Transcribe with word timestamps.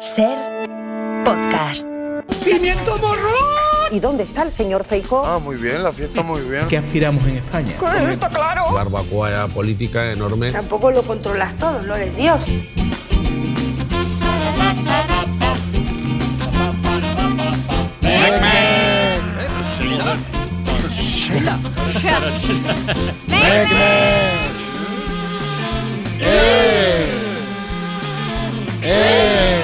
Ser 0.00 0.36
podcast. 1.24 1.86
¡Pimiento 2.44 2.98
morro! 2.98 3.30
¿Y 3.90 3.98
dónde 3.98 4.24
está 4.24 4.42
el 4.42 4.52
señor 4.52 4.84
Feijó? 4.84 5.24
Ah, 5.24 5.38
muy 5.38 5.56
bien, 5.56 5.82
la 5.82 5.90
fiesta 5.90 6.22
muy 6.22 6.42
bien. 6.42 6.66
¿Qué 6.66 6.76
aspiramos 6.76 7.24
en 7.24 7.36
España? 7.36 7.74
Pues 7.78 8.02
está 8.02 8.28
claro. 8.28 8.72
barbacoa 8.72 9.48
política 9.48 10.12
enorme. 10.12 10.52
Tampoco 10.52 10.90
lo 10.90 11.02
controlas 11.02 11.56
todo, 11.56 11.80
no 11.82 11.94
eres 11.94 12.14
Dios. 12.14 12.44
Chan, 22.02 23.68
chan. 28.82 29.55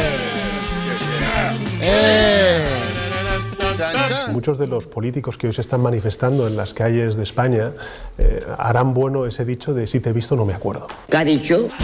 Muchos 4.31 4.59
de 4.59 4.67
los 4.67 4.87
políticos 4.87 5.37
que 5.37 5.47
hoy 5.49 5.53
se 5.53 5.61
están 5.61 5.83
manifestando 5.83 6.47
en 6.47 6.57
las 6.57 6.75
calles 6.75 7.17
de 7.17 7.23
España 7.23 7.73
eh, 8.19 8.45
harán 8.59 8.95
bueno 8.95 9.27
ese 9.27 9.45
dicho 9.45 9.75
de 9.75 9.87
si 9.87 10.01
te 10.01 10.11
he 10.11 10.13
visto 10.13 10.37
no 10.37 10.45
me 10.45 10.55
acuerdo. 10.55 10.87
¿Qué 11.09 11.17
ha 11.17 11.25
dicho? 11.25 11.69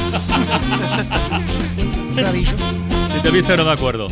Si 3.15 3.23
te 3.23 3.31
viste, 3.31 3.57
no 3.57 3.65
me 3.65 3.73
acuerdo. 3.73 4.09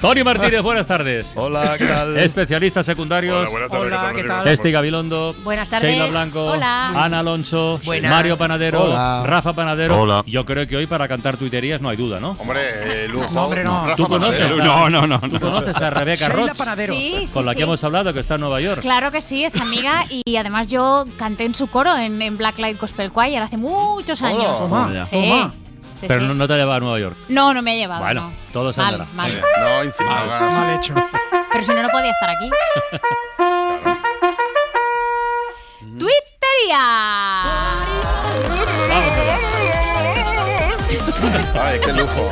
Tony 0.00 0.22
Martínez, 0.22 0.62
buenas 0.62 0.86
tardes. 0.86 1.26
Hola, 1.34 1.76
¿qué 1.76 1.86
tal? 1.86 2.16
Especialistas 2.18 2.86
secundarios. 2.86 3.36
Hola, 3.36 3.50
buenas 3.50 3.70
tardes. 3.70 3.86
Hola, 3.92 4.12
¿qué 4.14 4.22
¿qué 4.22 4.28
tal? 4.28 4.44
Cesti 4.44 4.70
Gabilondo. 4.70 5.34
Buenas 5.42 5.68
tardes. 5.68 5.90
Sheila 5.90 6.06
Blanco. 6.06 6.42
Hola. 6.44 6.88
Ana 7.04 7.18
Alonso. 7.20 7.80
Buenas. 7.84 8.10
Mario 8.10 8.36
Panadero. 8.36 8.84
Hola. 8.84 9.22
Rafa 9.26 9.52
Panadero. 9.52 10.00
Hola. 10.00 10.22
Yo 10.26 10.44
creo 10.44 10.66
que 10.66 10.76
hoy 10.76 10.86
para 10.86 11.08
cantar 11.08 11.36
tuiterías 11.36 11.80
no 11.80 11.88
hay 11.88 11.96
duda, 11.96 12.20
¿no? 12.20 12.36
Hombre, 12.38 13.04
eh, 13.04 13.08
lujo. 13.08 13.28
No, 13.32 13.44
hombre, 13.44 13.64
no. 13.64 13.84
Rafa 13.84 13.96
¿Tú 13.96 14.06
conoces, 14.06 14.38
Panadero. 14.40 14.62
a, 14.62 14.66
No, 14.66 14.90
no, 14.90 15.06
no, 15.06 15.20
¿tú 15.20 15.28
no. 15.28 15.40
conoces 15.40 15.76
a 15.76 15.90
Rebeca 15.90 16.28
Sheila 16.28 16.46
Roth? 16.46 16.56
Panadero. 16.56 16.94
Sí, 16.94 17.14
sí, 17.26 17.28
Con 17.32 17.44
la 17.44 17.52
sí. 17.52 17.56
que 17.58 17.62
hemos 17.64 17.82
hablado, 17.82 18.12
que 18.12 18.20
está 18.20 18.34
en 18.36 18.40
Nueva 18.42 18.60
York. 18.60 18.80
Claro 18.82 19.10
que 19.10 19.20
sí, 19.20 19.44
es 19.44 19.56
amiga 19.56 20.04
y 20.08 20.36
además 20.36 20.68
yo 20.68 21.04
canté 21.18 21.44
en 21.44 21.54
su 21.54 21.66
coro 21.66 21.96
en, 21.96 22.22
en 22.22 22.36
Blacklight 22.36 22.80
Gospel 22.80 23.10
Choir 23.12 23.40
hace 23.42 23.56
muchos 23.56 24.22
años. 24.22 24.58
Toma, 24.58 25.06
Sí, 25.06 25.16
toma. 25.16 25.52
Sí, 25.98 26.06
Pero 26.08 26.20
sí. 26.20 26.26
no, 26.26 26.34
no 26.34 26.46
te 26.46 26.54
ha 26.54 26.56
llevado 26.56 26.76
a 26.76 26.80
Nueva 26.80 26.98
York. 26.98 27.16
No, 27.28 27.54
no 27.54 27.62
me 27.62 27.72
ha 27.72 27.74
llevado. 27.74 28.00
Bueno, 28.02 28.20
no. 28.22 28.32
todo 28.52 28.72
se 28.72 28.80
mal, 28.80 29.06
mal. 29.14 29.42
No, 29.60 29.82
encima 29.82 30.24
Mal. 30.26 30.76
hecho. 30.76 30.94
Pero 31.52 31.64
si 31.64 31.72
no, 31.72 31.82
no 31.82 31.88
podía 31.88 32.10
estar 32.10 32.30
aquí. 32.30 32.50
¡Twittería! 35.98 37.42
Ay, 41.60 41.78
qué 41.84 41.92
lujo. 41.92 42.30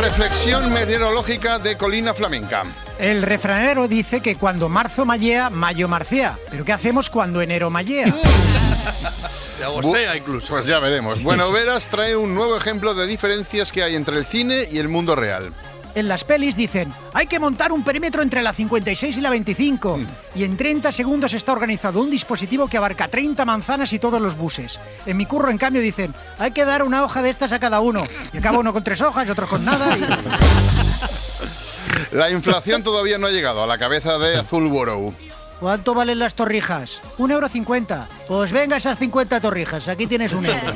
Reflexión 0.00 0.72
meteorológica 0.72 1.58
de 1.58 1.76
Colina 1.76 2.14
Flamenca. 2.14 2.64
El 2.98 3.22
refranero 3.22 3.88
dice 3.88 4.20
que 4.20 4.36
cuando 4.36 4.68
marzo 4.68 5.04
mallea, 5.04 5.50
mayo 5.50 5.88
marcea. 5.88 6.38
Pero 6.50 6.64
¿qué 6.64 6.72
hacemos 6.72 7.10
cuando 7.10 7.40
enero 7.40 7.70
mallea? 7.70 8.14
Agostea 9.64 10.16
incluso. 10.16 10.48
Pues 10.48 10.66
ya 10.66 10.78
veremos. 10.78 11.22
Bueno, 11.22 11.50
Veras 11.52 11.88
trae 11.88 12.16
un 12.16 12.34
nuevo 12.34 12.56
ejemplo 12.56 12.94
de 12.94 13.06
diferencias 13.06 13.72
que 13.72 13.82
hay 13.82 13.96
entre 13.96 14.16
el 14.18 14.26
cine 14.26 14.68
y 14.70 14.78
el 14.78 14.88
mundo 14.88 15.14
real. 15.16 15.52
En 15.96 16.08
las 16.08 16.24
pelis 16.24 16.56
dicen, 16.56 16.92
hay 17.12 17.28
que 17.28 17.38
montar 17.38 17.70
un 17.70 17.84
perímetro 17.84 18.20
entre 18.22 18.42
la 18.42 18.52
56 18.52 19.16
y 19.16 19.20
la 19.20 19.30
25. 19.30 20.00
Y 20.34 20.42
en 20.42 20.56
30 20.56 20.90
segundos 20.90 21.32
está 21.34 21.52
organizado 21.52 22.00
un 22.00 22.10
dispositivo 22.10 22.66
que 22.66 22.76
abarca 22.76 23.06
30 23.06 23.44
manzanas 23.44 23.92
y 23.92 24.00
todos 24.00 24.20
los 24.20 24.36
buses. 24.36 24.80
En 25.06 25.16
mi 25.16 25.24
curro, 25.24 25.50
en 25.50 25.58
cambio, 25.58 25.80
dicen, 25.80 26.12
hay 26.40 26.50
que 26.50 26.64
dar 26.64 26.82
una 26.82 27.04
hoja 27.04 27.22
de 27.22 27.30
estas 27.30 27.52
a 27.52 27.60
cada 27.60 27.78
uno. 27.80 28.02
Y 28.32 28.38
acaba 28.38 28.58
uno 28.58 28.72
con 28.72 28.82
tres 28.82 29.00
hojas 29.02 29.28
y 29.28 29.30
otro 29.30 29.48
con 29.48 29.64
nada. 29.64 29.96
y- 29.96 30.04
La 32.16 32.30
inflación 32.30 32.82
todavía 32.82 33.18
no 33.18 33.26
ha 33.28 33.30
llegado 33.30 33.62
a 33.62 33.66
la 33.66 33.78
cabeza 33.78 34.18
de 34.18 34.36
Azul 34.36 34.68
Borough. 34.68 35.14
¿Cuánto 35.64 35.94
valen 35.94 36.18
las 36.18 36.34
torrijas? 36.34 37.00
Un 37.16 37.30
euro 37.30 37.48
cincuenta. 37.48 38.06
Pues 38.28 38.52
venga 38.52 38.76
esas 38.76 38.98
50 38.98 39.40
torrijas, 39.40 39.88
aquí 39.88 40.06
tienes 40.06 40.34
un 40.34 40.44
euro. 40.44 40.60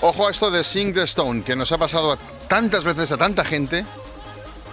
Ojo 0.00 0.26
a 0.26 0.30
esto 0.30 0.50
de 0.50 0.64
Sing 0.64 0.94
the 0.94 1.02
Stone, 1.02 1.42
que 1.42 1.54
nos 1.54 1.70
ha 1.70 1.76
pasado 1.76 2.12
a 2.12 2.16
tantas 2.48 2.84
veces 2.84 3.12
a 3.12 3.18
tanta 3.18 3.44
gente. 3.44 3.84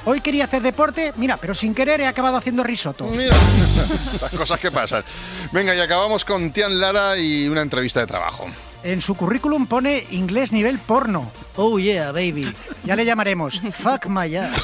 Hoy 0.06 0.22
quería 0.22 0.46
hacer 0.46 0.62
deporte, 0.62 1.12
mira, 1.18 1.36
pero 1.36 1.54
sin 1.54 1.76
querer 1.76 2.00
he 2.00 2.08
acabado 2.08 2.38
haciendo 2.38 2.64
risotto. 2.64 3.08
Mira, 3.08 3.36
las 4.22 4.32
cosas 4.32 4.58
que 4.58 4.72
pasan. 4.72 5.04
Venga, 5.52 5.76
y 5.76 5.80
acabamos 5.82 6.24
con 6.24 6.54
Tian 6.54 6.80
Lara 6.80 7.18
y 7.18 7.50
una 7.50 7.60
entrevista 7.60 8.00
de 8.00 8.08
trabajo. 8.08 8.48
En 8.84 9.02
su 9.02 9.16
currículum 9.16 9.68
pone 9.68 10.08
inglés 10.12 10.54
nivel 10.54 10.80
porno. 10.80 11.30
Oh 11.58 11.78
yeah, 11.78 12.14
baby. 12.14 12.50
Ya 12.86 12.96
le 12.96 13.04
llamaremos 13.04 13.60
Fuck 13.74 14.06
my 14.06 14.34
ass. 14.34 14.64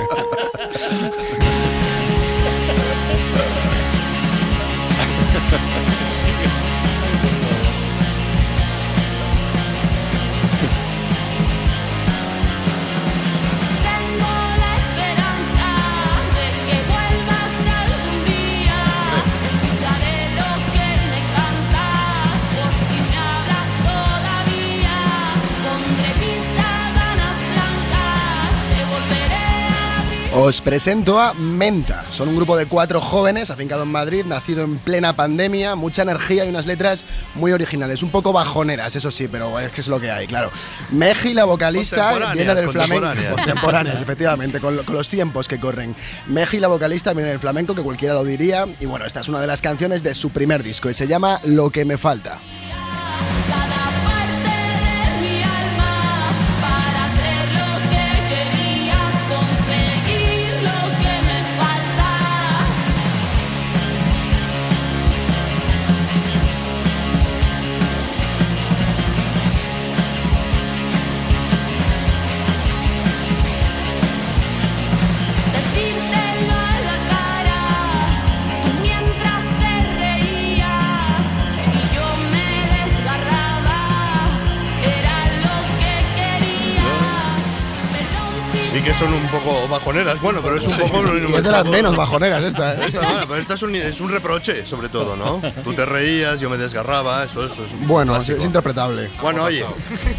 Os 30.43 30.59
presento 30.59 31.19
a 31.19 31.35
Menta. 31.35 32.03
Son 32.09 32.27
un 32.27 32.35
grupo 32.35 32.57
de 32.57 32.65
cuatro 32.65 32.99
jóvenes 32.99 33.51
afincados 33.51 33.85
en 33.85 33.91
Madrid, 33.91 34.25
nacido 34.25 34.63
en 34.63 34.79
plena 34.79 35.15
pandemia, 35.15 35.75
mucha 35.75 36.01
energía 36.01 36.45
y 36.45 36.49
unas 36.49 36.65
letras 36.65 37.05
muy 37.35 37.51
originales, 37.51 38.01
un 38.01 38.09
poco 38.09 38.33
bajoneras, 38.33 38.95
eso 38.95 39.11
sí, 39.11 39.27
pero 39.27 39.59
es 39.59 39.69
que 39.69 39.81
es 39.81 39.87
lo 39.87 39.99
que 39.99 40.09
hay, 40.09 40.25
claro. 40.25 40.49
Meji, 40.89 41.35
la 41.35 41.45
vocalista, 41.45 42.33
viene 42.33 42.55
del 42.55 42.69
flamenco. 42.69 43.35
contemporáneas. 43.35 44.01
Efectivamente, 44.01 44.59
con, 44.59 44.83
con 44.83 44.95
los 44.95 45.09
tiempos 45.09 45.47
que 45.47 45.59
corren. 45.59 45.95
Meji, 46.25 46.57
la 46.57 46.69
vocalista, 46.69 47.13
viene 47.13 47.29
del 47.29 47.39
flamenco, 47.39 47.75
que 47.75 47.83
cualquiera 47.83 48.15
lo 48.15 48.23
diría. 48.23 48.65
Y 48.79 48.87
bueno, 48.87 49.05
esta 49.05 49.19
es 49.19 49.29
una 49.29 49.41
de 49.41 49.45
las 49.45 49.61
canciones 49.61 50.01
de 50.01 50.15
su 50.15 50.31
primer 50.31 50.63
disco 50.63 50.89
y 50.89 50.95
se 50.95 51.05
llama 51.05 51.39
Lo 51.43 51.69
que 51.69 51.85
me 51.85 51.99
falta. 51.99 52.39
Son 89.01 89.13
un 89.13 89.27
poco 89.29 89.67
bajoneras, 89.67 90.21
bueno, 90.21 90.41
pero 90.43 90.57
es 90.57 90.67
un 90.67 90.77
poco... 90.77 91.03
Es 91.07 91.43
de 91.43 91.51
las 91.51 91.65
menos 91.65 91.95
bajoneras 91.95 92.43
esta, 92.43 92.75
¿eh? 92.75 92.85
Esta, 92.87 92.99
bueno, 93.01 93.25
pero 93.27 93.41
esta 93.41 93.53
es 93.55 93.61
un, 93.63 93.73
es 93.75 93.99
un 93.99 94.11
reproche, 94.11 94.63
sobre 94.65 94.89
todo, 94.89 95.15
¿no? 95.15 95.41
Tú 95.63 95.73
te 95.73 95.85
reías, 95.87 96.39
yo 96.39 96.49
me 96.51 96.57
desgarraba, 96.57 97.23
eso, 97.23 97.43
eso 97.45 97.65
es 97.65 97.73
un 97.73 97.87
Bueno, 97.87 98.13
clásico. 98.13 98.37
es 98.37 98.45
interpretable. 98.45 99.09
Bueno, 99.19 99.45
oye, 99.45 99.65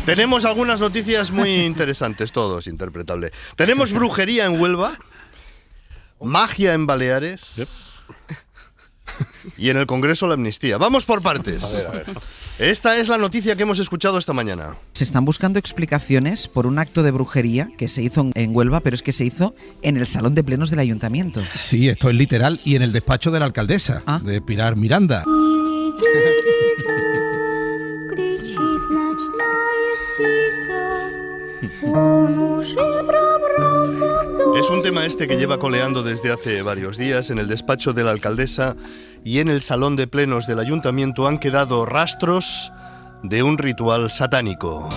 tenemos 0.05 0.45
algunas 0.45 0.81
noticias 0.81 1.31
muy 1.31 1.65
interesantes, 1.65 2.33
todo 2.33 2.59
es 2.59 2.67
interpretable. 2.67 3.31
Tenemos 3.55 3.93
brujería 3.93 4.47
en 4.47 4.61
Huelva, 4.61 4.97
magia 6.21 6.75
en 6.75 6.87
Baleares 6.87 7.93
y 9.57 9.71
en 9.71 9.77
el 9.77 9.87
Congreso 9.87 10.27
la 10.27 10.35
amnistía. 10.35 10.79
Vamos 10.79 11.05
por 11.05 11.23
partes. 11.23 11.65
Esta 12.59 12.97
es 12.99 13.09
la 13.09 13.19
noticia 13.19 13.57
que 13.57 13.63
hemos 13.63 13.79
escuchado 13.79 14.19
esta 14.19 14.33
mañana. 14.33 14.77
Se 14.93 15.05
están 15.05 15.25
buscando 15.25 15.59
explicaciones 15.59 16.49
por 16.49 16.67
un 16.67 16.79
acto 16.79 17.03
de 17.03 17.11
brujería 17.11 17.71
que 17.79 17.89
se 17.89 18.03
hizo 18.03 18.31
en 18.35 18.55
Huelva, 18.55 18.81
pero 18.81 18.95
es 18.95 19.03
que 19.03 19.13
se 19.13 19.25
hizo 19.25 19.55
en 19.83 19.97
el 19.97 20.07
salón 20.07 20.35
de 20.35 20.45
plenos 20.45 20.71
del 20.71 20.79
ayuntamiento. 20.81 21.43
Sí, 21.59 21.89
esto 21.89 22.09
es 22.11 22.15
literal 22.15 22.61
y 22.65 22.77
en 22.77 22.83
el 22.83 22.93
despacho 22.93 23.31
de 23.31 23.39
la 23.41 23.47
alcaldesa, 23.47 24.03
Ah. 24.07 24.21
de 24.23 24.41
Pilar 24.41 24.77
Miranda. 24.77 25.25
Es 34.57 34.71
un 34.71 34.83
tema 34.83 35.07
este 35.07 35.29
que 35.29 35.37
lleva 35.37 35.59
coleando 35.59 36.03
desde 36.03 36.33
hace 36.33 36.63
varios 36.63 36.99
días 36.99 37.31
en 37.31 37.39
el 37.39 37.49
despacho 37.49 37.93
de 37.93 38.05
la 38.05 38.11
alcaldesa 38.11 38.75
y 39.25 39.39
en 39.39 39.49
el 39.49 39.63
salón 39.63 39.97
de 39.97 40.07
plenos 40.07 40.47
del 40.47 40.59
ayuntamiento 40.59 41.29
han 41.29 41.39
quedado 41.39 41.87
rastros 41.87 42.73
de 43.23 43.43
un 43.43 43.59
ritual 43.59 44.11
satánico. 44.11 44.89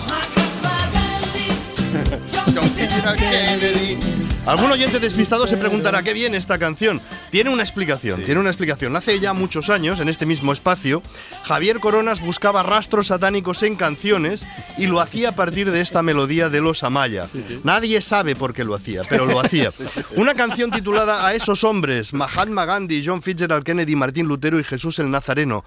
Algún 4.46 4.70
oyente 4.70 5.00
despistado 5.00 5.48
se 5.48 5.56
preguntará 5.56 6.04
qué 6.04 6.12
bien 6.12 6.32
esta 6.32 6.56
canción. 6.56 7.00
Tiene 7.32 7.50
una 7.50 7.64
explicación, 7.64 8.22
tiene 8.22 8.38
una 8.38 8.48
explicación. 8.48 8.94
Hace 8.94 9.18
ya 9.18 9.32
muchos 9.32 9.70
años, 9.70 9.98
en 9.98 10.08
este 10.08 10.24
mismo 10.24 10.52
espacio, 10.52 11.02
Javier 11.42 11.80
Coronas 11.80 12.20
buscaba 12.20 12.62
rastros 12.62 13.08
satánicos 13.08 13.64
en 13.64 13.74
canciones 13.74 14.46
y 14.78 14.86
lo 14.86 15.00
hacía 15.00 15.30
a 15.30 15.32
partir 15.32 15.72
de 15.72 15.80
esta 15.80 16.00
melodía 16.02 16.48
de 16.48 16.60
los 16.60 16.84
Amaya. 16.84 17.26
Nadie 17.64 18.00
sabe 18.02 18.36
por 18.36 18.54
qué 18.54 18.62
lo 18.62 18.76
hacía, 18.76 19.02
pero 19.08 19.26
lo 19.26 19.40
hacía. 19.40 19.70
Una 20.16 20.34
canción 20.34 20.70
titulada 20.70 21.26
A 21.26 21.34
esos 21.34 21.64
hombres, 21.64 22.12
Mahatma 22.12 22.64
Gandhi, 22.66 23.02
John 23.04 23.22
Fitzgerald 23.22 23.64
Kennedy, 23.64 23.96
Martín 23.96 24.28
Lutero 24.28 24.60
y 24.60 24.64
Jesús 24.64 25.00
el 25.00 25.10
Nazareno. 25.10 25.64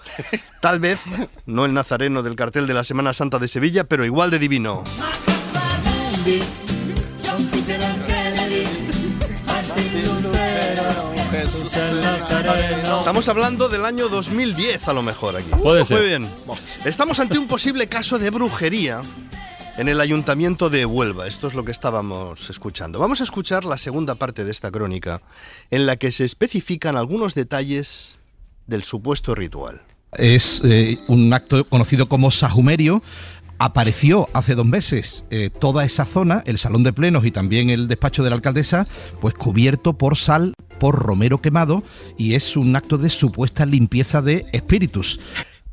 Tal 0.61 0.79
vez, 0.79 0.99
no 1.45 1.65
el 1.65 1.73
Nazareno 1.73 2.23
del 2.23 2.37
cartel 2.37 2.65
de 2.65 2.75
la 2.75 2.85
Semana 2.85 3.13
Santa 3.13 3.39
de 3.39 3.49
Sevilla, 3.49 3.83
pero 3.83 4.05
igual 4.05 4.31
de 4.31 4.39
divino. 4.39 4.85
Estamos 12.99 13.29
hablando 13.29 13.69
del 13.69 13.85
año 13.85 14.09
2010 14.09 14.87
a 14.87 14.93
lo 14.93 15.01
mejor 15.01 15.35
aquí. 15.37 15.49
Puede 15.61 15.85
ser. 15.85 15.97
Muy 15.97 16.07
bien. 16.07 16.29
Estamos 16.85 17.19
ante 17.19 17.37
un 17.37 17.47
posible 17.47 17.87
caso 17.87 18.19
de 18.19 18.29
brujería 18.29 19.01
en 19.77 19.87
el 19.87 20.01
ayuntamiento 20.01 20.69
de 20.69 20.85
Huelva. 20.85 21.27
Esto 21.27 21.47
es 21.47 21.53
lo 21.53 21.63
que 21.63 21.71
estábamos 21.71 22.49
escuchando. 22.49 22.99
Vamos 22.99 23.21
a 23.21 23.23
escuchar 23.23 23.65
la 23.65 23.77
segunda 23.77 24.15
parte 24.15 24.43
de 24.43 24.51
esta 24.51 24.71
crónica 24.71 25.21
en 25.71 25.85
la 25.85 25.95
que 25.95 26.11
se 26.11 26.25
especifican 26.25 26.97
algunos 26.97 27.33
detalles 27.33 28.19
del 28.67 28.83
supuesto 28.83 29.35
ritual. 29.35 29.81
Es 30.17 30.61
eh, 30.65 30.99
un 31.07 31.33
acto 31.33 31.63
conocido 31.65 32.09
como 32.09 32.31
sajumerio. 32.31 33.03
Apareció 33.57 34.27
hace 34.33 34.55
dos 34.55 34.65
meses 34.65 35.23
eh, 35.29 35.49
toda 35.49 35.83
esa 35.83 36.05
zona, 36.05 36.43
el 36.45 36.57
salón 36.57 36.83
de 36.83 36.93
plenos 36.93 37.25
y 37.25 37.31
también 37.31 37.69
el 37.69 37.87
despacho 37.87 38.23
de 38.23 38.29
la 38.29 38.35
alcaldesa, 38.35 38.87
pues 39.19 39.33
cubierto 39.33 39.97
por 39.97 40.17
sal, 40.17 40.53
por 40.79 40.95
romero 40.95 41.41
quemado 41.41 41.83
y 42.17 42.33
es 42.33 42.57
un 42.57 42.75
acto 42.75 42.97
de 42.97 43.09
supuesta 43.09 43.65
limpieza 43.65 44.21
de 44.21 44.47
espíritus. 44.53 45.19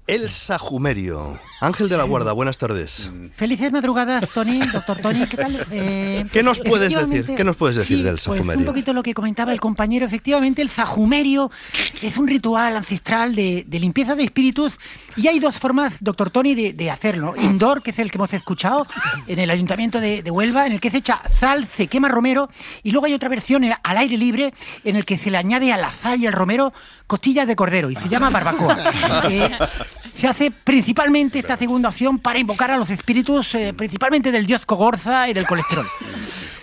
El 0.07 0.31
sajumerio. 0.31 1.41
Ángel 1.61 1.89
de 1.89 1.97
la 1.97 2.05
Guarda, 2.05 2.33
buenas 2.33 2.59
tardes. 2.59 3.11
Felices 3.35 3.73
madrugadas, 3.73 4.29
Tony, 4.29 4.61
doctor 4.61 4.99
Tony, 4.99 5.27
¿qué 5.27 5.37
tal? 5.39 5.67
Eh, 5.73 6.25
¿Qué 6.31 6.43
nos 6.43 6.61
puedes 6.61 6.95
decir? 6.95 7.35
¿Qué 7.35 7.43
nos 7.43 7.57
puedes 7.57 7.77
decir 7.77 7.99
Sí, 7.99 8.03
del 8.05 8.19
Pues 8.25 8.57
un 8.59 8.65
poquito 8.67 8.93
lo 8.93 9.03
que 9.03 9.15
comentaba 9.15 9.53
el 9.53 9.61
compañero. 9.61 10.07
Efectivamente, 10.07 10.61
el 10.63 10.69
sajumerio 10.69 11.51
es 12.03 12.19
un 12.19 12.29
ritual 12.29 12.77
ancestral 12.77 13.35
de, 13.35 13.65
de 13.67 13.81
limpieza 13.81 14.15
de 14.15 14.25
espíritus 14.25 14.79
y 15.17 15.27
hay 15.29 15.41
dos 15.41 15.57
formas, 15.57 15.95
doctor 16.01 16.31
Tony, 16.31 16.55
de, 16.55 16.73
de 16.75 16.91
hacerlo. 16.91 17.35
Indoor, 17.37 17.83
que 17.83 17.91
es 17.91 17.99
el 17.99 18.11
que 18.11 18.19
hemos 18.19 18.33
escuchado 18.35 18.87
en 19.27 19.39
el 19.39 19.51
ayuntamiento 19.51 19.99
de, 19.99 20.23
de 20.23 20.31
Huelva, 20.31 20.67
en 20.67 20.75
el 20.75 20.81
que 20.81 20.91
se 20.91 20.99
echa 20.99 21.23
sal, 21.41 21.67
se 21.75 21.89
quema 21.89 22.09
romero 22.09 22.49
y 22.83 22.93
luego 22.93 23.07
hay 23.07 23.15
otra 23.15 23.31
versión 23.31 23.65
eh, 23.65 23.75
al 23.83 23.97
aire 23.97 24.19
libre 24.19 24.53
en 24.85 24.95
el 24.95 25.05
que 25.05 25.17
se 25.19 25.31
le 25.31 25.39
añade 25.39 25.73
a 25.73 25.79
la 25.79 25.93
sal 25.95 26.21
y 26.21 26.27
al 26.27 26.35
romero 26.35 26.73
costillas 27.07 27.47
de 27.47 27.57
cordero 27.57 27.91
y 27.91 27.97
se 27.97 28.09
llama 28.09 28.31
barbacoa. 28.31 28.77
Eh, 29.29 29.51
se 30.19 30.27
hace 30.27 30.51
principalmente 30.51 31.39
esta 31.39 31.57
segunda 31.57 31.89
opción 31.89 32.19
para 32.19 32.39
invocar 32.39 32.71
a 32.71 32.77
los 32.77 32.89
espíritus, 32.91 33.55
eh, 33.55 33.75
principalmente 33.77 34.31
del 34.31 34.47
dios 34.47 34.65
Cogorza 34.65 35.29
y 35.29 35.35
del 35.35 35.47
colesterol. 35.47 35.87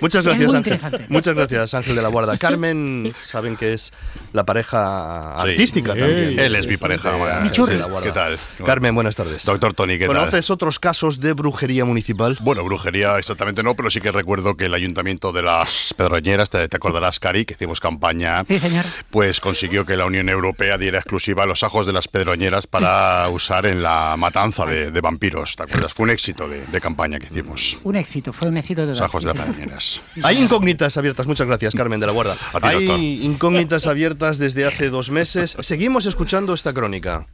Muchas 0.04 0.26
gracias, 0.26 0.54
Ángel. 0.54 0.80
Muchas 1.08 1.34
gracias, 1.34 1.74
Ángel 1.74 1.96
de 1.96 2.02
la 2.02 2.10
Guarda. 2.10 2.38
Carmen, 2.38 3.14
saben 3.24 3.56
que 3.56 3.72
es 3.74 3.94
la 4.34 4.44
pareja 4.46 5.38
Sí. 5.42 5.50
artística 5.52 5.94
Sí. 5.94 6.00
también. 6.00 6.38
Él 6.40 6.56
es 6.56 6.68
mi 6.68 6.76
pareja. 6.76 7.14
de 7.14 7.32
Ángel 7.32 7.66
de 7.68 7.78
la 7.78 7.86
Guarda. 7.86 8.08
¿Qué 8.08 8.12
tal? 8.14 8.38
Carmen, 8.66 8.94
buenas 8.96 9.16
tardes. 9.16 9.46
Doctor 9.46 9.74
Tony, 9.74 9.98
¿qué 9.98 10.08
tal? 10.08 10.16
¿Conoces 10.18 10.50
otros 10.50 10.78
casos 10.80 11.22
de 11.22 11.32
brujería 11.32 11.86
municipal? 11.86 12.38
Bueno, 12.42 12.66
brujería 12.66 13.18
exactamente 13.18 13.64
no, 13.64 13.76
pero 13.76 13.90
sí 13.90 14.02
que 14.02 14.12
recuerdo 14.12 14.56
que 14.58 14.66
el 14.66 14.74
ayuntamiento 14.74 15.32
de 15.32 15.42
las 15.42 15.94
Pedroñeras, 15.96 16.50
te, 16.50 16.68
te 16.68 16.76
acordarás, 16.76 17.20
Cari, 17.22 17.46
que 17.46 17.54
hicimos 17.54 17.80
campaña, 17.80 18.44
Sí, 18.46 18.60
señor. 18.60 18.84
pues 19.10 19.40
consiguió 19.40 19.86
que 19.86 19.96
la 19.96 20.06
Unión 20.06 20.28
Europea 20.28 20.78
diera 20.78 20.98
exclusiva 21.00 21.46
los 21.46 21.64
ajos 21.64 21.86
de 21.86 21.94
las 21.94 22.10
Pedroñeras 22.10 22.68
para 22.68 23.30
usar 23.30 23.66
en 23.66 23.82
la 23.82 24.16
matanza 24.18 24.66
de, 24.66 24.92
de 24.92 25.00
vampiros, 25.02 25.56
¿te 25.56 25.64
acuerdas? 25.64 25.94
Fue 25.94 26.04
un 26.04 26.10
éxito 26.10 26.50
de, 26.50 26.66
de 26.66 26.82
campaña 26.82 27.20
que 27.20 27.28
hicimos. 27.28 27.78
Un 27.84 27.96
éxito, 27.96 28.34
fue 28.34 28.50
un 28.50 28.58
éxito 28.58 28.82
Los 28.86 28.98
total. 28.98 29.06
ajos 29.06 29.24
de 29.24 29.34
las 29.34 29.38
Pedroñeras. 29.46 29.93
Hay 30.24 30.42
incógnitas 30.42 30.98
abiertas, 30.98 31.28
muchas 31.28 31.48
gracias 31.48 31.76
Carmen 31.76 32.00
de 32.00 32.08
la 32.08 32.12
Guarda. 32.14 32.36
A 32.54 32.60
ti, 32.60 32.68
Hay 32.68 32.86
doctor. 32.86 33.00
incógnitas 33.00 33.88
abiertas 33.88 34.38
desde 34.38 34.66
hace 34.66 34.90
dos 34.90 35.10
meses. 35.10 35.58
Seguimos 35.60 36.06
escuchando 36.06 36.54
esta 36.54 36.74
crónica. 36.74 37.28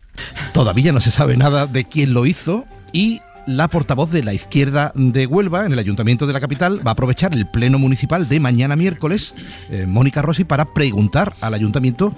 Todavía 0.53 0.91
no 0.91 1.01
se 1.01 1.11
sabe 1.11 1.37
nada 1.37 1.67
de 1.67 1.85
quién 1.85 2.13
lo 2.13 2.25
hizo 2.25 2.65
y 2.91 3.21
la 3.45 3.67
portavoz 3.67 4.11
de 4.11 4.23
la 4.23 4.33
izquierda 4.33 4.91
de 4.95 5.25
Huelva 5.25 5.65
en 5.65 5.73
el 5.73 5.79
ayuntamiento 5.79 6.27
de 6.27 6.33
la 6.33 6.39
capital 6.39 6.85
va 6.85 6.91
a 6.91 6.93
aprovechar 6.93 7.33
el 7.33 7.47
pleno 7.47 7.79
municipal 7.79 8.27
de 8.29 8.39
mañana 8.39 8.75
miércoles, 8.75 9.33
eh, 9.71 9.85
Mónica 9.87 10.21
Rossi, 10.21 10.43
para 10.43 10.73
preguntar 10.73 11.35
al 11.41 11.53
ayuntamiento 11.53 12.15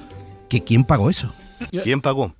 que 0.49 0.63
quién 0.63 0.83
pagó 0.83 1.09
eso. 1.09 1.33
¿Quién 1.83 2.01
pagó? 2.01 2.35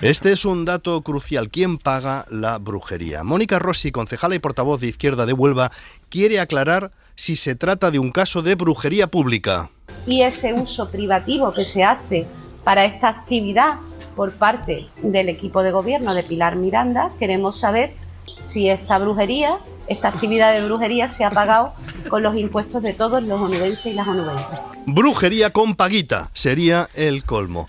Este 0.00 0.32
es 0.32 0.44
un 0.44 0.64
dato 0.64 1.02
crucial. 1.02 1.50
¿Quién 1.50 1.78
paga 1.78 2.24
la 2.30 2.58
brujería? 2.58 3.22
Mónica 3.24 3.58
Rossi, 3.58 3.90
concejala 3.90 4.34
y 4.34 4.38
portavoz 4.38 4.80
de 4.80 4.88
Izquierda 4.88 5.26
de 5.26 5.32
Huelva, 5.32 5.72
quiere 6.08 6.40
aclarar 6.40 6.92
si 7.14 7.36
se 7.36 7.54
trata 7.54 7.90
de 7.90 7.98
un 7.98 8.10
caso 8.10 8.42
de 8.42 8.54
brujería 8.54 9.06
pública. 9.06 9.70
y 10.06 10.22
ese 10.22 10.52
uso 10.52 10.90
privativo 10.90 11.52
que 11.52 11.64
se 11.64 11.84
hace 11.84 12.26
para 12.64 12.84
esta 12.84 13.08
actividad 13.08 13.74
por 14.16 14.32
parte 14.32 14.88
del 15.02 15.28
equipo 15.28 15.62
de 15.62 15.70
gobierno 15.70 16.14
de 16.14 16.22
Pilar 16.22 16.56
Miranda, 16.56 17.10
queremos 17.18 17.58
saber 17.58 17.94
si 18.40 18.68
esta 18.68 18.98
brujería, 18.98 19.58
esta 19.86 20.08
actividad 20.08 20.52
de 20.52 20.64
brujería 20.64 21.08
se 21.08 21.24
ha 21.24 21.30
pagado 21.30 21.72
con 22.08 22.22
los 22.22 22.36
impuestos 22.36 22.82
de 22.82 22.92
todos 22.92 23.22
los 23.22 23.40
onubenses 23.40 23.86
y 23.86 23.94
las 23.94 24.08
onubenses. 24.08 24.58
Brujería 24.86 25.50
con 25.50 25.74
paguita 25.74 26.30
sería 26.34 26.88
el 26.94 27.24
colmo. 27.24 27.68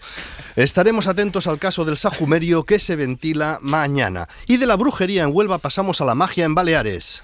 Estaremos 0.56 1.08
atentos 1.08 1.48
al 1.48 1.58
caso 1.58 1.84
del 1.84 1.98
sajumerio 1.98 2.64
que 2.64 2.78
se 2.78 2.96
ventila 2.96 3.58
mañana. 3.62 4.28
Y 4.46 4.58
de 4.58 4.68
la 4.68 4.76
brujería 4.76 5.24
en 5.24 5.32
Huelva 5.34 5.58
pasamos 5.58 6.00
a 6.00 6.06
la 6.06 6.14
magia 6.14 6.46
en 6.46 6.54
Baleares. 6.54 7.24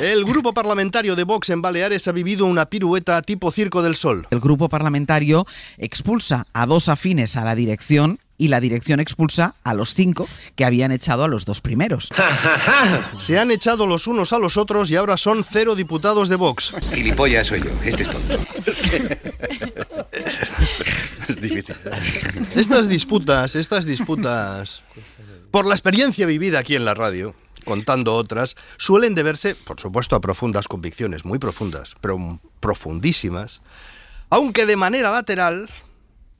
El 0.00 0.24
grupo 0.24 0.52
parlamentario 0.52 1.16
de 1.16 1.24
Vox 1.24 1.50
en 1.50 1.62
Baleares 1.62 2.06
ha 2.08 2.12
vivido 2.12 2.44
una 2.44 2.66
pirueta 2.66 3.20
tipo 3.22 3.50
Circo 3.50 3.82
del 3.82 3.96
Sol. 3.96 4.26
El 4.30 4.40
grupo 4.40 4.68
parlamentario 4.68 5.46
expulsa 5.78 6.46
a 6.52 6.66
dos 6.66 6.88
afines 6.88 7.36
a 7.36 7.44
la 7.44 7.54
dirección 7.54 8.20
y 8.38 8.48
la 8.48 8.60
dirección 8.60 9.00
expulsa 9.00 9.56
a 9.64 9.74
los 9.74 9.94
cinco 9.94 10.26
que 10.54 10.64
habían 10.64 10.92
echado 10.92 11.24
a 11.24 11.28
los 11.28 11.44
dos 11.44 11.60
primeros. 11.60 12.08
Se 13.18 13.38
han 13.38 13.50
echado 13.50 13.86
los 13.86 14.06
unos 14.06 14.32
a 14.32 14.38
los 14.38 14.56
otros 14.56 14.90
y 14.90 14.96
ahora 14.96 15.16
son 15.16 15.44
cero 15.44 15.74
diputados 15.74 16.28
de 16.28 16.36
Vox. 16.36 16.72
Gilipollas 16.94 17.48
soy 17.48 17.62
yo, 17.62 17.70
este 17.84 18.04
es 18.04 18.10
tonto. 18.10 18.38
Es 21.28 21.38
difícil. 21.38 21.76
Estas 22.54 22.88
disputas, 22.88 23.54
estas 23.54 23.84
disputas, 23.84 24.80
por 25.50 25.66
la 25.66 25.74
experiencia 25.74 26.26
vivida 26.26 26.58
aquí 26.58 26.74
en 26.74 26.86
la 26.86 26.94
radio, 26.94 27.34
contando 27.66 28.14
otras, 28.14 28.56
suelen 28.78 29.14
deberse, 29.14 29.54
por 29.54 29.78
supuesto, 29.78 30.16
a 30.16 30.20
profundas 30.22 30.68
convicciones, 30.68 31.26
muy 31.26 31.38
profundas, 31.38 31.94
pero 32.00 32.40
profundísimas, 32.60 33.60
aunque 34.30 34.64
de 34.64 34.76
manera 34.76 35.10
lateral, 35.10 35.68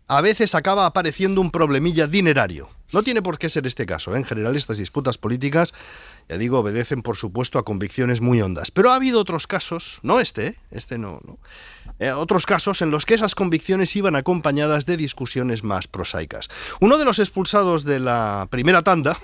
a 0.09 0.23
veces 0.23 0.55
acaba 0.55 0.87
apareciendo 0.87 1.41
un 1.41 1.51
problemilla 1.51 2.07
dinerario. 2.07 2.71
No 2.91 3.03
tiene 3.03 3.21
por 3.21 3.39
qué 3.39 3.51
ser 3.51 3.67
este 3.67 3.85
caso. 3.85 4.15
¿eh? 4.15 4.17
En 4.17 4.25
general, 4.25 4.57
estas 4.57 4.79
disputas 4.79 5.19
políticas, 5.19 5.75
ya 6.29 6.39
digo, 6.39 6.61
obedecen, 6.61 7.03
por 7.03 7.19
supuesto, 7.19 7.59
a 7.59 7.65
convicciones 7.65 8.23
muy 8.23 8.41
hondas. 8.41 8.71
Pero 8.71 8.91
ha 8.91 8.95
habido 8.95 9.21
otros 9.21 9.47
casos, 9.47 10.01
no 10.03 10.21
este, 10.21 10.47
¿eh? 10.47 10.55
este 10.71 10.97
no, 10.97 11.21
no. 11.27 11.39
Eh, 11.99 12.11
otros 12.13 12.47
casos 12.47 12.81
en 12.81 12.91
los 12.91 13.05
que 13.05 13.15
esas 13.15 13.35
convicciones 13.35 13.95
iban 13.97 14.17
acompañadas 14.17 14.87
de 14.87 14.97
discusiones 14.97 15.63
más 15.63 15.87
prosaicas. 15.87 16.49
Uno 16.81 16.97
de 16.97 17.05
los 17.05 17.19
expulsados 17.19 17.85
de 17.85 18.01
la 18.01 18.47
primera 18.49 18.83
tanda 18.83 19.19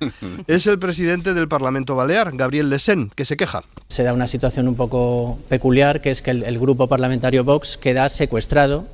es 0.46 0.66
el 0.66 0.78
presidente 0.78 1.34
del 1.34 1.48
Parlamento 1.48 1.94
Balear, 1.94 2.34
Gabriel 2.34 2.70
Lesén, 2.70 3.10
que 3.14 3.26
se 3.26 3.36
queja. 3.36 3.64
Se 3.88 4.02
da 4.04 4.14
una 4.14 4.28
situación 4.28 4.66
un 4.68 4.76
poco 4.76 5.38
peculiar, 5.50 6.00
que 6.00 6.10
es 6.10 6.22
que 6.22 6.30
el, 6.30 6.44
el 6.44 6.58
grupo 6.58 6.88
parlamentario 6.88 7.44
Vox 7.44 7.76
queda 7.76 8.08
secuestrado 8.08 8.86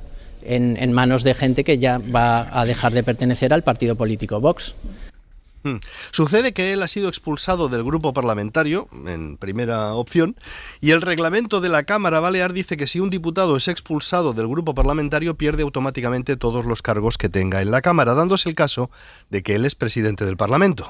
en, 0.43 0.77
en 0.77 0.91
manos 0.91 1.23
de 1.23 1.33
gente 1.33 1.63
que 1.63 1.79
ya 1.79 1.99
va 1.99 2.47
a 2.51 2.65
dejar 2.65 2.93
de 2.93 3.03
pertenecer 3.03 3.53
al 3.53 3.63
partido 3.63 3.95
político 3.95 4.39
Vox. 4.39 4.75
Hmm. 5.61 5.79
Sucede 6.11 6.53
que 6.53 6.71
él 6.71 6.81
ha 6.83 6.87
sido 6.87 7.09
expulsado 7.09 7.67
del 7.67 7.83
grupo 7.83 8.13
parlamentario, 8.13 8.87
en 9.05 9.35
primera 9.35 9.93
opción, 9.93 10.37
y 10.79 10.91
el 10.91 11.01
reglamento 11.01 11.59
de 11.59 11.67
la 11.67 11.83
Cámara 11.83 12.21
Balear 12.21 12.53
dice 12.53 12.77
que 12.77 12.87
si 12.87 13.01
un 13.01 13.09
diputado 13.09 13.57
es 13.57 13.67
expulsado 13.67 14.31
del 14.31 14.47
grupo 14.47 14.73
parlamentario 14.73 15.35
pierde 15.35 15.63
automáticamente 15.63 16.37
todos 16.37 16.65
los 16.65 16.81
cargos 16.81 17.17
que 17.17 17.27
tenga 17.27 17.61
en 17.61 17.71
la 17.71 17.81
Cámara, 17.81 18.13
dándose 18.13 18.47
el 18.47 18.55
caso 18.55 18.89
de 19.29 19.43
que 19.43 19.55
él 19.55 19.65
es 19.65 19.75
presidente 19.75 20.23
del 20.23 20.37
Parlamento. 20.37 20.89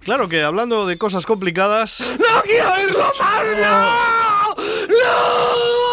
Claro 0.00 0.28
que 0.28 0.42
hablando 0.42 0.86
de 0.86 0.96
cosas 0.96 1.26
complicadas... 1.26 2.08
¡No 2.20 2.42
quiero 2.42 2.72
oírlo 2.72 3.12
más! 3.18 3.44
¡No! 4.88 5.85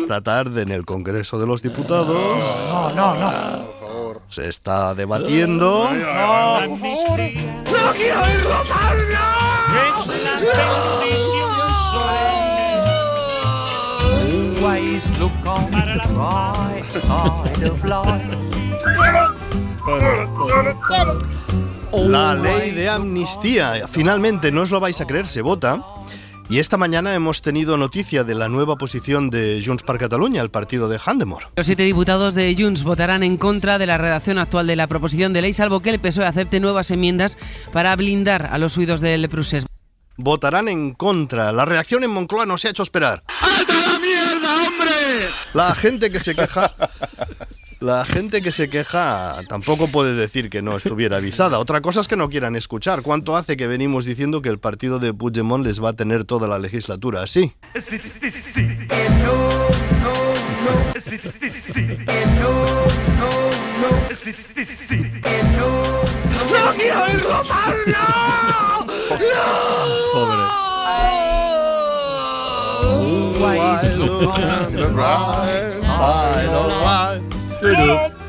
Esta 0.00 0.20
tarde 0.20 0.62
en 0.62 0.70
el 0.70 0.84
Congreso 0.84 1.38
de 1.38 1.46
los 1.46 1.62
Diputados. 1.62 2.44
No, 2.68 2.90
no, 2.90 3.14
no. 3.14 4.20
Se 4.28 4.48
está 4.48 4.94
debatiendo. 4.94 5.88
¡No 5.90 5.98
quiero 7.94 8.22
oírlo 8.22 8.64
más! 8.68 8.96
Always 14.58 15.10
look 15.18 15.32
on 15.46 15.70
the 15.70 15.76
bright 16.14 16.84
side 16.92 17.64
of 17.64 17.84
life. 17.84 18.36
La 21.92 22.34
ley 22.34 22.72
de 22.72 22.88
amnistía. 22.88 23.86
Finalmente, 23.88 24.50
no 24.50 24.62
os 24.62 24.70
lo 24.70 24.80
vais 24.80 25.00
a 25.00 25.06
creer, 25.06 25.26
se 25.26 25.40
vota. 25.40 25.82
Y 26.48 26.60
esta 26.60 26.76
mañana 26.76 27.12
hemos 27.14 27.42
tenido 27.42 27.76
noticia 27.76 28.22
de 28.22 28.36
la 28.36 28.48
nueva 28.48 28.76
posición 28.76 29.30
de 29.30 29.60
Junts 29.64 29.82
per 29.82 29.98
Catalunya, 29.98 30.42
el 30.42 30.50
partido 30.50 30.88
de 30.88 31.00
Handemore. 31.04 31.46
Los 31.56 31.66
siete 31.66 31.82
diputados 31.82 32.34
de 32.34 32.54
Junts 32.56 32.84
votarán 32.84 33.24
en 33.24 33.36
contra 33.36 33.78
de 33.78 33.86
la 33.86 33.98
redacción 33.98 34.38
actual 34.38 34.68
de 34.68 34.76
la 34.76 34.86
proposición 34.86 35.32
de 35.32 35.42
ley, 35.42 35.52
salvo 35.52 35.80
que 35.80 35.90
el 35.90 35.98
PSOE 35.98 36.24
acepte 36.24 36.60
nuevas 36.60 36.92
enmiendas 36.92 37.36
para 37.72 37.96
blindar 37.96 38.48
a 38.52 38.58
los 38.58 38.76
huidos 38.76 39.00
del 39.00 39.28
procés. 39.28 39.66
Votarán 40.18 40.68
en 40.68 40.94
contra. 40.94 41.50
La 41.50 41.64
reacción 41.64 42.04
en 42.04 42.10
Moncloa 42.10 42.46
no 42.46 42.58
se 42.58 42.68
ha 42.68 42.70
hecho 42.70 42.84
esperar. 42.84 43.24
¡Alta 43.40 43.74
la 43.74 43.98
mierda, 43.98 44.54
hombre! 44.68 44.92
La 45.52 45.74
gente 45.74 46.12
que 46.12 46.20
se 46.20 46.36
queja. 46.36 46.74
La 47.80 48.06
gente 48.06 48.40
que 48.40 48.52
se 48.52 48.70
queja 48.70 49.42
tampoco 49.48 49.88
puede 49.88 50.14
decir 50.14 50.48
que 50.48 50.62
no 50.62 50.76
estuviera 50.76 51.18
avisada. 51.18 51.58
Otra 51.58 51.82
cosa 51.82 52.00
es 52.00 52.08
que 52.08 52.16
no 52.16 52.30
quieran 52.30 52.56
escuchar. 52.56 53.02
¿Cuánto 53.02 53.36
hace 53.36 53.56
que 53.56 53.66
venimos 53.66 54.06
diciendo 54.06 54.40
que 54.40 54.48
el 54.48 54.58
partido 54.58 54.98
de 54.98 55.12
Puigdemont 55.12 55.64
les 55.64 55.82
va 55.82 55.90
a 55.90 55.92
tener 55.92 56.24
toda 56.24 56.48
la 56.48 56.58
legislatura 56.58 57.22
así? 57.22 57.52
Sí, 57.74 57.98
sí, 57.98 58.30
sí. 58.30 58.62
No, 59.22 59.68
no, 60.02 60.14
no. 60.64 61.00
Sí, 61.04 61.18
sí, 61.18 61.50
sí. 61.50 61.82
No, 62.40 62.50
no, 63.18 63.30
no. 63.82 63.88
Sí, 64.24 64.32
sí, 64.32 64.64
sí. 64.64 64.96
No, 65.58 66.02
no. 66.32 66.66
¡No 66.66 66.72
quiero 66.74 67.04
oírlo 67.04 67.44
más! 67.44 67.74
¡No! 67.86 68.86
Always 73.38 73.98
look 73.98 74.28
on 74.28 74.72
the 74.72 74.88
bright 74.88 75.72
side 75.72 76.48
of 76.48 76.68
life. 76.82 77.35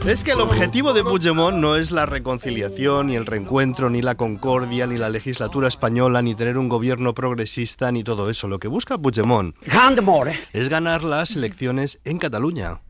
Es 0.05 0.23
que 0.23 0.31
el 0.31 0.39
objetivo 0.39 0.93
de 0.93 1.03
Puigdemont 1.03 1.57
no 1.57 1.75
es 1.75 1.91
la 1.91 2.05
reconciliación, 2.05 3.07
ni 3.07 3.15
el 3.15 3.25
reencuentro, 3.25 3.89
ni 3.89 4.01
la 4.01 4.15
concordia, 4.15 4.87
ni 4.87 4.97
la 4.97 5.09
legislatura 5.09 5.67
española, 5.67 6.21
ni 6.21 6.33
tener 6.33 6.57
un 6.57 6.69
gobierno 6.69 7.13
progresista, 7.13 7.91
ni 7.91 8.03
todo 8.03 8.29
eso. 8.29 8.47
Lo 8.47 8.59
que 8.59 8.67
busca 8.67 8.97
Puigdemont 8.97 9.55
es 10.53 10.69
ganar 10.69 11.03
las 11.03 11.35
elecciones 11.35 11.99
en 12.03 12.17
Cataluña 12.17 12.81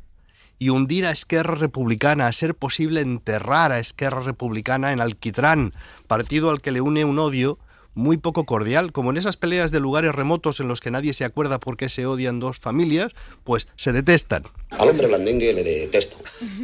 y 0.58 0.70
hundir 0.70 1.06
a 1.06 1.12
Esquerra 1.12 1.56
Republicana, 1.56 2.27
a 2.27 2.34
ser 2.34 2.56
posible 2.56 3.01
enterrar 3.01 3.72
a 3.72 3.80
Esquerra 3.80 4.22
Republicana 4.22 4.94
en 4.94 5.01
Alquitrán, 5.01 5.74
partido 6.08 6.50
al 6.50 6.62
que 6.62 6.72
le 6.72 6.82
une 6.82 7.04
un 7.04 7.20
odio 7.20 7.60
muy 7.98 8.18
poco 8.18 8.46
cordial, 8.46 8.92
como 8.92 9.10
en 9.10 9.18
esas 9.18 9.38
peleas 9.38 9.72
de 9.72 9.80
lugares 9.80 10.13
remotos 10.13 10.60
en 10.60 10.68
los 10.68 10.80
que 10.80 10.92
nadie 10.92 11.13
se 11.13 11.25
acuerda 11.25 11.60
por 11.60 11.77
qué 11.77 11.89
se 11.89 12.06
odian 12.06 12.39
dos 12.39 12.60
familias, 12.60 13.13
pues 13.44 13.68
se 13.75 13.92
detestan. 13.92 14.44
Al 14.70 14.89
hombre 14.89 15.08
blandengue 15.08 15.51
le 15.51 15.63
detesto. 15.63 16.18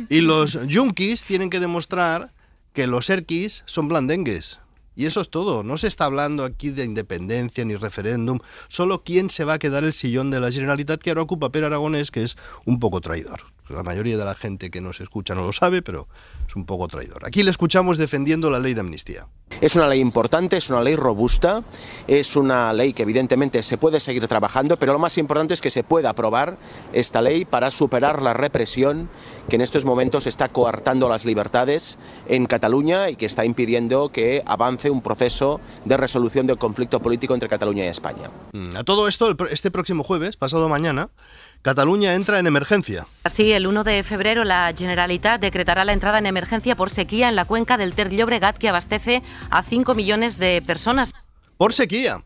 Y 0.10 0.22
los 0.22 0.60
yunkis 0.68 1.24
tienen 1.24 1.50
que 1.50 1.60
demostrar 1.60 2.32
que 2.72 2.86
los 2.86 3.10
erquis 3.10 3.64
son 3.66 3.88
blandengues. 3.88 4.60
Y 4.96 5.08
eso 5.08 5.22
es 5.22 5.30
todo. 5.30 5.64
No 5.64 5.80
se 5.80 5.88
está 5.88 6.06
hablando 6.06 6.44
aquí 6.44 6.70
de 6.70 6.84
independencia 6.84 7.66
ni 7.66 7.76
referéndum. 7.76 8.38
Solo 8.68 9.04
quién 9.04 9.32
se 9.32 9.44
va 9.44 9.54
a 9.54 9.60
quedar 9.60 9.84
el 9.84 9.94
sillón 9.94 10.30
de 10.30 10.40
la 10.40 10.52
Generalitat 10.52 11.02
que 11.02 11.10
ahora 11.10 11.24
ocupa 11.24 11.52
Per 11.52 11.64
Aragonés, 11.64 12.12
que 12.12 12.24
es 12.24 12.38
un 12.66 12.80
poco 12.80 13.02
traidor. 13.02 13.53
La 13.70 13.84
mayoría 13.84 14.18
de 14.18 14.26
la 14.26 14.36
gente 14.36 14.70
que 14.70 14.82
nos 14.82 15.00
escucha 15.00 15.36
no 15.36 15.46
lo 15.46 15.54
sabe, 15.54 15.82
pero 15.82 16.08
es 16.48 16.56
un 16.56 16.66
poco 16.66 16.88
traidor. 16.88 17.26
Aquí 17.26 17.44
le 17.44 17.52
escuchamos 17.52 17.98
defendiendo 17.98 18.50
la 18.50 18.60
ley 18.60 18.74
de 18.74 18.82
amnistía. 18.82 19.28
Es 19.62 19.76
una 19.76 19.88
ley 19.88 20.00
importante, 20.00 20.58
es 20.58 20.70
una 20.70 20.82
ley 20.82 20.96
robusta, 20.96 21.64
es 22.08 22.36
una 22.36 22.74
ley 22.74 22.94
que 22.94 23.04
evidentemente 23.04 23.64
se 23.64 23.78
puede 23.78 24.00
seguir 24.00 24.28
trabajando, 24.28 24.78
pero 24.78 24.94
lo 24.94 25.00
más 25.00 25.18
importante 25.18 25.54
es 25.54 25.62
que 25.62 25.70
se 25.70 25.84
pueda 25.84 26.10
aprobar 26.10 26.58
esta 26.92 27.22
ley 27.22 27.46
para 27.46 27.72
superar 27.72 28.22
la 28.22 28.34
represión 28.34 29.10
que 29.48 29.56
en 29.56 29.62
estos 29.62 29.86
momentos 29.86 30.28
está 30.28 30.50
coartando 30.50 31.08
las 31.08 31.24
libertades 31.24 32.00
en 32.28 32.46
Cataluña 32.46 33.10
y 33.10 33.16
que 33.16 33.26
está 33.26 33.46
impidiendo 33.46 34.10
que 34.10 34.44
avance 34.46 34.90
un 34.90 35.02
proceso 35.02 35.62
de 35.86 35.98
resolución 35.98 36.48
del 36.48 36.58
conflicto 36.58 37.00
político 37.00 37.34
entre 37.34 37.48
Cataluña 37.48 37.86
y 37.86 37.88
España. 37.88 38.32
Mm, 38.54 38.76
A 38.76 38.84
todo 38.84 39.08
esto, 39.08 39.36
este 39.50 39.72
próximo 39.72 40.04
jueves, 40.04 40.36
pasado 40.36 40.68
mañana, 40.68 41.10
Cataluña 41.64 42.14
entra 42.14 42.40
en 42.40 42.46
emergencia. 42.46 43.08
Así, 43.24 43.54
el 43.54 43.68
1 43.68 43.86
de 43.86 44.04
febrero 44.04 44.44
la 44.44 44.74
Generalitat 44.78 45.40
decretará 45.40 45.86
la 45.86 45.94
entrada 45.94 46.20
en 46.20 46.26
emergencia 46.26 46.76
por 46.76 46.90
sequía 46.90 47.30
en 47.30 47.38
la 47.38 47.46
cuenca 47.46 47.78
del 47.78 47.96
Ter 47.96 48.10
Llobregat 48.10 48.58
que 48.58 48.68
abastece 48.68 49.24
a 49.50 49.64
5 49.64 49.96
millones 49.96 50.38
de 50.38 50.62
personas. 50.62 51.14
Por 51.58 51.72
sequía. 51.72 52.26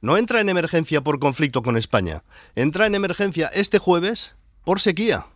No 0.00 0.16
entra 0.16 0.40
en 0.40 0.48
emergencia 0.48 1.02
por 1.02 1.18
conflicto 1.18 1.62
con 1.62 1.76
España. 1.76 2.22
Entra 2.54 2.86
en 2.86 2.94
emergencia 2.94 3.50
este 3.52 3.78
jueves 3.78 4.34
por 4.64 4.80
sequía. 4.80 5.26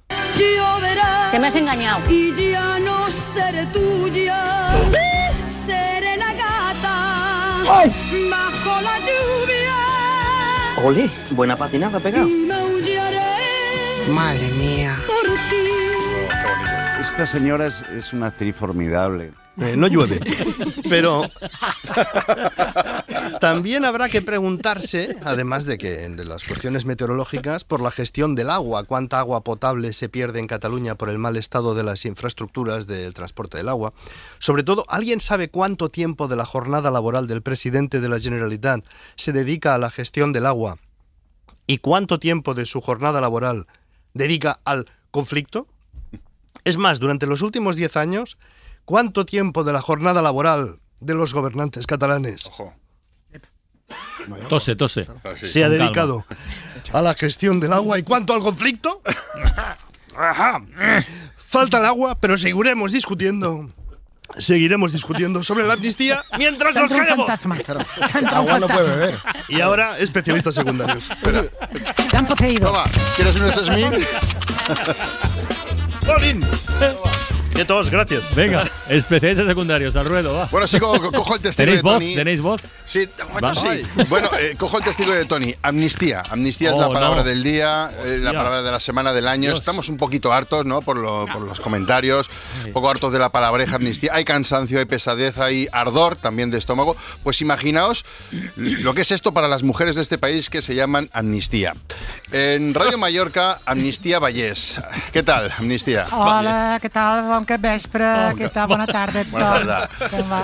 Que 1.30 1.38
me 1.38 1.48
has 1.48 1.56
engañado. 1.56 2.00
Y 2.10 2.32
ya 2.32 2.78
no 2.78 3.08
seré 3.10 3.66
tuya. 3.66 4.42
Seré 5.46 6.16
la 6.16 6.32
gata. 6.32 7.62
Bajo 8.30 8.80
la 8.80 8.98
lluvia. 9.00 9.76
Ole, 10.82 11.10
buena 11.32 11.56
patinada 11.56 12.00
pegado. 12.00 12.28
Madre 14.10 14.50
mía. 14.52 14.98
por 15.06 15.30
ti. 15.34 15.64
Esta 17.00 17.26
señora 17.26 17.66
es, 17.66 17.82
es 17.82 18.12
una 18.12 18.28
actriz 18.28 18.54
formidable. 18.54 19.32
Eh, 19.56 19.76
no 19.76 19.86
llueve. 19.86 20.20
Pero 20.88 21.22
también 23.40 23.84
habrá 23.84 24.08
que 24.08 24.20
preguntarse, 24.20 25.16
además 25.22 25.64
de 25.64 25.78
que 25.78 26.08
de 26.08 26.24
las 26.24 26.44
cuestiones 26.44 26.86
meteorológicas, 26.86 27.64
por 27.64 27.80
la 27.80 27.90
gestión 27.90 28.34
del 28.34 28.50
agua. 28.50 28.84
¿Cuánta 28.84 29.20
agua 29.20 29.44
potable 29.44 29.92
se 29.92 30.08
pierde 30.08 30.40
en 30.40 30.48
Cataluña 30.48 30.96
por 30.96 31.08
el 31.08 31.18
mal 31.18 31.36
estado 31.36 31.74
de 31.74 31.84
las 31.84 32.04
infraestructuras 32.04 32.86
del 32.86 33.14
transporte 33.14 33.58
del 33.58 33.68
agua? 33.68 33.92
Sobre 34.40 34.64
todo, 34.64 34.84
¿alguien 34.88 35.20
sabe 35.20 35.50
cuánto 35.50 35.88
tiempo 35.88 36.26
de 36.26 36.36
la 36.36 36.44
jornada 36.44 36.90
laboral 36.90 37.28
del 37.28 37.42
presidente 37.42 38.00
de 38.00 38.08
la 38.08 38.18
Generalitat 38.18 38.84
se 39.16 39.32
dedica 39.32 39.74
a 39.74 39.78
la 39.78 39.90
gestión 39.90 40.32
del 40.32 40.46
agua? 40.46 40.78
¿Y 41.66 41.78
cuánto 41.78 42.18
tiempo 42.18 42.54
de 42.54 42.66
su 42.66 42.80
jornada 42.80 43.20
laboral 43.20 43.66
dedica 44.14 44.60
al 44.64 44.86
conflicto? 45.10 45.68
Es 46.64 46.78
más, 46.78 46.98
durante 46.98 47.26
los 47.26 47.42
últimos 47.42 47.76
10 47.76 47.96
años, 47.96 48.38
¿cuánto 48.84 49.26
tiempo 49.26 49.64
de 49.64 49.72
la 49.72 49.82
jornada 49.82 50.22
laboral 50.22 50.76
de 51.00 51.14
los 51.14 51.34
gobernantes 51.34 51.86
catalanes 51.86 52.50
Tose, 54.48 54.74
tose. 54.74 55.06
se 55.42 55.64
ha 55.64 55.68
dedicado 55.68 56.24
a 56.92 57.02
la 57.02 57.12
gestión 57.14 57.60
del 57.60 57.74
agua 57.74 57.98
y 57.98 58.02
cuánto 58.02 58.32
al 58.32 58.40
conflicto? 58.40 59.02
Ajá. 60.16 60.62
Falta 61.36 61.78
el 61.78 61.84
agua, 61.84 62.18
pero 62.18 62.38
seguiremos 62.38 62.92
discutiendo. 62.92 63.68
Seguiremos 64.38 64.92
discutiendo 64.92 65.42
sobre 65.42 65.64
la 65.64 65.74
amnistía 65.74 66.24
mientras 66.38 66.74
nos 66.74 66.90
callamos. 66.90 67.28
Agua 68.32 68.58
no 68.58 68.66
puede 68.66 68.88
beber. 68.88 69.18
Y 69.48 69.60
ahora, 69.60 69.98
especialistas 69.98 70.54
secundarios. 70.54 71.08
Espera. 71.10 71.44
Toma, 72.60 72.84
¿quieres 73.14 73.36
un 73.36 73.52
Smith? 73.52 74.06
¡Polín! 76.06 76.44
De 77.54 77.64
todos, 77.64 77.88
gracias. 77.88 78.34
Venga, 78.34 78.68
especialistas 78.88 79.46
secundarios, 79.46 79.94
al 79.94 80.06
ruedo, 80.06 80.34
va. 80.34 80.46
Bueno, 80.50 80.66
sí, 80.66 80.80
co- 80.80 81.00
co- 81.00 81.12
cojo 81.12 81.36
el 81.36 81.40
testigo 81.40 81.64
¿Tenéis 81.66 81.78
de 81.78 81.82
voz? 81.82 81.92
Tony. 81.94 82.14
¿Tenéis 82.16 82.40
voz? 82.40 82.62
Sí, 82.84 83.06
de 83.16 83.24
momento 83.24 83.46
Va. 83.46 83.54
sí. 83.54 83.82
Bueno, 84.08 84.28
eh, 84.40 84.56
cojo 84.58 84.78
el 84.78 84.84
testigo 84.84 85.12
de 85.12 85.24
Tony. 85.24 85.54
Amnistía. 85.62 86.22
Amnistía 86.30 86.70
es 86.72 86.76
la 86.76 86.88
Oh, 86.88 86.92
palabra 86.92 87.22
no. 87.22 87.28
del 87.28 87.44
día, 87.44 87.90
eh, 88.04 88.18
la 88.20 88.32
palabra 88.32 88.62
de 88.62 88.70
la 88.72 88.80
semana 88.80 89.12
del 89.12 89.28
año. 89.28 89.50
Dios. 89.50 89.60
Estamos 89.60 89.88
un 89.88 89.96
poquito 89.98 90.32
hartos, 90.32 90.66
¿no? 90.66 90.82
Por, 90.82 90.96
lo- 90.96 91.26
por 91.32 91.42
los 91.42 91.60
comentarios, 91.60 92.28
un 92.66 92.72
poco 92.72 92.90
hartos 92.90 93.12
de 93.12 93.20
la 93.20 93.30
palabreja 93.30 93.76
amnistía. 93.76 94.10
Hay 94.14 94.24
cansancio, 94.24 94.80
hay 94.80 94.84
pesadez, 94.86 95.38
hay 95.38 95.68
ardor 95.70 96.16
también 96.16 96.50
de 96.50 96.58
estómago. 96.58 96.96
Pues 97.22 97.40
imaginaos 97.40 98.04
lo 98.56 98.94
que 98.94 99.02
es 99.02 99.12
esto 99.12 99.32
para 99.32 99.46
las 99.46 99.62
mujeres 99.62 99.94
de 99.94 100.02
este 100.02 100.18
país 100.18 100.50
que 100.50 100.60
se 100.60 100.74
llaman 100.74 101.08
amnistía. 101.12 101.74
En 102.32 102.74
Radio 102.74 102.98
Mallorca, 102.98 103.60
Amnistía 103.64 104.18
Vallés. 104.18 104.80
¿Qué 105.12 105.22
tal, 105.22 105.52
Amnistía? 105.56 106.06
Hola, 106.10 106.80
què 106.82 106.90
tal? 106.90 107.43
Bon 107.44 107.50
que 107.52 107.58
vespre, 107.60 108.06
què 108.38 108.48
tal? 108.54 108.70
Bona 108.72 108.86
tarda 108.88 109.20
a 109.20 109.24
Bona 109.28 109.48
tothom. 109.50 109.66
tarda. 109.68 110.08
Com 110.14 110.30
va? 110.32 110.38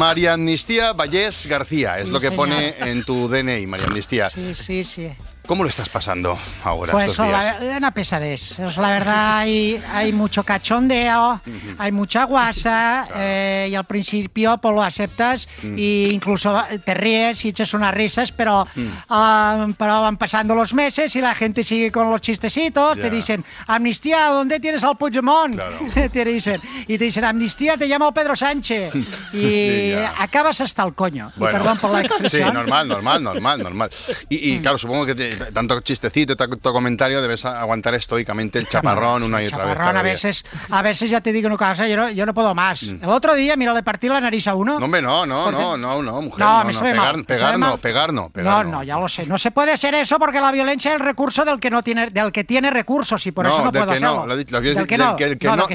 María 0.00 0.32
Amnistía 0.32 0.94
Vallés 0.96 1.42
García, 1.46 1.98
es 1.98 2.06
Sí, 2.08 2.12
lo 2.12 2.20
que 2.20 2.28
señor. 2.30 2.36
pone 2.46 2.74
en 2.90 3.04
tu 3.04 3.28
DNI, 3.28 3.66
María 3.66 3.86
Amnistía. 3.86 4.30
Sí, 4.30 4.54
sí, 4.54 4.82
sí. 4.84 5.10
¿Cómo 5.48 5.62
lo 5.64 5.70
estás 5.70 5.88
pasando 5.88 6.38
ahora 6.62 6.92
Pues 6.92 7.06
estos 7.06 7.26
días? 7.26 7.56
la, 7.62 7.76
una 7.78 7.90
pesadez. 7.92 8.58
Es 8.58 8.76
la 8.76 8.90
verdad, 8.90 9.38
hay, 9.38 9.82
hay 9.94 10.12
mucho 10.12 10.44
cachondeo, 10.44 11.40
hay 11.78 11.90
mucha 11.90 12.24
guasa 12.24 13.08
eh, 13.16 13.68
y 13.70 13.74
al 13.74 13.84
principio 13.86 14.58
pues 14.58 14.74
lo 14.74 14.82
aceptas 14.82 15.48
Mm. 15.62 15.74
e 15.78 16.08
incluso 16.12 16.62
te 16.84 16.92
ríes 16.94 17.44
y 17.46 17.48
echas 17.48 17.72
unas 17.74 17.94
risas, 17.94 18.30
pero, 18.30 18.66
Mm. 18.76 18.88
ah, 19.08 19.66
pero 19.78 20.02
van 20.02 20.18
pasando 20.18 20.54
los 20.54 20.74
meses 20.74 21.16
y 21.16 21.20
la 21.22 21.34
gente 21.34 21.64
sigue 21.64 21.90
con 21.90 22.10
los 22.10 22.20
chistecitos. 22.20 22.98
Te 22.98 23.08
dicen, 23.08 23.42
amnistía, 23.66 24.26
¿dónde 24.26 24.60
tienes 24.60 24.84
al 24.84 24.96
Puigdemont? 24.98 25.58
te 26.12 26.24
dicen. 26.26 26.60
Y 26.86 26.98
te 26.98 27.04
dicen, 27.04 27.24
amnistía, 27.24 27.76
te 27.78 27.88
llama 27.88 28.08
el 28.08 28.12
Pedro 28.14 28.36
Sánchez. 28.36 28.92
Y 29.32 29.38
Sí, 29.38 29.94
acabas 30.18 30.60
hasta 30.60 30.82
el 30.84 30.94
coño. 30.94 31.32
Y 31.36 31.40
Bueno, 31.40 31.58
perdón 31.58 31.78
por 31.78 31.90
la 31.92 32.00
sí, 32.00 32.06
expresión. 32.06 32.52
normal, 32.54 32.86
normal, 32.88 33.22
normal, 33.22 33.62
normal. 33.62 33.90
Y, 34.28 34.36
Mm. 34.36 34.38
y, 34.58 34.60
claro, 34.60 34.76
supongo 34.78 35.06
que 35.06 35.14
te- 35.14 35.37
tanto 35.52 35.80
chistecito, 35.80 36.36
tanto 36.36 36.72
comentario, 36.72 37.20
debes 37.22 37.44
aguantar 37.44 37.94
estoicamente 37.94 38.58
el 38.58 38.68
chaparrón 38.68 39.22
una 39.22 39.42
y 39.42 39.46
otra 39.46 39.64
vez. 39.64 39.68
Chaparrón, 39.76 39.96
a 39.96 40.02
veces, 40.02 40.44
a 40.70 40.82
veces 40.82 41.10
ya 41.10 41.20
te 41.20 41.32
digo 41.32 41.48
cosa, 41.56 41.88
yo 41.88 41.96
no, 41.96 42.10
yo 42.10 42.26
no 42.26 42.34
puedo 42.34 42.54
más. 42.54 42.82
El 42.82 43.04
otro 43.08 43.34
día, 43.34 43.56
mira, 43.56 43.72
le 43.74 43.82
partí 43.82 44.08
la 44.08 44.20
nariz 44.20 44.46
a 44.48 44.54
uno. 44.54 44.78
No, 44.78 44.84
hombre, 44.84 45.02
no, 45.02 45.24
no, 45.26 45.50
no, 45.50 45.76
no, 45.76 46.02
no, 46.02 46.22
mujer. 46.22 46.40
No, 46.40 46.58
No, 46.58 46.64
me 46.64 46.72
no, 46.72 46.78
sabe 46.78 46.90
pegar, 46.92 47.14
mal, 47.14 47.24
pegar 47.24 48.12
no, 48.12 48.28
pegar 48.30 48.64
no, 48.64 48.64
No, 48.64 48.70
no, 48.78 48.82
ya 48.82 48.96
lo 48.98 49.08
sé. 49.08 49.26
No 49.26 49.38
se 49.38 49.50
puede 49.50 49.72
hacer 49.72 49.94
eso 49.94 50.18
porque 50.18 50.40
la 50.40 50.52
violencia 50.52 50.92
es 50.94 51.00
el 51.00 51.04
recurso 51.06 51.44
del 51.44 51.58
que 51.60 51.70
no 51.70 51.82
tiene, 51.82 52.10
del 52.10 52.30
que 52.32 52.44
tiene 52.44 52.70
recursos 52.70 53.26
y 53.26 53.32
por 53.32 53.46
eso 53.46 53.64
no 53.64 53.72
puedo 53.72 53.90
hacerlo. 53.90 54.26
no, 54.26 54.36
del 54.36 54.44
que 54.86 54.98
no, 54.98 55.04
no, 55.04 55.10
no- 55.12 55.16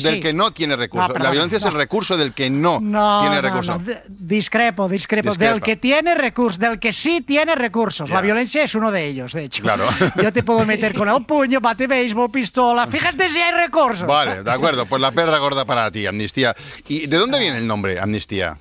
del 0.02 0.22
que 0.22 0.34
no 0.34 0.52
tiene 0.52 0.76
recursos. 0.76 1.10
No, 1.18 1.24
la 1.24 1.32
violencia 1.32 1.58
es 1.58 1.66
el 1.66 1.74
no. 1.74 1.80
recurso 1.80 2.18
del 2.18 2.34
que 2.34 2.50
no, 2.50 2.80
No, 2.82 3.22
tiene 3.22 3.36
no, 3.38 3.42
recursos. 3.42 3.82
no, 3.82 3.94
discrepo, 4.08 4.88
discrepo. 4.90 5.34
Del 5.36 5.62
que 5.62 5.76
tiene 5.76 6.16
recursos, 6.16 6.60
del 6.60 6.80
que 6.80 6.94
sí 6.94 7.22
tiene 7.22 7.56
recursos. 7.56 8.10
La 8.10 8.22
violencia 8.22 8.64
es 8.64 8.76
uno 8.76 8.92
de 8.92 9.06
ellos, 9.06 9.34
de 9.34 9.44
hecho. 9.46 9.53
Claro. 9.62 9.88
Yo 10.22 10.32
te 10.34 10.44
puedo 10.44 10.66
meter 10.66 10.94
con 10.94 11.08
el 11.10 11.26
puño, 11.26 11.60
bate 11.60 11.88
béisbol, 11.88 12.32
pistola. 12.32 12.88
Fíjate 12.88 13.30
si 13.30 13.40
hay 13.40 13.54
recursos. 13.54 14.08
Vale, 14.08 14.44
de 14.44 14.52
acuerdo, 14.52 14.86
pues 14.86 15.02
la 15.02 15.12
perra 15.12 15.38
gorda 15.38 15.66
para 15.66 15.90
ti, 15.92 16.06
amnistía. 16.06 16.56
¿Y 16.88 17.08
de 17.08 17.18
dónde 17.18 17.40
viene 17.40 17.58
el 17.58 17.68
nombre, 17.68 18.00
amnistía? 18.00 18.58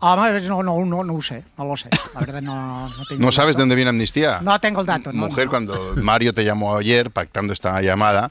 Ah, 0.00 0.30
no, 0.46 0.62
no, 0.62 0.84
no, 0.84 1.02
no 1.02 1.14
lo 1.14 1.22
sé, 1.22 1.42
no 1.56 1.64
lo 1.64 1.76
sé. 1.76 1.88
La 2.14 2.20
verdad 2.20 2.40
no, 2.40 2.88
no 2.88 3.04
tengo 3.06 3.20
¿No 3.24 3.32
sabes 3.32 3.56
de 3.56 3.62
dónde 3.62 3.74
viene 3.74 3.88
amnistía? 3.88 4.38
No 4.42 4.58
tengo 4.60 4.80
el 4.82 4.86
dato. 4.86 5.12
no, 5.12 5.26
Mujer, 5.26 5.46
no. 5.46 5.50
cuando 5.50 5.94
Mario 5.96 6.32
te 6.32 6.44
llamó 6.44 6.76
ayer 6.76 7.10
pactando 7.10 7.52
esta 7.52 7.80
llamada, 7.82 8.30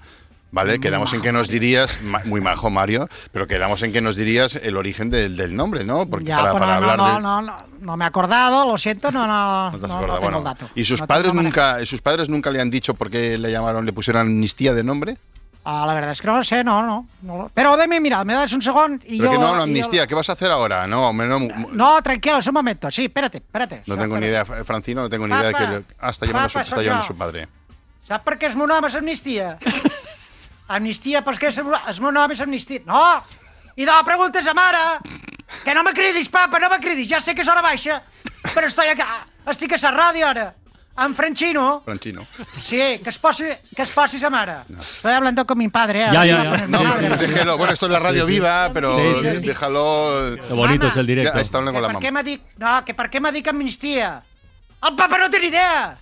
¿vale? 0.51 0.80
Quedamos 0.80 1.13
en 1.13 1.22
que 1.22 1.32
nos 1.32 1.48
dirías, 1.50 2.00
muy 2.25 2.42
majo 2.42 2.70
Mario, 2.70 3.08
pero 3.32 3.48
quedamos 3.48 3.82
en 3.84 3.92
que 3.94 4.01
nos 4.01 4.16
dirías 4.16 4.56
el 4.56 4.77
origen 4.77 5.10
del, 5.10 5.36
del 5.36 5.56
nombre, 5.56 5.84
¿no? 5.84 6.08
Porque 6.08 6.25
Ya, 6.25 6.38
para, 6.38 6.54
para 6.54 6.66
no, 6.66 6.72
no, 6.72 6.75
hablar 6.75 6.98
no, 6.98 7.06
del... 7.13 7.22
no, 7.24 7.42
no, 7.42 7.56
no 7.82 7.98
me 7.98 8.06
he 8.06 8.08
acordado, 8.08 8.66
lo 8.72 8.77
siento, 8.77 9.12
no, 9.12 9.27
no, 9.27 9.72
No 9.72 9.77
te 9.77 9.77
has 9.77 9.82
no, 9.84 9.88
no 9.88 9.96
acordado, 9.96 10.20
tengo 10.20 10.32
bueno. 10.32 10.38
el 10.39 10.44
dato. 10.44 10.70
¿Y 10.75 10.86
sus 10.86 11.01
No 11.01 11.08
padres 11.08 11.34
nunca, 11.34 11.86
sus 11.86 12.01
padres 12.01 12.30
nunca 12.30 12.50
le 12.51 12.62
han 12.62 12.70
dicho 12.70 12.94
por 12.94 13.10
qué 13.10 13.38
le 13.38 13.51
llamaron, 13.51 13.86
le 13.86 13.94
pusieron 13.94 14.22
amnistía 14.24 14.74
de 14.74 14.84
nombre? 14.84 15.18
Ah, 15.70 15.84
la 15.86 15.94
verdad 15.94 16.12
es 16.13 16.22
que 16.22 16.27
no 16.27 16.38
lo 16.38 16.44
sé, 16.46 16.63
no, 16.63 16.82
no. 16.82 17.06
no 17.24 17.51
Pero 17.54 17.75
deme, 17.75 18.00
mira, 18.00 18.24
me 18.24 18.34
das 18.34 18.54
un 18.54 18.62
segundo 18.62 19.04
y 19.06 19.18
Pero 19.18 19.32
yo... 19.34 19.38
que 19.38 19.38
no, 19.38 19.48
no, 19.48 19.54
y 19.56 19.58
yo- 19.58 19.63
amnistía, 19.63 20.08
¿qué 20.08 20.16
vas 20.16 20.30
a 20.30 20.32
hacer 20.32 20.50
ahora? 20.50 20.88
No, 20.88 21.12
me- 21.12 21.25
no, 21.27 21.39
no 21.42 21.68
No, 21.74 22.01
tranquilo, 22.01 22.38
es 22.38 22.48
un 22.48 22.54
momento, 22.54 22.89
sí, 22.89 23.04
espérate, 23.04 23.39
espérate. 23.39 23.84
tengo 23.86 24.18
ni 24.18 24.27
idea, 24.27 24.46
Francino, 24.46 25.01
no 25.01 25.10
tengo 25.10 25.27
ni 25.27 25.36
idea 25.36 25.48
de 25.48 25.54
que 25.54 25.84
ah, 26.00 26.10
está 26.10 26.25
llamando, 26.25 26.46
a 26.48 26.50
su, 26.50 26.60
está 26.60 26.82
yo. 26.82 27.04
su 27.04 27.18
padre. 27.18 27.50
Saps 28.08 28.24
per 28.24 28.38
què 28.39 28.48
el 28.48 28.56
meu 28.56 28.63
nom 28.72 28.86
és 28.88 28.96
Amnistia? 30.67 31.21
Però 31.24 31.33
és 31.33 31.39
que 31.39 31.47
el 31.62 32.01
meu 32.01 32.12
nom 32.12 32.31
és 32.31 32.41
Amnistia. 32.41 32.81
No! 32.86 33.01
I 33.77 33.86
de 33.86 33.91
la 33.91 34.03
pregunta 34.03 34.39
és 34.39 34.47
a 34.47 34.53
mare! 34.57 35.00
Que 35.63 35.74
no 35.74 35.83
me 35.83 35.93
cridis, 35.93 36.27
papa, 36.29 36.59
no 36.59 36.69
me 36.69 36.79
cridis. 36.83 37.07
Ja 37.09 37.21
sé 37.21 37.33
que 37.36 37.41
és 37.45 37.47
hora 37.47 37.62
baixa, 37.63 38.01
però 38.53 38.67
estoy 38.67 38.88
acá. 38.91 39.25
Estic 39.47 39.74
a 39.77 39.77
la 39.83 39.91
ràdio 39.95 40.27
ara. 40.27 40.53
Amb 40.97 41.15
Franchino. 41.15 41.83
Franchino. 41.86 42.25
Sí, 42.65 42.77
que 43.03 43.09
es 43.12 43.19
posi, 43.19 43.45
que 43.75 43.83
es 43.83 43.91
posi 43.93 44.17
sa 44.17 44.31
mare. 44.31 44.63
Estoy 44.79 45.13
hablando 45.13 45.45
con 45.45 45.57
mi 45.59 45.67
padre. 45.69 46.01
eh, 46.05 46.09
Ya, 46.12 46.25
ya, 46.25 46.43
ya. 46.43 46.67
No, 46.67 46.79
déjelo. 47.17 47.55
Bueno, 47.57 47.71
esto 47.71 47.86
es 47.86 47.91
la 47.91 48.00
radio 48.00 48.25
Sí, 48.25 48.31
sí. 48.31 48.39
viva, 48.39 48.71
pero 48.74 48.95
Sí, 48.95 49.13
sí, 49.21 49.38
sí. 49.38 49.47
déjalo. 49.47 50.36
Qué 50.47 50.53
bonito 50.53 50.88
es 50.88 50.97
el 50.97 51.05
directo. 51.05 51.36
Ya, 51.36 51.41
está 51.41 51.59
hablando 51.59 51.79
Que 51.79 51.83
con 51.86 51.93
la 51.93 52.00
per 52.00 52.07
què 52.07 52.12
mamá. 52.12 52.24
dit... 52.24 52.41
No, 52.57 52.83
que 52.83 52.95
per 52.95 53.12
què 53.12 53.21
m'ha 53.21 53.31
dit 53.31 53.47
amnistia? 53.47 54.24
El 54.83 54.95
papa 54.95 55.17
no 55.19 55.29
té 55.29 55.39
ni 55.39 55.47
idea! 55.53 55.95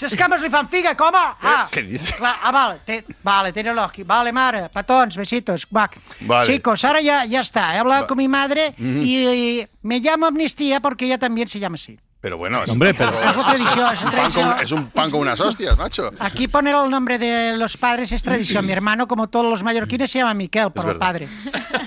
Les 0.00 0.14
cames 0.16 0.40
li 0.40 0.48
fan 0.48 0.68
figa, 0.70 0.94
com? 0.96 1.12
Ah, 1.14 1.66
¿Qué 1.70 1.82
dice? 1.82 2.14
Clar, 2.16 2.36
ah, 2.42 2.50
vale, 2.52 2.80
te, 2.86 3.04
vale, 3.22 3.52
tiene 3.52 3.74
lógica. 3.74 4.06
Vale, 4.06 4.32
madre, 4.32 4.68
patons, 4.68 5.16
besitos. 5.16 5.66
Bac. 5.68 5.98
Vale. 6.20 6.46
Chicos, 6.52 6.84
ahora 6.84 7.00
ya, 7.00 7.24
ya 7.24 7.40
está. 7.40 7.74
He 7.74 7.78
hablado 7.78 8.02
Va- 8.02 8.06
con 8.06 8.16
mi 8.16 8.28
madre 8.28 8.68
Ujú. 8.78 8.84
y, 9.02 9.26
y 9.28 9.68
me 9.82 9.98
llamo 10.00 10.26
Amnistía 10.26 10.80
porque 10.80 11.06
ella 11.06 11.18
también 11.18 11.48
se 11.48 11.58
llama 11.58 11.74
así. 11.74 11.98
Pero 12.20 12.36
bueno, 12.36 12.62
es, 12.62 12.68
Hombre, 12.70 12.92
pero- 12.92 13.12
Es 13.18 13.30
es 13.30 13.36
un 13.36 13.42
pan 13.42 14.04
con, 14.04 14.10
tradición. 14.10 14.54
es 14.62 14.72
un 14.72 14.86
pan 14.90 15.10
con 15.10 15.20
unas 15.20 15.40
hostias, 15.40 15.76
macho. 15.78 16.10
Aquí 16.18 16.48
poner 16.48 16.74
el 16.74 16.90
nombre 16.90 17.18
de 17.18 17.56
los 17.56 17.76
padres 17.78 18.12
es 18.12 18.22
tradición. 18.22 18.66
Mi 18.66 18.72
hermano, 18.72 19.08
como 19.08 19.28
todos 19.28 19.46
los 19.50 19.62
mallorquines, 19.62 20.10
se 20.10 20.18
llama 20.18 20.34
Miquel 20.34 20.70
por 20.70 20.90
el 20.90 20.98
padre. 20.98 21.28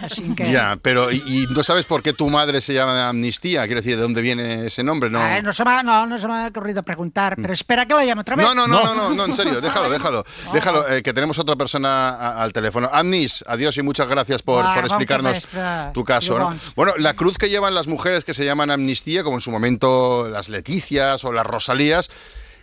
Así 0.02 0.34
que... 0.36 0.52
Ya, 0.52 0.78
pero 0.82 1.12
y, 1.12 1.18
y 1.26 1.48
no 1.54 1.64
sabes 1.64 1.86
por 1.86 2.02
qué 2.02 2.14
tu 2.14 2.30
madre 2.30 2.62
se 2.62 2.74
llama 2.74 3.10
Amnistía? 3.10 3.66
Quiero 3.66 3.82
decir, 3.82 3.96
¿de 3.96 4.02
dónde 4.02 4.22
viene 4.22 4.66
ese 4.66 4.84
nombre? 4.84 5.10
No. 5.10 5.20
No, 5.42 5.54
se 5.54 5.64
me, 5.64 5.72
ha- 5.72 5.84
no, 5.84 6.06
no 6.08 6.18
se 6.18 6.28
me 6.28 6.34
ha 6.34 6.48
ocurrido 6.48 6.82
preguntar, 6.84 7.36
pero 7.36 7.54
espera 7.54 7.86
que 7.86 7.94
llame 8.06 8.22
otra 8.22 8.36
vez. 8.36 8.46
No, 8.46 8.56
no, 8.56 8.66
no, 8.68 8.84
no, 8.84 8.96
no, 8.96 9.10
no, 9.14 9.26
en 9.26 9.34
serio, 9.36 9.62
déjalo, 9.62 9.90
déjalo. 9.90 10.24
Déjalo, 10.52 10.90
eh, 10.90 11.04
que 11.04 11.14
tenemos 11.14 11.38
otra 11.38 11.56
persona 11.56 12.10
a- 12.10 12.44
al 12.44 12.52
teléfono. 12.54 12.90
Amnis, 12.92 13.44
adiós 13.48 13.78
y 13.78 13.84
muchas 13.84 14.08
gracias 14.08 14.42
por, 14.42 14.64
por 14.74 14.86
explicarnos 14.86 15.48
tu 15.94 16.04
caso. 16.04 16.40
¿no? 16.40 16.56
Bueno, 16.76 16.94
la 16.98 17.14
cruz 17.14 17.38
que 17.38 17.50
llevan 17.50 17.76
las 17.76 17.88
mujeres 17.88 18.24
que 18.24 18.34
se 18.34 18.44
llaman 18.46 18.72
amnistía, 18.72 19.24
como 19.24 19.38
en 19.38 19.42
su 19.42 19.52
momento 19.52 20.23
las 20.30 20.50
Leticias 20.50 21.24
o 21.26 21.32
las 21.32 21.46
Rosalías, 21.46 22.10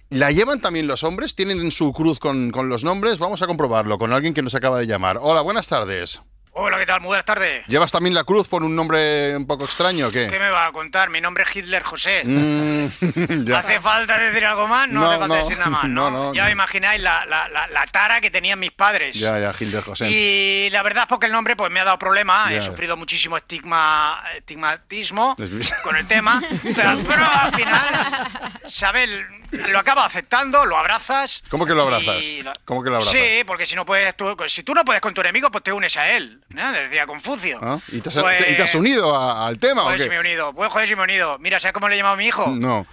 ¿la 0.09 0.31
llevan 0.31 0.61
también 0.61 0.87
los 0.87 1.05
hombres? 1.05 1.35
¿Tienen 1.35 1.71
su 1.71 1.93
cruz 1.93 2.19
con, 2.19 2.51
con 2.51 2.69
los 2.69 2.85
nombres? 2.85 3.19
Vamos 3.19 3.43
a 3.43 3.47
comprobarlo 3.47 3.99
con 3.99 4.13
alguien 4.13 4.35
que 4.35 4.43
nos 4.43 4.55
acaba 4.55 4.79
de 4.79 4.87
llamar. 4.87 5.19
Hola, 5.21 5.41
buenas 5.41 5.69
tardes. 5.69 6.21
Hola, 6.53 6.79
¿qué 6.79 6.87
tal? 6.87 7.01
Muy 7.01 7.09
buenas 7.09 7.25
tardes. 7.25 7.65
¿Llevas 7.69 7.93
también 7.93 8.13
la 8.13 8.25
cruz 8.25 8.49
por 8.49 8.65
un 8.65 8.75
nombre 8.75 9.37
un 9.37 9.47
poco 9.47 9.65
extraño 9.65 10.09
o 10.09 10.11
¿Qué 10.11 10.27
qué? 10.29 10.39
me 10.39 10.51
va 10.51 10.67
a 10.67 10.73
contar? 10.73 11.09
Mi 11.09 11.21
nombre 11.21 11.45
es 11.45 11.55
Hitler 11.55 11.83
José. 11.85 12.23
Mm, 12.25 13.45
ya. 13.47 13.61
¿Hace 13.61 13.81
falta 13.81 14.19
decir 14.19 14.45
algo 14.45 14.67
más? 14.67 14.89
No, 14.89 15.01
No, 15.01 15.09
hace 15.09 15.19
falta 15.21 15.35
no, 15.37 15.43
decir 15.43 15.59
nada 15.59 15.71
más, 15.71 15.85
¿no? 15.85 16.11
no, 16.11 16.35
ya 16.35 16.51
imagináis 16.51 17.01
la, 17.01 17.25
la, 17.25 17.49
la, 17.49 17.69
la 17.69 17.87
tara 17.87 18.21
que 18.21 18.33
tenían 18.33 18.59
mis 18.59 18.73
padres. 18.73 19.17
Ya, 19.17 19.39
ya, 19.39 19.53
Gilder 19.53 19.85
José. 19.85 20.11
Y 20.11 20.71
la 20.71 20.83
verdad 20.83 21.05
es 21.05 21.09
porque 21.09 21.27
el 21.27 21.33
nombre 21.33 21.55
pues 21.55 21.71
me 21.71 21.79
ha 21.81 21.85
dado 21.85 21.99
problemas, 21.99 22.51
he 22.51 22.61
sufrido 22.61 22.97
muchísimo 22.97 23.37
estigma, 23.37 24.23
estigmatismo 24.37 25.37
Es 25.39 25.73
con 25.85 25.97
el 25.97 26.07
tema, 26.09 26.43
pero, 26.63 26.99
pero 27.09 27.25
al 27.27 27.55
final, 27.55 28.29
¿sabes? 28.67 29.09
Lo 29.53 29.79
acabas 29.79 30.07
aceptando, 30.07 30.65
lo 30.65 30.77
abrazas. 30.77 31.43
¿Cómo 31.49 31.67
que 31.67 31.75
lo 31.75 31.83
abrazas? 31.83 32.25
lo- 32.43 32.53
¿Cómo 32.65 32.83
que 32.83 32.91
lo 32.91 32.97
abrazas? 32.97 33.13
Sí, 33.19 33.43
porque 33.47 33.67
si 33.67 33.75
no 33.75 33.85
puedes, 33.85 34.17
tú, 34.17 34.37
si 34.49 34.63
tú 34.63 34.75
no 34.75 34.85
puedes 34.85 35.01
con 35.03 35.13
tu 35.15 35.21
enemigo, 35.21 35.51
pues 35.51 35.65
te 35.65 35.73
unes 35.73 35.97
a 35.97 36.11
él, 36.11 36.43
¿no? 36.51 36.73
Decía 36.73 37.07
Confucio. 37.07 37.59
¿Ah? 37.63 37.79
¿Y, 37.89 38.01
te 38.01 38.09
has, 38.11 38.15
Pues- 38.17 38.39
te- 38.39 38.53
y 38.53 38.57
te 38.57 38.63
has 38.63 38.75
unido 38.75 39.15
a- 39.17 39.47
al 39.47 39.59
tema 39.59 39.83
o 39.83 39.85
Joder, 39.87 40.03
si 40.03 40.09
me 40.09 40.17
he 40.17 40.21
unido. 40.21 40.53
Pues 40.55 40.71
joder, 40.71 40.89
si 40.89 40.95
me 40.95 41.01
he 41.03 41.05
unido. 41.05 41.39
Mira, 41.39 41.59
¿sabes 41.61 41.73
cómo 41.75 41.89
le 41.89 41.95
he 41.95 41.99
llamado 41.99 42.15
a 42.15 42.19
mi 42.19 42.27
hijo? 42.27 42.47
No. 42.49 42.87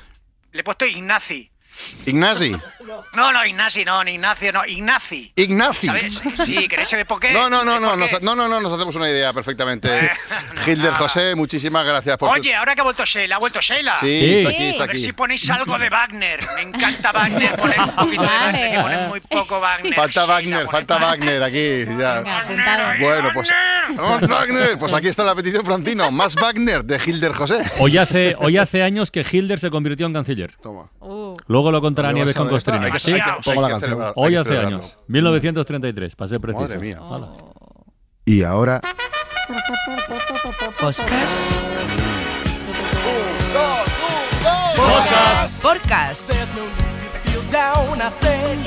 Le 0.52 0.62
he 0.62 0.63
puesto 0.63 0.86
Ignaci. 0.86 1.52
Ignasi. 2.05 2.55
No, 3.13 3.31
no, 3.33 3.45
Ignasi, 3.45 3.83
no, 3.83 4.03
ni 4.03 4.13
Ignacio, 4.13 4.51
no, 4.53 4.65
Ignaci. 4.65 5.31
Ignaci. 5.35 5.87
¿Sabes? 5.87 6.21
Sí, 6.45 6.67
¿queréis 6.67 6.87
saber 6.89 7.05
por 7.05 7.19
qué? 7.19 7.31
No, 7.31 7.49
no, 7.49 7.65
no, 7.65 7.71
¿Sabéis 7.79 7.81
no, 7.81 7.95
nos, 7.97 8.21
no, 8.21 8.35
no, 8.35 8.47
no, 8.47 8.61
nos 8.61 8.73
hacemos 8.73 8.95
una 8.95 9.09
idea 9.09 9.33
perfectamente. 9.33 10.11
Hilder 10.65 10.93
José, 10.93 11.35
muchísimas 11.35 11.85
gracias 11.85 12.17
por 12.17 12.29
tu- 12.29 12.35
Oye, 12.35 12.55
ahora 12.55 12.73
que 12.75 12.81
ha 12.81 12.83
vuelto 12.85 13.03
Sheila, 13.05 13.35
¿ha 13.35 13.39
vuelto 13.39 13.59
Sheila? 13.59 13.97
Sí, 13.99 14.07
Sí. 14.07 14.35
está 14.37 14.49
aquí, 14.49 14.63
está 14.69 14.83
A 14.83 14.87
ver 14.87 14.99
si 14.99 15.13
ponéis 15.13 15.49
algo 15.49 15.77
de 15.77 15.89
Wagner. 15.89 16.39
Me 16.55 16.61
encanta 16.61 17.11
Wagner, 17.11 17.55
poner 17.57 17.79
un 17.79 17.95
poquito 17.95 18.21
de 18.21 18.27
Wagner, 18.27 18.71
que 18.71 18.79
ponen 18.81 19.07
muy 19.09 19.19
poco 19.21 19.59
Wagner. 19.59 19.93
Falta 19.93 20.25
Wagner, 20.25 20.67
falta 20.69 20.97
Wagner 20.97 21.43
aquí. 21.43 21.85
Ya. 21.97 22.23
Bueno, 22.99 23.29
pues. 23.33 23.49
¡Más 23.95 24.21
Wagner! 24.27 24.77
Pues 24.77 24.91
aquí 24.93 25.07
está 25.07 25.23
la 25.23 25.33
petición, 25.35 25.65
Francino. 25.65 26.11
Más 26.11 26.35
Wagner 26.35 26.83
de 26.83 26.99
Hilder 27.05 27.31
José. 27.33 27.63
Hoy 27.79 27.97
hace, 27.97 28.35
hoy 28.39 28.57
hace 28.57 28.83
años 28.83 29.11
que 29.11 29.25
Hilder 29.29 29.59
se 29.59 29.69
convirtió 29.69 30.05
en 30.07 30.13
canciller. 30.13 30.55
Toma. 30.61 30.89
Luego 31.47 31.66
lo 31.71 31.82
contará 31.82 32.12
Nieves 32.12 32.36
con 32.36 32.47
Costrina. 32.49 32.86
hay 32.86 32.91
Hoy 34.15 34.36
hace 34.36 34.49
celebrarlo. 34.49 34.77
años. 34.77 34.97
1933, 35.08 36.15
para 36.15 36.27
ser 36.30 36.39
preciso. 36.39 36.62
Madre 36.62 36.77
mía. 36.80 36.99
Hala. 37.01 37.30
Y 38.25 38.43
ahora, 38.43 38.82
Cosas. 40.80 41.06
Podcast. 45.62 46.32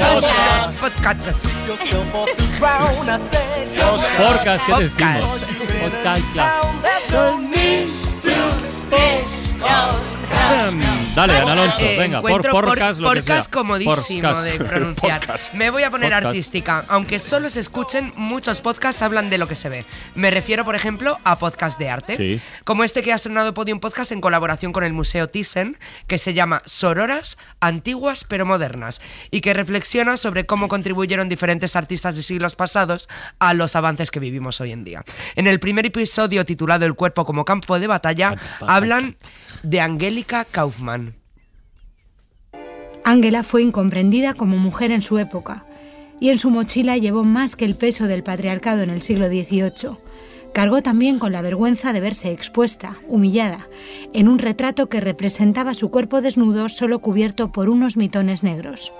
Podcast. 0.00 1.14
Podcast, 4.20 4.64
¿qué 4.66 4.72
decimos? 4.72 5.20
Podcast. 5.20 5.24
Podcast. 9.58 10.19
Hmm. 10.34 10.80
Dale, 11.14 11.36
Ana 11.38 11.52
Alonso, 11.52 11.80
Eh, 11.80 11.96
venga, 11.98 12.20
por 12.20 12.30
encuentro 12.30 12.52
podcast, 12.52 13.00
lo 13.00 13.12
que 13.12 13.22
sea. 13.22 13.42
comodísimo 13.50 14.28
Podcast. 14.28 14.44
de 14.44 14.64
pronunciar. 14.64 15.20
Me 15.54 15.70
voy 15.70 15.82
a 15.82 15.90
poner 15.90 16.10
Podcast. 16.10 16.26
artística. 16.26 16.84
Aunque 16.88 17.18
solo 17.18 17.50
se 17.50 17.60
escuchen, 17.60 18.12
muchos 18.16 18.60
podcasts 18.60 19.02
hablan 19.02 19.28
de 19.30 19.38
lo 19.38 19.48
que 19.48 19.56
se 19.56 19.68
ve. 19.68 19.84
Me 20.14 20.30
refiero, 20.30 20.64
por 20.64 20.76
ejemplo, 20.76 21.18
a 21.24 21.36
podcasts 21.38 21.78
de 21.78 21.88
arte. 21.90 22.16
Sí. 22.16 22.40
Como 22.64 22.84
este 22.84 23.02
que 23.02 23.12
ha 23.12 23.16
estrenado 23.16 23.54
Podium 23.54 23.80
Podcast 23.80 24.12
en 24.12 24.20
colaboración 24.20 24.72
con 24.72 24.84
el 24.84 24.92
Museo 24.92 25.28
Thyssen, 25.28 25.76
que 26.06 26.18
se 26.18 26.32
llama 26.34 26.62
Sororas, 26.64 27.36
antiguas 27.60 28.24
pero 28.24 28.46
modernas, 28.46 29.00
y 29.30 29.40
que 29.40 29.52
reflexiona 29.54 30.16
sobre 30.16 30.46
cómo 30.46 30.68
contribuyeron 30.68 31.28
diferentes 31.28 31.74
artistas 31.74 32.14
de 32.16 32.22
siglos 32.22 32.54
pasados 32.54 33.08
a 33.40 33.52
los 33.54 33.74
avances 33.74 34.10
que 34.10 34.20
vivimos 34.20 34.60
hoy 34.60 34.72
en 34.72 34.84
día. 34.84 35.02
En 35.34 35.46
el 35.48 35.58
primer 35.58 35.86
episodio 35.86 36.44
titulado 36.44 36.86
El 36.86 36.94
cuerpo 36.94 37.24
como 37.26 37.44
campo 37.44 37.78
de 37.80 37.86
batalla, 37.88 38.34
hablan 38.60 39.16
de 39.62 39.80
Angélica 40.20 40.44
Kaufmann. 40.44 41.14
Ángela 43.04 43.42
fue 43.42 43.62
incomprendida 43.62 44.34
como 44.34 44.58
mujer 44.58 44.90
en 44.90 45.00
su 45.00 45.18
época 45.18 45.64
y 46.20 46.28
en 46.28 46.36
su 46.36 46.50
mochila 46.50 46.98
llevó 46.98 47.24
más 47.24 47.56
que 47.56 47.64
el 47.64 47.74
peso 47.74 48.06
del 48.06 48.22
patriarcado 48.22 48.82
en 48.82 48.90
el 48.90 49.00
siglo 49.00 49.28
XVIII. 49.28 49.96
Cargó 50.52 50.82
también 50.82 51.18
con 51.18 51.32
la 51.32 51.40
vergüenza 51.40 51.94
de 51.94 52.00
verse 52.00 52.32
expuesta, 52.32 52.98
humillada, 53.08 53.68
en 54.12 54.28
un 54.28 54.38
retrato 54.38 54.90
que 54.90 55.00
representaba 55.00 55.72
su 55.72 55.90
cuerpo 55.90 56.20
desnudo 56.20 56.68
solo 56.68 56.98
cubierto 56.98 57.50
por 57.50 57.70
unos 57.70 57.96
mitones 57.96 58.42
negros. 58.42 58.92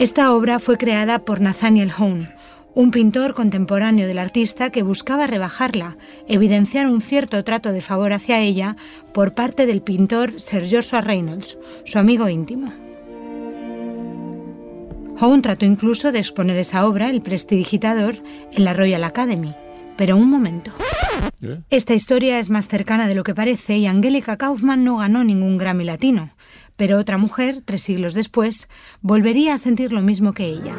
Esta 0.00 0.34
obra 0.34 0.58
fue 0.58 0.76
creada 0.78 1.20
por 1.20 1.40
Nathaniel 1.40 1.92
Hone, 1.96 2.34
un 2.76 2.90
pintor 2.90 3.32
contemporáneo 3.32 4.06
del 4.06 4.18
artista 4.18 4.68
que 4.68 4.82
buscaba 4.82 5.26
rebajarla, 5.26 5.96
evidenciar 6.28 6.86
un 6.86 7.00
cierto 7.00 7.42
trato 7.42 7.72
de 7.72 7.80
favor 7.80 8.12
hacia 8.12 8.40
ella 8.40 8.76
por 9.14 9.32
parte 9.32 9.64
del 9.64 9.80
pintor 9.80 10.38
Sir 10.38 10.68
Joshua 10.70 11.00
Reynolds, 11.00 11.58
su 11.86 11.98
amigo 11.98 12.28
íntimo. 12.28 12.74
Hone 15.18 15.40
trató 15.40 15.64
incluso 15.64 16.12
de 16.12 16.18
exponer 16.18 16.58
esa 16.58 16.86
obra, 16.86 17.08
El 17.08 17.22
prestidigitador, 17.22 18.16
en 18.52 18.64
la 18.66 18.74
Royal 18.74 19.04
Academy. 19.04 19.54
Pero 19.96 20.18
un 20.18 20.28
momento. 20.28 20.72
Esta 21.70 21.94
historia 21.94 22.38
es 22.38 22.50
más 22.50 22.68
cercana 22.68 23.08
de 23.08 23.14
lo 23.14 23.24
que 23.24 23.34
parece 23.34 23.78
y 23.78 23.86
Angélica 23.86 24.36
Kaufmann 24.36 24.84
no 24.84 24.98
ganó 24.98 25.24
ningún 25.24 25.56
Grammy 25.56 25.84
latino, 25.84 26.34
pero 26.76 26.98
otra 26.98 27.16
mujer, 27.16 27.62
tres 27.64 27.80
siglos 27.80 28.12
después, 28.12 28.68
volvería 29.00 29.54
a 29.54 29.58
sentir 29.58 29.92
lo 29.92 30.02
mismo 30.02 30.34
que 30.34 30.44
ella. 30.44 30.74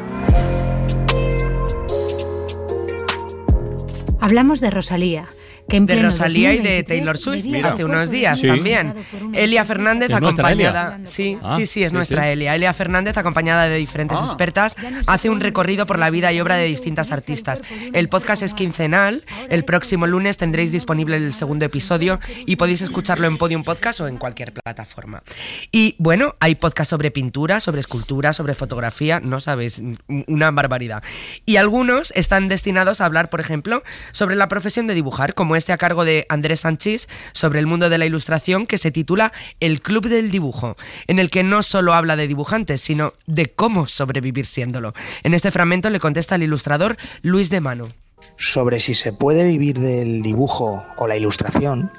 Hablamos 4.20 4.60
de 4.60 4.70
Rosalía, 4.70 5.28
que 5.68 5.76
en 5.76 5.86
de 5.86 6.02
Rosalía 6.02 6.54
y 6.54 6.58
de 6.58 6.82
2023 6.82 6.86
Taylor 6.86 7.18
Swift 7.18 7.44
vería 7.50 7.72
hace 7.72 7.84
unos 7.84 8.10
días 8.10 8.38
Sí. 8.40 8.46
también. 8.46 8.94
Elia 9.34 9.64
Fernández 9.64 10.10
¿Es 10.10 10.20
nuestra 10.20 10.48
acompañada, 10.48 10.94
Elia? 10.96 11.08
sí, 11.10 11.38
Ah, 11.42 11.56
sí, 11.58 11.66
sí, 11.66 11.82
es 11.82 11.90
sí, 11.90 11.94
nuestra 11.94 12.22
sí. 12.24 12.28
Elia. 12.30 12.54
Elia 12.54 12.72
Fernández 12.72 13.16
acompañada 13.16 13.68
de 13.68 13.76
diferentes 13.76 14.18
expertas 14.18 14.76
hace 15.06 15.28
un 15.30 15.40
recorrido 15.40 15.86
por 15.86 15.98
la 15.98 16.10
vida 16.10 16.32
y 16.32 16.40
obra 16.40 16.56
de 16.56 16.64
distintas 16.64 17.12
artistas. 17.12 17.60
El 17.92 18.08
podcast 18.08 18.42
es 18.42 18.54
quincenal. 18.54 19.24
El 19.50 19.64
próximo 19.64 20.06
lunes 20.06 20.38
tendréis 20.38 20.72
disponible 20.72 21.16
el 21.16 21.34
segundo 21.34 21.64
episodio 21.66 22.18
y 22.46 22.56
podéis 22.56 22.80
escucharlo 22.82 23.26
en 23.26 23.36
Podium 23.38 23.64
Podcast 23.64 24.00
o 24.00 24.08
en 24.08 24.16
cualquier 24.16 24.52
plataforma. 24.52 25.22
Y 25.70 25.94
bueno, 25.98 26.34
hay 26.40 26.54
podcast 26.54 26.90
sobre 26.90 27.10
pintura, 27.10 27.60
sobre 27.60 27.80
escultura, 27.80 28.32
sobre 28.32 28.54
fotografía, 28.54 29.20
no 29.20 29.40
sabéis, 29.40 29.82
una 30.26 30.50
barbaridad. 30.50 31.02
Y 31.44 31.56
algunos 31.56 32.12
están 32.16 32.48
destinados 32.48 33.00
a 33.00 33.04
hablar, 33.06 33.28
por 33.28 33.40
ejemplo, 33.40 33.82
sobre 34.12 34.34
la 34.36 34.48
profesión 34.48 34.86
de 34.86 34.94
dibujar, 34.94 35.34
como 35.34 35.56
este 35.58 35.72
a 35.72 35.78
cargo 35.78 36.04
de 36.04 36.24
Andrés 36.28 36.60
Sánchez 36.60 37.08
sobre 37.32 37.58
el 37.58 37.66
mundo 37.66 37.90
de 37.90 37.98
la 37.98 38.06
ilustración 38.06 38.66
que 38.66 38.78
se 38.78 38.90
titula 38.90 39.32
El 39.60 39.82
Club 39.82 40.08
del 40.08 40.30
Dibujo, 40.30 40.76
en 41.06 41.18
el 41.18 41.30
que 41.30 41.42
no 41.42 41.62
solo 41.62 41.94
habla 41.94 42.16
de 42.16 42.26
dibujantes, 42.26 42.80
sino 42.80 43.12
de 43.26 43.46
cómo 43.46 43.86
sobrevivir 43.86 44.46
siéndolo. 44.46 44.94
En 45.22 45.34
este 45.34 45.50
fragmento 45.50 45.90
le 45.90 46.00
contesta 46.00 46.36
el 46.36 46.44
ilustrador 46.44 46.96
Luis 47.22 47.50
de 47.50 47.60
Mano. 47.60 47.88
sobre 48.36 48.78
si 48.78 48.94
se 48.94 49.12
puede 49.12 49.44
vivir 49.44 49.78
del 49.78 50.22
dibujo 50.22 50.86
o 50.96 51.06
la 51.08 51.16
ilustración, 51.16 51.90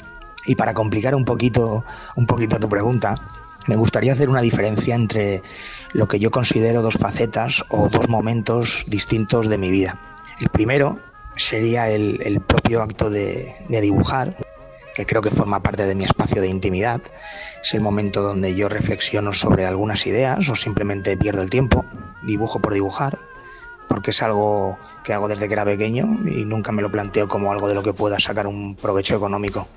y 0.45 0.55
para 0.55 0.73
complicar 0.73 1.13
un 1.13 1.25
poquito, 1.25 1.83
un 2.15 2.25
poquito 2.25 2.59
tu 2.59 2.69
pregunta, 2.69 3.15
me 3.67 3.75
gustaría 3.75 4.13
hacer 4.13 4.29
una 4.29 4.41
diferencia 4.41 4.95
entre 4.95 5.41
lo 5.93 6.07
que 6.07 6.19
yo 6.19 6.31
considero 6.31 6.81
dos 6.81 6.95
facetas 6.95 7.63
o 7.69 7.89
dos 7.89 8.07
momentos 8.07 8.85
distintos 8.87 9.49
de 9.49 9.57
mi 9.57 9.69
vida. 9.69 9.99
El 10.39 10.49
primero 10.49 10.99
sería 11.39 11.89
el, 11.89 12.41
propio 12.47 12.81
acto 12.81 13.09
de, 13.09 13.53
de 13.67 13.81
dibujar, 13.81 14.37
que 14.93 15.05
creo 15.05 15.21
que 15.21 15.31
forma 15.31 15.61
parte 15.61 15.85
de 15.85 15.95
mi 15.95 16.03
espacio 16.03 16.41
de 16.41 16.47
intimidad. 16.49 17.01
Es 17.61 17.73
el 17.73 17.81
momento 17.81 18.21
donde 18.21 18.55
yo 18.55 18.69
reflexiono 18.69 19.33
sobre 19.33 19.65
algunas 19.65 20.05
ideas 20.05 20.49
o 20.49 20.55
simplemente 20.55 21.17
pierdo 21.17 21.41
el 21.41 21.49
tiempo, 21.49 21.85
dibujo 22.23 22.59
por 22.59 22.73
dibujar 22.73 23.17
porque 23.89 24.11
es 24.11 24.21
algo 24.21 24.77
que 25.03 25.13
hago 25.13 25.27
desde 25.27 25.47
que 25.47 25.53
era 25.53 25.65
pequeño 25.65 26.19
y 26.25 26.45
nunca 26.45 26.71
me 26.71 26.83
lo 26.83 26.91
planteo 26.91 27.27
como 27.27 27.51
algo 27.51 27.67
de 27.67 27.73
lo 27.73 27.81
que 27.81 27.91
pueda 27.91 28.19
sacar 28.19 28.45
un 28.45 28.75
provecho 28.75 29.15
económico. 29.15 29.67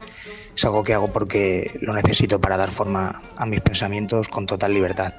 Es 0.54 0.64
algo 0.66 0.84
que 0.84 0.92
hago 0.92 1.10
porque 1.10 1.78
lo 1.80 1.94
necesito 1.94 2.38
para 2.38 2.58
dar 2.58 2.70
forma 2.70 3.22
a 3.36 3.46
mis 3.46 3.62
pensamientos 3.62 4.28
con 4.28 4.46
total 4.46 4.74
libertad. 4.74 5.14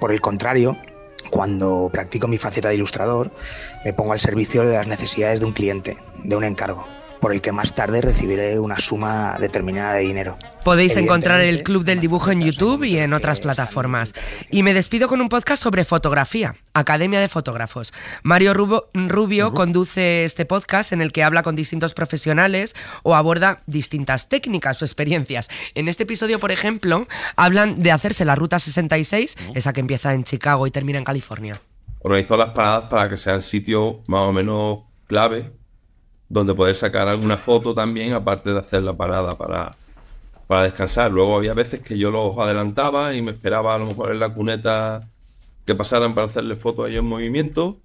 Por 0.00 0.10
el 0.10 0.22
contrario, 0.22 0.74
cuando 1.30 1.90
practico 1.92 2.28
mi 2.28 2.38
faceta 2.38 2.68
de 2.68 2.76
ilustrador, 2.76 3.32
me 3.84 3.92
pongo 3.92 4.12
al 4.12 4.20
servicio 4.20 4.66
de 4.66 4.74
las 4.74 4.86
necesidades 4.86 5.40
de 5.40 5.46
un 5.46 5.52
cliente, 5.52 5.98
de 6.14 6.36
un 6.36 6.44
encargo, 6.44 6.86
por 7.24 7.32
el 7.32 7.40
que 7.40 7.52
más 7.52 7.74
tarde 7.74 8.02
recibiré 8.02 8.58
una 8.58 8.78
suma 8.78 9.38
determinada 9.40 9.94
de 9.94 10.02
dinero. 10.02 10.36
Podéis 10.62 10.94
encontrar 10.98 11.40
el 11.40 11.62
Club 11.62 11.82
del 11.82 11.98
Dibujo 11.98 12.30
en 12.30 12.42
YouTube 12.42 12.84
y 12.84 12.98
en 12.98 13.14
otras 13.14 13.40
plataformas. 13.40 14.12
Y 14.50 14.62
me 14.62 14.74
despido 14.74 15.08
con 15.08 15.22
un 15.22 15.30
podcast 15.30 15.62
sobre 15.62 15.84
fotografía, 15.86 16.54
Academia 16.74 17.20
de 17.20 17.28
Fotógrafos. 17.28 17.94
Mario 18.24 18.52
Rubo- 18.52 18.88
Rubio 18.92 19.54
conduce 19.54 20.26
este 20.26 20.44
podcast 20.44 20.92
en 20.92 21.00
el 21.00 21.12
que 21.12 21.24
habla 21.24 21.42
con 21.42 21.56
distintos 21.56 21.94
profesionales 21.94 22.74
o 23.04 23.14
aborda 23.14 23.62
distintas 23.66 24.28
técnicas 24.28 24.82
o 24.82 24.84
experiencias. 24.84 25.48
En 25.74 25.88
este 25.88 26.02
episodio, 26.02 26.38
por 26.38 26.52
ejemplo, 26.52 27.08
hablan 27.36 27.82
de 27.82 27.90
hacerse 27.90 28.26
la 28.26 28.34
Ruta 28.34 28.58
66, 28.58 29.34
esa 29.54 29.72
que 29.72 29.80
empieza 29.80 30.12
en 30.12 30.24
Chicago 30.24 30.66
y 30.66 30.70
termina 30.70 30.98
en 30.98 31.04
California. 31.04 31.58
Organizó 32.00 32.36
las 32.36 32.50
paradas 32.50 32.90
para 32.90 33.08
que 33.08 33.16
sea 33.16 33.32
el 33.36 33.40
sitio 33.42 34.02
más 34.08 34.28
o 34.28 34.32
menos 34.32 34.80
clave 35.06 35.52
donde 36.34 36.52
poder 36.54 36.74
sacar 36.74 37.06
alguna 37.08 37.38
foto 37.38 37.74
también, 37.74 38.12
aparte 38.12 38.52
de 38.52 38.58
hacer 38.58 38.82
la 38.82 38.92
parada 38.96 39.38
para, 39.38 39.76
para 40.48 40.64
descansar. 40.64 41.12
Luego 41.12 41.36
había 41.36 41.54
veces 41.54 41.80
que 41.80 41.96
yo 41.96 42.10
los 42.10 42.36
adelantaba 42.38 43.14
y 43.14 43.22
me 43.22 43.30
esperaba 43.30 43.76
a 43.76 43.78
lo 43.78 43.86
mejor 43.86 44.10
en 44.10 44.18
la 44.18 44.34
cuneta 44.34 45.08
que 45.64 45.76
pasaran 45.76 46.14
para 46.14 46.26
hacerle 46.26 46.56
fotos 46.56 46.86
a 46.86 46.88
ellos 46.88 47.00
en 47.00 47.08
movimiento. 47.08 47.80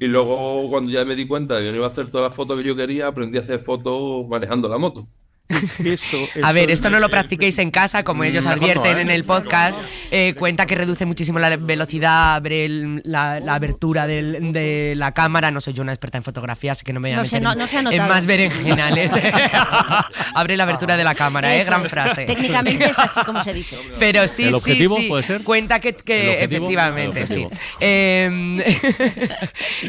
Y 0.00 0.06
luego 0.08 0.68
cuando 0.68 0.90
ya 0.90 1.04
me 1.04 1.14
di 1.14 1.28
cuenta 1.28 1.56
de 1.56 1.62
que 1.64 1.70
no 1.70 1.76
iba 1.76 1.86
a 1.86 1.90
hacer 1.90 2.10
todas 2.10 2.28
las 2.28 2.36
fotos 2.36 2.58
que 2.58 2.64
yo 2.66 2.74
quería, 2.74 3.06
aprendí 3.06 3.38
a 3.38 3.42
hacer 3.42 3.60
fotos 3.60 4.26
manejando 4.28 4.68
la 4.68 4.78
moto. 4.78 5.06
A 6.42 6.52
ver, 6.52 6.70
esto 6.70 6.90
no 6.90 7.00
lo 7.00 7.08
practiquéis 7.08 7.58
en 7.58 7.70
casa, 7.70 8.04
como 8.04 8.24
ellos 8.24 8.44
mejor 8.44 8.58
no, 8.60 8.64
advierten 8.64 8.98
¿eh? 8.98 9.00
en 9.02 9.10
el 9.10 9.24
podcast. 9.24 9.80
Eh, 10.10 10.34
cuenta 10.38 10.66
que 10.66 10.74
reduce 10.74 11.06
muchísimo 11.06 11.38
la 11.38 11.56
velocidad, 11.56 12.36
abre 12.36 12.64
el- 12.64 13.02
la, 13.04 13.40
la 13.40 13.54
abertura 13.54 14.06
del- 14.06 14.52
de 14.52 14.94
la 14.96 15.12
cámara. 15.12 15.50
No 15.50 15.60
soy 15.60 15.74
yo 15.74 15.82
una 15.82 15.92
experta 15.92 16.18
en 16.18 16.24
fotografía, 16.24 16.72
así 16.72 16.84
que 16.84 16.92
no 16.92 17.00
me 17.00 17.08
voy 17.10 17.14
a 17.14 17.16
No 17.22 17.24
sé, 17.24 17.36
meter 17.40 17.42
no- 17.44 17.52
en- 17.52 17.58
no 17.58 17.66
se 17.66 17.76
ha 17.76 17.80
en 17.80 18.08
más 18.08 18.26
berenjenales. 18.26 19.10
abre 20.34 20.56
la 20.56 20.62
abertura 20.64 20.96
de 20.96 21.04
la 21.04 21.14
cámara, 21.14 21.54
¿eh? 21.56 21.64
Gran 21.64 21.84
frase. 21.86 22.24
Técnicamente 22.26 22.84
es 22.86 22.98
así 22.98 23.20
como 23.24 23.42
se 23.42 23.52
dice. 23.52 23.76
Pero 23.98 24.26
sí, 24.28 24.44
¿El 24.44 24.50
sí, 24.50 24.54
objetivo 24.54 24.96
sí. 24.98 25.08
puede 25.08 25.22
ser? 25.24 25.42
Cuenta 25.42 25.80
que, 25.80 25.88
¿El 25.90 25.94
que 25.96 26.20
objetivo? 26.44 26.44
efectivamente, 26.66 27.20
El 27.22 27.26
sí. 27.28 27.46
Eh, 27.80 28.30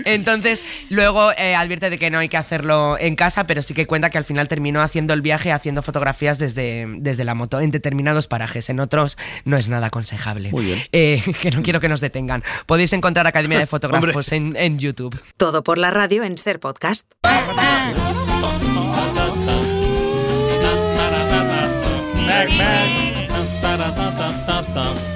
entonces, 0.06 0.63
luego 0.89 1.32
eh, 1.34 1.56
advierte 1.56 1.89
de 1.89 1.97
que 1.97 2.10
no 2.10 2.19
hay 2.19 2.30
que 2.30 2.38
hacerlo 2.38 2.97
en 3.00 3.15
casa, 3.15 3.45
pero 3.47 3.62
sí 3.62 3.74
que 3.74 3.86
cuenta 3.88 4.10
que 4.10 4.17
al 4.17 4.24
final 4.24 4.47
terminó 4.47 4.82
haciendo 4.82 5.13
el 5.13 5.21
viaje, 5.21 5.51
haciendo 5.56 5.82
fotografías 5.82 6.38
desde, 6.38 6.86
desde 7.00 7.24
la 7.24 7.36
moto, 7.36 7.60
en 7.60 7.72
determinados 7.72 8.28
parajes. 8.28 8.70
En 8.70 8.80
otros 8.80 9.18
no 9.46 9.58
es 9.58 9.70
nada 9.70 9.88
aconsejable. 9.88 10.52
Muy 10.52 10.66
bien. 10.66 10.80
Eh, 10.92 11.22
que 11.42 11.52
no 11.52 11.62
quiero 11.62 11.80
que 11.80 11.90
nos 11.90 12.02
detengan. 12.02 12.44
Podéis 12.66 12.94
encontrar 12.94 13.28
Academia 13.28 13.60
de 13.60 13.66
Fotógrafos 13.68 14.32
en, 14.32 14.56
en 14.58 14.80
YouTube. 14.80 15.20
Todo 15.38 15.64
por 15.64 15.78
la 15.78 15.92
radio 15.92 16.24
en 16.24 16.38
Ser 16.38 16.60
Podcast. 16.60 17.12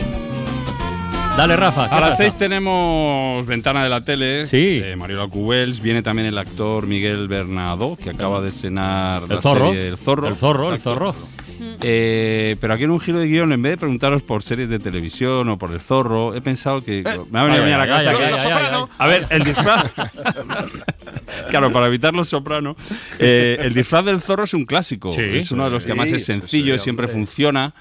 Dale, 1.38 1.58
Rafa. 1.58 1.90
¿qué 1.90 1.96
A 1.96 2.00
las 2.00 2.10
pasa? 2.12 2.24
6 2.24 2.38
tenemos 2.38 3.46
Ventana 3.46 3.84
de 3.84 3.90
la 3.90 4.02
Tele 4.06 4.46
de 4.80 4.96
Mariola 4.96 5.28
Cubels. 5.28 5.82
Viene 5.82 6.02
también 6.02 6.28
el 6.28 6.38
actor 6.38 6.88
Miguel 6.88 7.28
Bernardo, 7.28 7.98
que 8.02 8.10
acaba 8.10 8.40
de 8.42 8.50
estrenar 8.50 9.24
El 9.24 9.30
la 9.36 9.42
zorro. 9.42 9.68
serie 9.70 9.88
El 9.90 9.98
Zorro. 9.98 10.28
El 10.30 10.36
zorro, 10.36 10.74
el 10.74 10.80
zorro. 10.80 11.16
Eh, 11.82 12.56
pero 12.62 12.74
aquí 12.74 12.84
en 12.84 12.92
un 12.92 13.00
giro 13.00 13.20
de 13.20 13.28
guion, 13.28 13.52
en 13.52 13.62
vez 13.62 13.74
de 13.74 13.78
preguntaros 13.78 14.22
por 14.24 14.44
series 14.44 14.70
de 14.70 14.80
televisión 14.80 15.48
o 15.50 15.58
por 15.58 15.72
el 15.72 15.80
zorro, 15.80 16.36
he 16.36 16.42
pensado 16.42 16.82
que. 16.82 17.04
me 17.30 17.40
ha 17.40 17.44
venido 17.44 17.64
a 17.64 17.66
mí 17.66 17.72
a 17.74 17.86
la 17.86 17.98
ay. 17.98 18.86
A 18.98 19.08
ver, 19.08 19.28
el 19.30 19.44
disfraz. 19.44 19.86
claro, 21.50 21.72
para 21.72 21.88
evitar 21.88 22.14
los 22.14 22.30
sopranos. 22.30 22.78
eh, 23.20 23.58
el 23.60 23.74
disfraz 23.74 24.06
del 24.06 24.22
zorro 24.22 24.46
es 24.46 24.54
un 24.54 24.66
clásico. 24.66 25.12
Sí. 25.14 25.22
es 25.22 25.52
uno 25.52 25.66
de 25.66 25.72
los 25.72 25.86
que 25.86 25.94
más 25.96 26.10
Sí, 26.10 26.16
es 26.16 26.26
sencillo 26.26 26.76
sí, 26.76 26.80
y 26.80 26.84
siempre 26.84 27.08
funciona. 27.10 27.74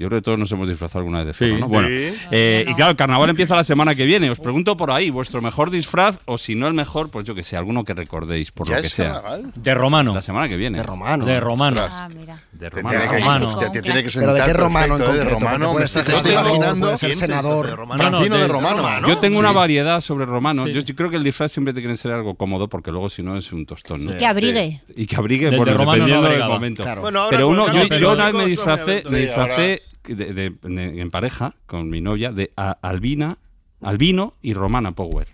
Yo 0.00 0.08
creo 0.08 0.18
que 0.20 0.24
todos 0.24 0.38
nos 0.38 0.50
hemos 0.50 0.66
disfrazado 0.66 1.00
alguna 1.00 1.18
vez 1.18 1.26
de 1.26 1.32
zorro, 1.34 1.54
Sí. 1.56 1.60
¿no? 1.60 1.68
Bueno, 1.68 1.88
Sí. 1.88 2.14
eh, 2.30 2.64
y 2.66 2.74
claro, 2.74 2.92
el 2.92 2.96
carnaval 2.96 3.28
empieza 3.28 3.54
la 3.54 3.64
semana 3.64 3.94
que 3.94 4.06
viene. 4.06 4.30
Os 4.30 4.40
pregunto 4.40 4.74
por 4.76 4.90
ahí, 4.90 5.10
vuestro 5.10 5.42
mejor 5.42 5.70
disfraz, 5.70 6.18
o 6.24 6.38
si 6.38 6.54
no 6.54 6.66
el 6.66 6.72
mejor, 6.72 7.10
pues 7.10 7.26
yo 7.26 7.34
que 7.34 7.42
sé, 7.42 7.56
alguno 7.58 7.84
que 7.84 7.92
recordéis, 7.92 8.50
por 8.50 8.66
¿Ya 8.66 8.76
lo 8.76 8.80
que 8.80 8.86
es 8.86 8.92
sea. 8.94 9.12
carnaval? 9.12 9.52
De 9.54 9.74
romano. 9.74 10.14
La 10.14 10.22
semana 10.22 10.48
que 10.48 10.56
viene. 10.56 10.78
De 10.78 10.84
romano. 10.84 11.26
De 11.26 11.38
romano. 11.38 11.84
Ostras. 11.84 12.08
De 12.08 12.58
Te 12.58 12.70
romano. 12.70 12.98
tiene 12.98 13.12
que, 13.14 13.18
Romano. 13.20 13.54
te- 13.58 13.70
te 13.70 13.82
tiene 13.82 14.02
que 14.02 14.10
Pero 14.14 14.32
¿de 14.34 14.42
qué 14.44 14.52
romano 14.54 14.84
en 14.96 15.00
perfecto, 15.02 15.04
concreto? 15.06 15.24
De 15.24 15.30
romano, 15.34 15.74
me 15.74 15.84
estoy- 15.84 16.32
imaginando. 16.32 16.96
ser 16.96 17.14
senador. 17.14 17.86
Francino 17.96 18.36
de 18.38 18.48
romano. 18.48 19.06
Yo 19.08 19.18
tengo 19.18 19.34
Sí. 19.36 19.40
una 19.40 19.52
variedad 19.52 20.00
sobre 20.00 20.24
romano. 20.24 20.64
Sí. 20.64 20.72
Yo, 20.72 20.80
yo 20.80 20.94
creo 20.96 21.10
que 21.10 21.16
el 21.16 21.24
disfraz 21.24 21.52
siempre 21.52 21.74
te 21.74 21.80
quiere 21.80 21.94
ser 21.96 22.12
algo 22.12 22.36
cómodo 22.36 22.68
porque 22.68 22.90
luego 22.90 23.10
si 23.10 23.22
no 23.22 23.36
es 23.36 23.52
un 23.52 23.66
tostón. 23.66 24.04
¿no? 24.06 24.14
Y 24.14 24.16
que 24.16 24.24
abrigue. 24.26 24.80
Y 24.96 25.06
que 25.06 25.16
abrigue, 25.16 25.54
bueno, 25.54 25.74
no 25.74 25.84
dependiendo 25.92 26.28
del 26.28 26.44
momento. 26.44 26.82
Claro. 26.82 27.02
Bueno, 27.02 27.20
ahora 27.20 27.36
Pero 27.36 27.48
uno, 27.48 27.66
yo, 27.66 28.12
una 28.12 28.26
vez 28.26 28.34
me 28.34 28.46
disfracé, 28.46 29.02
me- 29.10 29.18
disfracé 29.20 29.82
de- 30.06 30.32
de- 30.32 31.00
en 31.00 31.10
pareja 31.10 31.54
con 31.66 31.88
mi 31.90 32.00
novia 32.00 32.32
de 32.32 32.52
a- 32.56 32.78
Albina, 32.82 33.38
Albino 33.82 34.34
y 34.42 34.52
Romana 34.54 34.92
Power. 34.92 35.28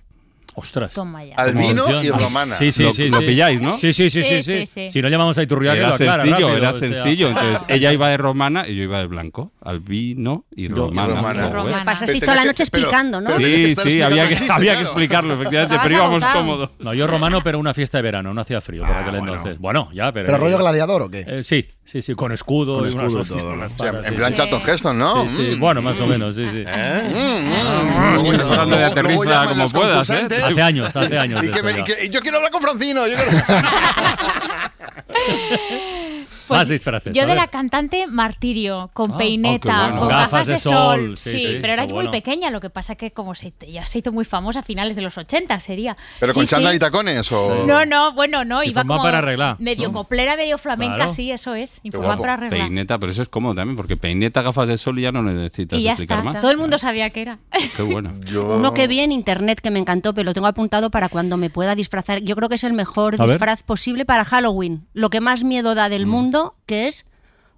Ostras. 0.59 0.93
Toma 0.95 1.23
ya. 1.23 1.35
Albino 1.35 2.03
y 2.03 2.09
romana. 2.09 2.55
Sí, 2.57 2.73
sí, 2.73 2.83
Lo- 2.85 2.95
sí. 2.95 3.11
lo 3.11 3.19
sí. 3.19 3.27
pilláis, 3.27 3.61
¿no? 3.61 3.77
Sí, 3.77 3.93
sí, 3.93 4.09
sí, 4.09 4.23
Sí, 4.25 4.37
sí. 4.37 4.43
sí, 4.43 4.67
sí, 4.67 4.67
sí. 4.67 4.91
Si 4.91 5.03
no 5.03 5.09
llamamos 5.11 5.37
a 5.37 5.43
Iturriaga, 5.43 5.77
Era 5.77 5.89
lo 5.89 5.95
aclara 5.95 6.23
sencillo, 6.25 6.47
rápido, 6.49 6.57
era 6.57 6.71
o 6.71 6.73
sea. 6.73 6.89
sencillo. 6.89 7.29
Entonces 7.29 7.65
ella 7.69 7.93
iba 7.93 8.09
de 8.09 8.17
romana 8.17 8.67
y 8.67 8.75
yo 8.75 8.85
iba 8.85 8.99
de 9.01 9.07
blanco. 9.07 9.53
Albino 9.61 10.47
y 10.57 10.69
Yo- 10.71 10.77
romana. 10.77 11.09
romana. 11.09 11.41
Power. 11.43 11.53
Romana. 11.53 11.73
Pero 11.75 11.85
Pasasteis 11.85 12.21
toda 12.21 12.37
la 12.37 12.45
noche 12.47 12.65
que- 12.65 12.71
pero- 12.71 12.85
explicando, 12.85 13.21
¿no? 13.21 13.31
Sí, 13.33 13.71
sí, 13.77 14.01
había 14.01 14.29
que, 14.31 14.37
chiste, 14.37 14.51
había 14.53 14.77
que 14.77 14.83
explicarlo, 14.83 15.35
efectivamente, 15.35 15.77
pero 15.83 15.95
íbamos 15.95 16.25
cómodos. 16.25 16.71
No, 16.79 16.95
yo 16.95 17.07
romano, 17.07 17.43
pero 17.45 17.59
una 17.59 17.75
fiesta 17.75 17.99
de 17.99 18.03
verano, 18.03 18.33
no 18.33 18.41
hacía 18.41 18.63
frío 18.63 18.83
por 18.83 18.93
Ah, 18.93 19.01
aquel 19.01 19.19
bueno. 19.19 19.35
entonces. 19.35 19.59
Bueno, 19.59 19.91
ya, 19.93 20.11
pero. 20.11 20.25
¿Pero 20.25 20.39
rollo 20.39 20.57
gladiador 20.57 21.03
o 21.03 21.11
qué? 21.11 21.23
Eh, 21.27 21.43
sí, 21.43 21.67
sí, 21.87 22.03
sí, 22.03 22.15
con 22.15 22.33
escudo 22.33 22.79
Con 22.81 22.91
y 22.91 22.95
unas 22.95 23.07
escudo 23.07 23.19
y 23.19 23.23
hostias, 23.23 23.39
todo, 23.41 23.51
con 23.51 23.63
O 23.63 23.69
sea, 23.69 23.89
en 23.91 24.05
sí, 24.05 24.11
plan 24.17 24.31
sí. 24.33 24.37
Charlton 24.37 24.63
Heston, 24.69 24.99
¿no? 24.99 25.29
Sí, 25.29 25.37
sí, 25.37 25.53
Mm. 25.57 25.61
bueno, 25.61 25.81
más 25.83 25.99
o 26.01 26.07
menos, 26.07 26.37
sí, 26.37 26.47
sí. 26.53 26.65
Hablando 26.67 28.77
de 28.77 28.85
aterriza 28.85 29.47
como 29.47 29.69
puedas, 29.71 30.11
¿eh? 30.11 30.29
Hace 30.45 30.63
años, 30.63 30.95
hace 30.95 31.19
años. 31.19 31.41
Y 31.43 31.47
que 31.49 31.55
eso 31.59 31.65
me- 31.65 31.81
y 31.81 31.85
que- 31.85 32.05
y 32.05 32.09
yo 32.11 32.21
quiero 32.21 32.37
hablar 32.39 32.53
con 32.53 32.61
Francino. 32.61 33.07
yo 33.07 33.17
quiero- 33.17 33.31
Pues 36.47 36.59
Más 36.59 36.69
disfraces. 36.69 37.13
Yo 37.15 37.27
de 37.27 37.35
la 37.35 37.49
cantante 37.49 38.07
Martirio, 38.07 38.91
con 38.93 39.13
Ah, 39.13 39.17
peineta, 39.19 39.77
oh, 39.87 39.89
bueno. 39.89 40.01
con 40.01 40.09
gafas, 40.09 40.47
de 40.47 40.61
sol. 40.61 41.17
sí, 41.19 41.31
Sí, 41.31 41.39
sí, 41.39 41.59
pero 41.61 41.73
era 41.75 41.85
muy 41.85 41.93
bueno. 41.93 42.11
pequeña, 42.11 42.51
lo 42.51 42.61
que 42.61 42.71
pasa 42.71 42.95
que 42.95 43.11
como 43.13 43.35
se, 43.35 43.53
ya 43.69 43.85
se 43.87 43.99
hizo 43.99 44.13
muy 44.13 44.25
famosa 44.25 44.61
a 44.61 44.63
finales 44.63 44.97
de 44.97 45.03
los 45.03 45.17
80 45.19 45.59
sería. 45.61 45.97
¿Pero 46.21 46.33
Sí, 46.33 46.41
con 46.41 46.47
chándal 46.47 46.75
y 46.75 46.79
tacones 46.79 47.31
o...? 47.33 47.65
No, 47.67 47.85
no, 47.85 48.13
bueno, 48.13 48.45
no, 48.45 48.63
Y 48.63 48.69
iba 48.71 48.83
como 48.83 49.03
para 49.03 49.19
arreglar, 49.19 49.57
medio 49.61 49.89
¿no? 49.89 49.95
coplera, 49.95 50.37
medio 50.37 50.59
flamenca, 50.59 50.97
Claro. 50.97 51.13
sí, 51.13 51.31
eso 51.33 51.55
es, 51.55 51.81
informar 51.83 52.19
para 52.19 52.35
arreglar. 52.35 52.61
Peineta, 52.69 52.99
pero 52.99 53.13
eso 53.13 53.23
es 53.23 53.29
cómodo 53.29 53.55
también, 53.55 53.77
porque 53.77 53.97
peineta, 53.97 54.43
gafas 54.43 54.69
de 54.69 54.77
sol 54.77 55.01
ya 55.01 55.13
no 55.13 55.23
necesitas 55.23 55.79
Y 55.79 55.83
ya 55.85 55.93
explicar 55.93 56.19
está, 56.19 56.33
más. 56.33 56.41
todo 56.41 56.51
el 56.51 56.59
mundo 56.59 56.79
sabía 56.79 57.11
que 57.11 57.23
era. 57.23 57.39
Qué 57.77 57.83
bueno. 57.83 58.15
Yo... 58.25 58.57
Uno 58.57 58.73
que 58.75 58.87
vi 58.87 59.01
en 59.01 59.13
internet 59.13 59.61
que 59.61 59.71
me 59.71 59.79
encantó, 59.79 60.15
pero 60.15 60.25
lo 60.27 60.35
tengo 60.35 60.47
apuntado 60.47 60.91
para 60.91 61.09
cuando 61.09 61.37
me 61.37 61.51
pueda 61.51 61.75
disfrazar. 61.75 62.21
Yo 62.21 62.37
creo 62.37 62.49
que 62.49 62.55
es 62.57 62.65
el 62.65 62.73
mejor 62.73 63.15
A 63.15 63.19
ver. 63.25 63.31
disfraz 63.31 63.63
posible 63.63 64.05
para 64.05 64.25
Halloween. 64.25 64.87
Lo 64.95 65.11
que 65.11 65.21
más 65.21 65.45
miedo 65.45 65.75
da 65.75 65.89
del 65.89 66.07
mundo, 66.07 66.36
que 66.67 66.89
es 66.89 67.07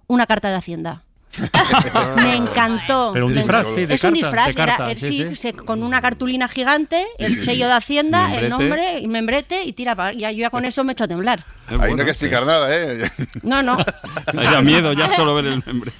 una 0.07 0.25
carta 0.25 0.49
de 0.49 0.55
Hacienda. 0.55 1.03
me 2.15 2.35
encantó. 2.35 3.11
Pero 3.13 3.27
un 3.27 3.31
Me 3.33 3.37
disfraz, 3.39 3.61
encantó. 3.61 3.75
sí, 3.79 3.85
de 3.85 3.93
es 3.95 4.03
un 4.03 4.13
disfraz, 4.13 4.47
de 4.47 4.53
carta, 4.55 4.91
era, 4.91 4.99
sí, 4.99 5.07
sí, 5.07 5.27
sí. 5.29 5.35
se- 5.35 5.53
con 5.53 5.83
una 5.83 6.01
cartulina 6.01 6.47
gigante, 6.47 7.05
el 7.19 7.35
sello 7.35 7.67
de 7.67 7.73
Hacienda, 7.73 8.33
el 8.35 8.49
nombre, 8.49 8.99
y 8.99 9.07
membrete 9.07 9.63
y 9.63 9.73
tira. 9.73 10.11
Ya, 10.13 10.31
yo 10.31 10.39
ya 10.39 10.49
con 10.49 10.65
eso 10.65 10.83
me 10.83 10.93
echo 10.93 11.03
a 11.03 11.07
temblar. 11.07 11.43
Ahí 11.69 11.77
no 11.77 11.83
hay 11.83 11.89
bueno, 11.91 12.05
que 12.05 12.11
explicar 12.11 12.45
nada, 12.45 12.75
¿eh? 12.75 13.09
No, 13.43 13.61
no. 13.63 13.77
Da 14.33 14.61
miedo 14.61 14.93
ya 14.93 15.09
solo 15.15 15.35
ver 15.35 15.45
el 15.45 15.63
nombre. 15.65 15.91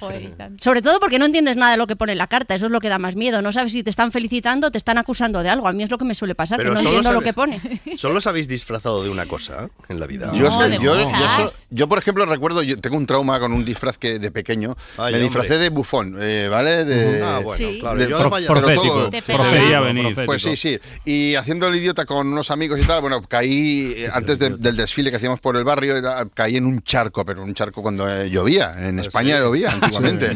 Sobre 0.60 0.82
todo 0.82 1.00
porque 1.00 1.18
no 1.18 1.26
entiendes 1.26 1.56
nada 1.56 1.72
de 1.72 1.76
lo 1.78 1.86
que 1.86 1.96
pone 1.96 2.12
en 2.12 2.18
la 2.18 2.26
carta. 2.26 2.54
Eso 2.54 2.66
es 2.66 2.72
lo 2.72 2.80
que 2.80 2.88
da 2.88 2.98
más 2.98 3.16
miedo. 3.16 3.42
No 3.42 3.52
sabes 3.52 3.72
si 3.72 3.82
te 3.82 3.90
están 3.90 4.12
felicitando 4.12 4.68
o 4.68 4.70
te 4.70 4.78
están 4.78 4.98
acusando 4.98 5.42
de 5.42 5.48
algo. 5.48 5.68
A 5.68 5.72
mí 5.72 5.82
es 5.82 5.90
lo 5.90 5.98
que 5.98 6.04
me 6.04 6.14
suele 6.14 6.34
pasar, 6.34 6.58
Pero 6.58 6.70
que 6.70 6.74
no 6.74 6.80
solo 6.82 6.96
entiendo 6.96 7.10
lo 7.10 7.20
sabe- 7.20 7.24
que 7.24 7.32
pone. 7.32 7.96
Solo 7.96 8.18
os 8.18 8.26
habéis 8.26 8.48
disfrazado 8.48 9.02
de 9.02 9.10
una 9.10 9.26
cosa 9.26 9.68
en 9.88 10.00
la 10.00 10.06
vida. 10.06 10.30
Yo, 10.34 10.48
es 10.48 10.56
que- 10.56 10.64
de 10.68 10.78
yo, 10.78 10.94
yo 10.98 11.48
so- 11.48 11.66
yo, 11.70 11.88
por 11.88 11.98
ejemplo, 11.98 12.24
recuerdo, 12.26 12.62
yo 12.62 12.78
tengo 12.80 12.96
un 12.96 13.06
trauma 13.06 13.38
con 13.40 13.52
un 13.52 13.64
disfraz 13.64 13.98
que 13.98 14.18
de 14.18 14.30
pequeño 14.30 14.76
Ay, 14.98 15.14
me 15.14 15.18
disfracé 15.20 15.54
hombre. 15.54 15.58
de 15.64 15.68
bufón, 15.70 16.16
eh, 16.20 16.48
¿vale? 16.50 16.84
De, 16.84 17.22
Ah, 17.22 17.40
bueno, 17.42 17.56
Sí. 17.56 17.78
claro. 17.80 17.98
de- 17.98 18.08
yo 18.08 18.18
pro- 18.18 18.30
Profético. 18.30 19.10
venir. 19.10 20.02
profético. 20.04 20.26
Pues 20.26 20.42
sí, 20.42 20.56
sí. 20.56 20.78
Y 21.04 21.34
haciendo 21.34 21.68
el 21.68 21.76
idiota 21.76 22.04
con 22.04 22.26
unos 22.28 22.50
amigos 22.50 22.80
y 22.80 22.84
tal, 22.84 23.00
bueno, 23.00 23.22
caí 23.22 23.92
eh, 23.96 24.10
antes 24.12 24.38
de- 24.38 24.50
del 24.56 24.76
desfile 24.76 25.10
que 25.10 25.16
hacíamos 25.16 25.40
por 25.40 25.56
el 25.56 25.59
barrio, 25.64 25.98
y 25.98 26.02
tal, 26.02 26.30
caí 26.32 26.56
en 26.56 26.66
un 26.66 26.82
charco, 26.82 27.24
pero 27.24 27.42
un 27.42 27.54
charco 27.54 27.82
cuando 27.82 28.08
eh, 28.10 28.30
llovía. 28.30 28.74
En 28.78 28.98
España 28.98 29.36
sí? 29.36 29.42
llovía 29.42 29.70
antiguamente. 29.80 30.32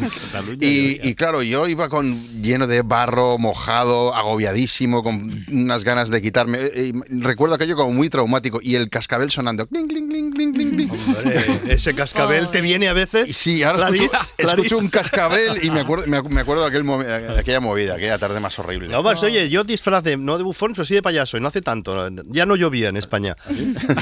Y, 0.61 0.95
llovía. 0.97 1.11
y 1.11 1.15
claro, 1.15 1.43
yo 1.43 1.67
iba 1.69 1.89
con 1.89 2.43
lleno 2.43 2.67
de 2.67 2.83
barro, 2.83 3.39
mojado, 3.39 4.15
agobiadísimo, 4.15 5.03
con 5.03 5.45
unas 5.51 5.85
ganas 5.85 6.11
de 6.11 6.21
quitarme. 6.23 6.59
Eh, 6.63 6.93
y 7.11 7.21
recuerdo 7.23 7.55
aquello 7.55 7.77
como 7.77 7.93
muy 7.93 8.09
traumático 8.09 8.61
y 8.63 8.75
el 8.77 8.89
cascabel 8.91 9.31
sonando. 9.31 9.67
Cling, 9.67 9.89
cling, 9.89 10.09
cling, 10.09 10.31
cling, 10.33 10.53
cling, 10.53 10.71
cling. 10.71 10.91
Hombre, 10.91 11.61
ese 11.69 11.95
cascabel 11.95 12.49
te 12.49 12.61
viene 12.61 12.89
a 12.89 12.93
veces. 12.93 13.35
Sí, 13.37 13.63
ahora 13.63 13.89
escucho, 13.89 14.11
escucho 14.39 14.79
un 14.79 14.89
cascabel 14.89 15.61
y 15.63 15.71
me 15.71 15.81
acuerdo, 15.81 16.07
me, 16.07 16.19
acu- 16.19 16.29
me 16.29 16.41
acuerdo 16.41 16.63
de, 16.63 16.69
aquel 16.69 16.85
de 16.87 17.39
aquella 17.41 17.61
movida, 17.61 17.95
aquella 17.95 18.19
tarde 18.19 18.41
más 18.41 18.59
horrible. 18.59 18.89
No, 18.89 19.03
pues 19.03 19.23
oye, 19.23 19.49
yo 19.49 19.65
disfraz 19.65 20.03
de, 20.05 20.17
no 20.17 20.39
de 20.39 20.45
bufón, 20.45 20.73
pero 20.73 20.85
sí 20.85 20.95
de 20.95 21.03
payaso, 21.03 21.37
y 21.37 21.41
no 21.41 21.49
hace 21.49 21.61
tanto, 21.63 22.09
ya 22.27 22.47
no 22.47 22.57
llovía 22.57 22.89
en 22.89 22.97
España. 22.97 23.37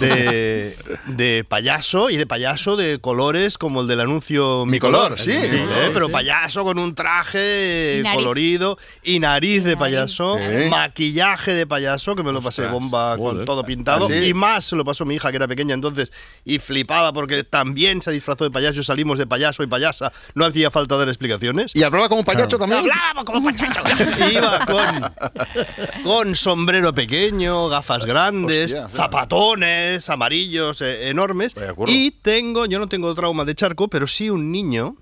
De, 0.01 0.77
de 1.17 1.45
payaso 1.49 2.11
y 2.11 2.17
de 2.17 2.27
payaso 2.27 2.77
de 2.77 2.99
colores 2.99 3.59
como 3.59 3.83
el 3.83 3.87
del 3.89 4.01
anuncio 4.01 4.65
Mi, 4.67 4.73
Mi 4.73 4.79
color, 4.79 5.19
sí. 5.19 5.31
¿eh? 5.33 5.49
Sí, 5.51 5.91
pero 5.93 6.07
sí. 6.07 6.13
payaso 6.13 6.65
con 6.65 6.79
un 6.79 6.95
traje 6.95 8.03
Y 8.05 8.15
colorido 8.15 8.79
y 9.03 9.19
nariz 9.21 9.65
de 9.65 9.77
payaso, 9.77 10.39
maquillaje 10.71 11.53
de 11.55 11.67
payaso, 11.67 12.15
que 12.15 12.23
me 12.23 12.33
lo 12.33 12.41
pasé 12.41 12.63
Ostras, 12.63 12.73
bomba 12.73 13.17
con 13.17 13.33
joder. 13.33 13.47
todo 13.47 13.65
pintado, 13.65 14.09
¿Ah, 14.11 14.15
y 14.17 14.35
más 14.35 14.65
se 14.65 14.77
lo 14.77 14.85
pasó 14.85 15.05
mi 15.05 15.15
hija 15.17 15.31
que 15.31 15.37
era 15.37 15.49
pequeña 15.49 15.75
entonces 15.75 16.13
y 16.45 16.59
flipaba 16.59 17.13
porque 17.13 17.45
también 17.45 18.03
se 18.03 18.11
disfrazó 18.13 18.45
de 18.45 18.51
payaso, 18.51 18.83
salimos 18.83 19.19
de 19.19 19.27
payaso 19.27 19.63
y 19.63 19.67
payasa, 19.67 20.13
no 20.35 20.45
hacía 20.45 20.71
falta 20.71 20.97
dar 20.97 21.09
explicaciones. 21.09 21.73
Y 21.75 21.83
hablaba 21.83 22.09
como 22.09 22.21
un 22.21 22.25
payacho 22.27 22.59
también. 22.59 22.81
Hablábamos 22.81 23.25
como 23.25 23.43
payacho. 23.45 23.81
Iba 24.33 24.67
con, 24.67 26.03
con 26.05 26.35
sombrero 26.37 26.95
pequeño, 26.95 27.69
gafas 27.69 28.05
grandes, 28.07 28.73
Hostia, 28.73 28.89
zapatones 28.89 30.09
amarillos 30.09 30.81
eh, 30.83 31.02
enormes. 31.09 31.55
Y 31.87 32.11
tengo, 32.11 32.67
yo 32.67 32.79
no 32.79 32.89
tengo 32.89 33.15
trauma 33.15 33.45
de 33.45 33.55
charco, 33.55 33.89
pero 33.89 34.07
sí 34.07 34.31
un 34.31 34.51
niño, 34.53 34.97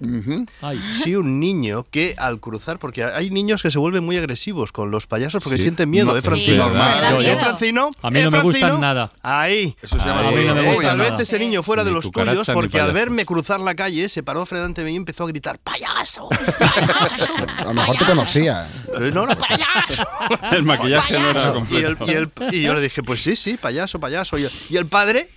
sí 0.94 1.14
un 1.16 1.40
niño 1.40 1.84
que 1.90 2.14
al 2.18 2.40
cruzar, 2.40 2.78
porque 2.78 3.04
hay 3.04 3.30
niños 3.30 3.62
que 3.62 3.70
se 3.70 3.78
vuelven 3.78 4.04
muy 4.04 4.16
agresivos 4.16 4.72
con 4.72 4.90
los 4.90 5.06
payasos 5.06 5.42
porque 5.42 5.56
Sí. 5.58 5.62
sienten 5.64 5.90
miedo, 5.90 6.16
¿eh, 6.16 6.22
Francino? 6.22 6.52
Sí, 6.52 6.56
normal. 6.58 7.24
¿Eh. 7.24 7.36
Francino? 7.38 7.90
A 8.02 8.10
mí 8.10 8.18
¿Eh, 8.20 8.24
no 8.24 8.30
me 8.30 8.42
gustan 8.42 8.60
Francino? 8.60 8.80
nada. 8.80 9.10
Ahí. 9.22 9.76
Eso 9.82 9.98
se 9.98 10.04
llama 10.04 10.28
A 10.28 10.30
mí 10.32 10.44
no 10.44 10.54
me. 10.54 10.60
Eh, 10.62 10.74
gusta 10.74 10.88
tal 10.90 10.98
nada. 10.98 11.10
vez 11.10 11.20
ese 11.20 11.38
niño 11.38 11.62
fuera 11.62 11.84
de 11.84 11.90
Ni 11.90 11.96
los 11.96 12.10
tuyos 12.10 12.48
porque 12.52 12.80
al 12.80 12.92
verme 12.92 13.24
cruzar 13.26 13.60
la 13.60 13.74
calle 13.74 14.08
se 14.08 14.22
paró 14.22 14.46
frente 14.46 14.80
a 14.80 14.84
mí 14.84 14.92
y 14.92 14.96
empezó 14.96 15.24
a 15.24 15.26
gritar 15.28 15.58
¡Payaso! 15.58 16.28
A 17.58 17.64
lo 17.64 17.74
mejor 17.74 17.96
te 17.96 18.04
conocía. 18.04 18.66
Eh, 19.00 19.10
No, 19.12 19.26
no, 19.26 19.36
payaso. 19.36 20.04
El 20.52 20.62
maquillaje 20.64 21.18
no 21.18 21.30
era 21.30 21.52
Payaso. 21.52 21.66
y, 21.70 21.76
el- 21.76 21.96
completo. 21.96 22.46
y 22.50 22.54
el- 22.54 22.54
y 22.60 22.62
yo 22.62 22.74
le 22.74 22.80
dije, 22.80 23.02
pues 23.02 23.22
sí, 23.22 23.36
sí, 23.36 23.56
payaso, 23.56 24.00
payaso. 24.00 24.36
Y 24.38 24.76
el 24.76 24.86
padre 24.86 25.28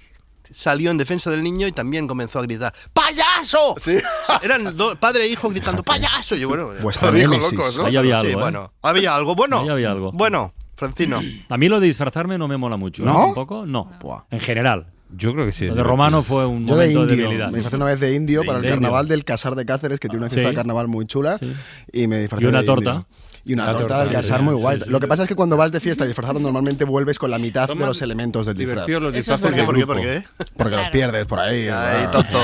salió 0.54 0.92
en 0.92 0.98
defensa 0.98 1.30
del 1.32 1.44
niño 1.44 1.68
y 1.68 1.72
también 1.72 2.08
comenzó 2.08 2.40
a 2.40 2.44
gritar 2.44 2.74
¡Payaso! 2.94 3.76
Sí. 3.80 3.98
Eran 4.42 4.76
dos, 4.78 4.96
padre 4.98 5.26
e 5.26 5.28
hijo 5.30 5.50
gritando 5.50 5.84
¡Payaso! 5.86 6.36
Y 6.36 6.40
yo, 6.42 6.48
bueno, 6.50 6.70
Viejos 6.70 7.02
némesis. 7.14 7.52
locos, 7.54 7.78
¿no? 7.78 7.86
Ahí 7.86 7.98
había 7.98 8.20
sí, 8.22 8.28
algo, 8.28 8.40
¿eh? 8.40 8.42
bueno, 8.44 8.74
había 8.82 9.16
algo. 9.16 9.36
Bueno, 9.36 9.62
Ahí 9.62 9.70
había 9.70 9.92
algo. 9.92 10.12
bueno, 10.12 10.54
Francino. 10.76 11.22
A 11.50 11.58
mí 11.58 11.68
lo 11.70 11.80
de 11.80 11.88
disfrazarme 11.88 12.38
no 12.38 12.48
me 12.48 12.58
mola 12.58 12.78
mucho. 12.78 13.04
¿No? 13.04 13.28
¿Un 13.28 13.34
poco? 13.34 13.66
No. 13.66 13.92
Buah. 14.02 14.24
En 14.32 14.40
general. 14.40 14.88
Yo 15.16 15.32
creo 15.34 15.46
que 15.46 15.52
sí. 15.52 15.68
Lo 15.68 15.76
de 15.76 15.84
Romano 15.84 16.24
fue 16.24 16.46
un 16.48 16.66
Yo 16.66 16.76
de 16.76 16.88
momento 16.88 17.06
de, 17.06 17.12
indio. 17.14 17.26
debilidad. 17.28 17.50
me 17.52 17.58
disfrazé 17.58 17.76
una 17.76 17.86
vez 17.86 18.00
de 18.00 18.16
indio 18.16 18.44
para 18.44 18.58
el 18.58 18.66
carnaval 18.66 19.08
del 19.08 19.24
Casar 19.24 19.54
de 19.54 19.64
Cáceres, 19.64 20.00
que 20.00 20.08
tiene 20.10 20.24
una 20.26 20.30
fiesta 20.32 20.50
Sí. 20.50 20.52
de 20.54 20.56
carnaval 20.56 20.88
muy 20.88 21.06
chula. 21.06 21.38
Sí. 21.38 21.54
Y 21.94 22.08
me 22.08 22.18
disfrazé 22.20 22.46
Y 22.46 22.48
una 22.48 22.62
de 22.62 22.66
torta. 22.66 22.90
indio. 22.90 23.08
Y 23.46 23.54
una 23.54 23.66
La 23.66 23.72
torta 23.74 23.88
torta, 23.88 24.04
del 24.06 24.14
casar 24.14 24.40
sí, 24.40 24.46
muy 24.46 24.54
guay. 24.56 24.80
sí, 24.80 24.90
Lo 24.90 25.00
que 25.00 25.08
pasa 25.08 25.24
es 25.24 25.28
que 25.30 25.36
cuando 25.36 25.58
vas 25.58 25.72
de 25.72 25.80
fiesta 25.82 26.06
disfrazado 26.06 26.40
normalmente 26.40 26.86
vuelves 26.86 27.20
con 27.20 27.30
la 27.30 27.38
mitad 27.40 27.68
de 27.68 27.76
los 27.76 28.02
elementos 28.02 28.46
del 28.46 28.56
disfraz. 28.58 28.86
divertidos 28.86 29.02
los 29.02 29.14
Eso 29.16 29.34
es 29.34 29.42
disfraces 29.42 29.66
¿Por 29.66 29.76
qué? 29.76 29.82
de 29.82 29.86
¿Por 29.88 30.02
qué? 30.02 30.10
grupo. 30.12 30.28
¿Por 30.38 30.46
qué? 30.48 30.54
Porque 30.56 30.76
los 30.78 30.90
pierdes 30.90 31.26
por 31.26 31.40
ahí. 31.40 31.68
Ay, 31.68 32.08
tonto. 32.12 32.40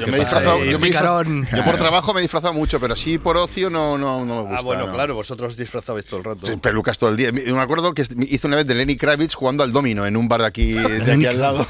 Yo 0.00 0.06
me 0.08 0.18
disfrazado. 0.18 0.58
Por 1.64 1.76
trabajo 1.76 2.12
me 2.14 2.20
he 2.20 2.22
disfrazado 2.22 2.52
mucho, 2.52 2.80
pero 2.80 2.96
sí 2.96 3.18
por 3.18 3.36
ocio 3.36 3.70
no, 3.70 3.96
no, 3.98 4.24
no 4.24 4.36
me 4.36 4.40
gusta. 4.42 4.56
Ah, 4.58 4.62
bueno, 4.62 4.86
no. 4.86 4.92
claro, 4.92 5.14
vosotros 5.14 5.56
disfrazabais 5.56 6.06
todo 6.06 6.18
el 6.18 6.24
rato. 6.24 6.46
Sí, 6.46 6.56
pelucas 6.56 6.98
todo 6.98 7.10
el 7.10 7.16
día. 7.16 7.30
Me 7.32 7.60
acuerdo 7.60 7.92
que 7.94 8.02
hice 8.28 8.46
una 8.46 8.56
vez 8.56 8.66
de 8.66 8.74
Lenny 8.74 8.96
Kravitz 8.96 9.34
jugando 9.34 9.62
al 9.62 9.72
domino 9.72 10.06
en 10.06 10.16
un 10.16 10.26
bar 10.28 10.40
de 10.40 10.46
aquí, 10.46 10.72
de 10.72 11.12
aquí 11.12 11.26
al 11.26 11.40
lado. 11.40 11.66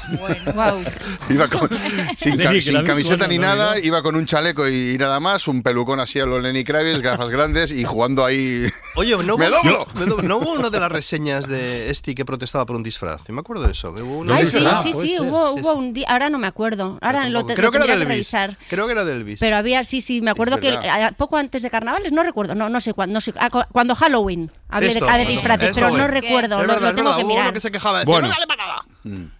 Wow. 0.55 0.83
Iba 1.29 1.47
con- 1.47 1.69
sin, 2.15 2.37
camiseta 2.83 3.27
ni 3.27 3.37
nada, 3.37 3.77
iba 3.79 4.01
con 4.01 4.15
un 4.15 4.25
chaleco 4.25 4.67
y, 4.67 4.97
nada 4.97 5.19
más, 5.19 5.47
un 5.47 5.61
pelucón 5.61 5.99
así 5.99 6.19
a 6.19 6.25
los 6.25 6.41
Lenny 6.41 6.63
Kravitz, 6.63 7.01
gafas 7.01 7.29
grandes 7.29 7.71
y 7.71 7.83
jugando 7.83 8.06
ahí. 8.25 8.67
Oye, 8.95 9.15
¿no, 9.23 9.37
¡Me 9.37 9.47
hubo- 9.49 9.55
doblo! 9.57 9.87
me 9.95 10.05
doblo. 10.05 10.27
¿no 10.27 10.37
hubo 10.37 10.53
una 10.53 10.69
de 10.69 10.79
las 10.79 10.91
reseñas 10.91 11.47
de 11.47 11.89
Esti 11.89 12.15
que 12.15 12.25
protestaba 12.25 12.65
por 12.65 12.75
un 12.75 12.83
disfraz? 12.83 13.21
Yo 13.27 13.33
me 13.33 13.41
acuerdo 13.41 13.63
de 13.63 13.71
eso. 13.73 13.93
que 13.93 14.01
hubo 14.01 14.19
una 14.19 14.35
Ay, 14.37 14.45
de 14.45 14.51
sí, 14.51 14.57
esas. 14.59 14.83
sí, 14.83 14.93
sí, 14.93 15.17
hubo, 15.19 15.51
hubo 15.53 15.73
un 15.73 15.93
día, 15.93 16.07
ahora 16.09 16.29
no 16.29 16.37
me 16.39 16.47
acuerdo, 16.47 16.97
ahora 17.01 17.27
lo, 17.29 17.45
te, 17.45 17.53
Creo 17.53 17.65
lo 17.67 17.71
que 17.71 17.77
era 17.77 17.95
del 17.97 18.07
revisar. 18.07 18.57
Creo 18.69 18.85
que 18.85 18.91
era 18.93 19.03
del 19.05 19.17
Elvis. 19.17 19.39
Pero 19.39 19.57
había, 19.57 19.83
sí, 19.83 20.01
sí, 20.01 20.21
me 20.21 20.31
acuerdo 20.31 20.59
que 20.59 20.77
poco 21.17 21.37
antes 21.37 21.61
de 21.63 21.69
carnavales, 21.69 22.11
no 22.11 22.23
recuerdo, 22.23 22.55
no, 22.55 22.69
no 22.69 22.81
sé 22.81 22.93
cuándo, 22.93 23.13
no 23.13 23.21
sé, 23.21 23.33
ah, 23.37 23.49
cu- 23.49 23.63
cuando 23.71 23.95
Halloween, 23.95 24.51
hablé 24.69 24.89
Esto, 24.89 25.05
de, 25.05 25.11
ah, 25.11 25.17
de 25.17 25.25
disfraces, 25.25 25.69
esto 25.69 25.81
pero 25.81 25.97
no 25.97 26.07
recuerdo, 26.07 26.55
Es 26.59 26.61
lo, 26.61 26.73
verdad, 26.73 26.81
lo 26.81 26.87
es 26.89 26.95
tengo 26.95 27.09
verdad, 27.09 27.17
que 27.19 27.23
hubo 27.25 27.33
uno 27.33 27.39
mirar. 27.41 27.53
que 27.53 27.59
se 27.59 27.71
quejaba. 27.71 27.99
decía, 27.99 28.11
Bueno. 28.13 28.27
"No 28.27 28.33
vale 28.33 28.47
para 28.47 28.65
nada". 28.65 28.81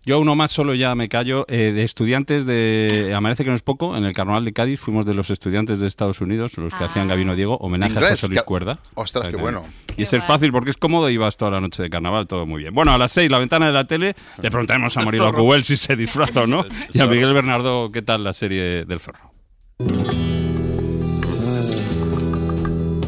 Yo 0.06 0.20
uno 0.20 0.36
más 0.36 0.52
solo 0.52 0.74
ya 0.74 0.96
me 0.96 1.10
callo, 1.10 1.46
eh, 1.50 1.72
de 1.72 1.84
estudiantes 1.84 2.46
de 2.46 3.14
Amanece 3.16 3.44
que 3.44 3.50
no 3.50 3.56
es 3.56 3.62
poco, 3.62 3.98
en 3.98 4.06
el 4.06 4.14
Carnaval 4.14 4.46
de 4.46 4.54
Cádiz 4.54 4.80
fuimos 4.80 5.06
de 5.06 5.14
los 5.14 5.30
estudiantes 5.30 5.80
de 5.80 5.88
Estados 5.88 6.22
Unidos, 6.22 6.58
los 6.58 6.74
que 6.74 6.84
hacían 6.84 7.08
Gabino 7.08 7.36
Diego, 7.36 7.58
homenaje 7.58 7.98
a 7.98 8.10
José 8.10 8.28
Luis 8.28 8.42
Cuerda. 8.44 8.80
Ostras, 8.96 9.30
qué 9.30 9.36
bueno. 9.36 9.66
Y 9.96 10.04
es 10.04 10.12
fácil 10.24 10.52
porque 10.52 10.70
es 10.70 10.78
cómodo 10.78 11.10
y 11.10 11.18
vas 11.18 11.38
toda 11.38 11.52
la 11.52 11.62
noche 11.62 11.82
de 11.82 11.90
carnaval, 11.90 12.28
todo 12.28 12.46
muy 12.46 12.62
bien. 12.62 12.74
Bueno, 12.74 12.94
a 12.94 12.98
las 12.98 13.12
seis, 13.12 13.32
la 13.32 13.40
ventana 13.40 13.68
de 13.68 13.74
la 13.74 13.86
tele, 13.86 14.16
le 14.42 14.50
preguntaremos 14.50 14.96
a 14.98 15.02
Marilo. 15.02 15.34
Cubel 15.34 15.64
si 15.64 15.78
se 15.78 15.96
disfraza 15.96 16.44
o 16.44 16.48
no. 16.48 16.66
Y 16.94 17.00
a. 17.00 17.08
Miguel 17.08 17.34
Bernardo, 17.34 17.92
¿qué 17.92 18.02
tal 18.02 18.24
la 18.24 18.34
serie 18.34 18.86
del 18.86 19.00
zorro? 19.00 19.32